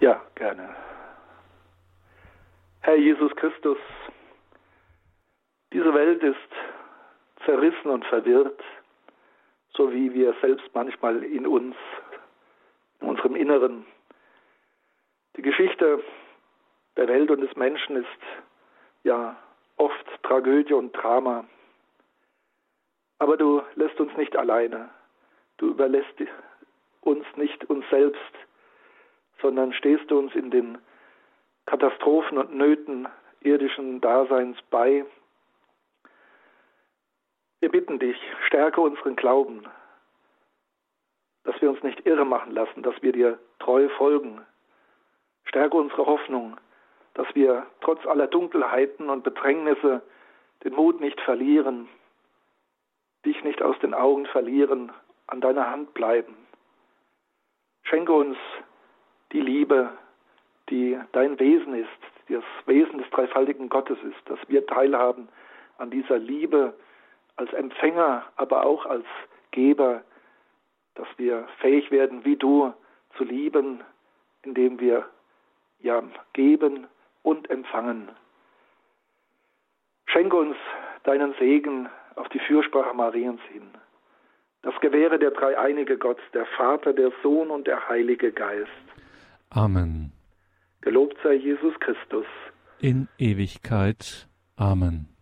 Ja, 0.00 0.20
gerne. 0.34 0.74
Herr 2.80 2.96
Jesus 2.96 3.30
Christus, 3.36 3.78
diese 5.72 5.94
Welt 5.94 6.20
ist 6.24 7.44
zerrissen 7.44 7.92
und 7.92 8.04
verwirrt, 8.06 8.60
so 9.72 9.92
wie 9.92 10.12
wir 10.12 10.34
selbst 10.40 10.66
manchmal 10.74 11.22
in 11.22 11.46
uns, 11.46 11.76
in 13.00 13.06
unserem 13.06 13.36
Inneren. 13.36 13.86
Die 15.36 15.42
Geschichte 15.42 16.02
der 16.96 17.06
Welt 17.06 17.30
und 17.30 17.40
des 17.40 17.54
Menschen 17.54 17.94
ist 17.94 18.22
ja 19.04 19.36
oft 19.76 20.06
Tragödie 20.24 20.72
und 20.72 20.90
Drama. 20.90 21.44
Aber 23.18 23.36
du 23.36 23.62
lässt 23.74 23.98
uns 24.00 24.14
nicht 24.16 24.36
alleine. 24.36 24.90
Du 25.56 25.68
überlässt 25.68 26.14
uns 27.00 27.24
nicht 27.36 27.68
uns 27.70 27.84
selbst, 27.90 28.20
sondern 29.40 29.72
stehst 29.72 30.10
du 30.10 30.18
uns 30.18 30.34
in 30.34 30.50
den 30.50 30.78
Katastrophen 31.66 32.38
und 32.38 32.54
Nöten 32.54 33.08
irdischen 33.40 34.00
Daseins 34.00 34.58
bei. 34.70 35.06
Wir 37.60 37.70
bitten 37.70 37.98
dich, 37.98 38.16
stärke 38.46 38.80
unseren 38.80 39.16
Glauben, 39.16 39.64
dass 41.44 41.60
wir 41.62 41.70
uns 41.70 41.82
nicht 41.82 42.04
irre 42.06 42.24
machen 42.24 42.52
lassen, 42.52 42.82
dass 42.82 43.00
wir 43.02 43.12
dir 43.12 43.38
treu 43.58 43.88
folgen. 43.96 44.44
Stärke 45.44 45.76
unsere 45.76 46.06
Hoffnung, 46.06 46.58
dass 47.14 47.26
wir 47.34 47.66
trotz 47.80 48.04
aller 48.06 48.26
Dunkelheiten 48.26 49.08
und 49.08 49.24
Bedrängnisse 49.24 50.02
den 50.64 50.74
Mut 50.74 51.00
nicht 51.00 51.20
verlieren, 51.20 51.88
dich 53.26 53.42
nicht 53.44 53.60
aus 53.60 53.78
den 53.80 53.92
Augen 53.92 54.26
verlieren, 54.26 54.92
an 55.26 55.40
deiner 55.40 55.68
Hand 55.68 55.92
bleiben. 55.94 56.36
Schenke 57.82 58.12
uns 58.12 58.38
die 59.32 59.40
Liebe, 59.40 59.90
die 60.70 60.98
dein 61.12 61.38
Wesen 61.38 61.74
ist, 61.74 61.88
die 62.28 62.34
das 62.34 62.44
Wesen 62.66 62.98
des 62.98 63.10
dreifaltigen 63.10 63.68
Gottes 63.68 63.98
ist, 64.02 64.30
dass 64.30 64.38
wir 64.48 64.66
teilhaben 64.66 65.28
an 65.78 65.90
dieser 65.90 66.18
Liebe 66.18 66.74
als 67.36 67.52
Empfänger, 67.52 68.24
aber 68.36 68.64
auch 68.64 68.86
als 68.86 69.04
Geber, 69.50 70.02
dass 70.94 71.06
wir 71.16 71.46
fähig 71.58 71.90
werden, 71.90 72.24
wie 72.24 72.36
du 72.36 72.72
zu 73.16 73.24
lieben, 73.24 73.82
indem 74.42 74.80
wir 74.80 75.06
ja 75.80 76.02
geben 76.32 76.86
und 77.22 77.50
empfangen. 77.50 78.08
Schenke 80.06 80.36
uns 80.36 80.56
deinen 81.04 81.34
Segen 81.34 81.88
auf 82.16 82.28
die 82.30 82.40
Fürsprache 82.40 82.94
Mariens 82.94 83.40
hin. 83.52 83.68
Das 84.62 84.74
gewähre 84.80 85.18
der 85.18 85.30
dreieinige 85.30 85.96
Gott, 85.96 86.18
der 86.34 86.46
Vater, 86.56 86.92
der 86.92 87.12
Sohn 87.22 87.50
und 87.50 87.66
der 87.66 87.88
Heilige 87.88 88.32
Geist. 88.32 88.70
Amen. 89.50 90.12
Gelobt 90.80 91.16
sei 91.22 91.34
Jesus 91.34 91.74
Christus. 91.80 92.26
In 92.80 93.08
Ewigkeit. 93.18 94.28
Amen. 94.56 95.15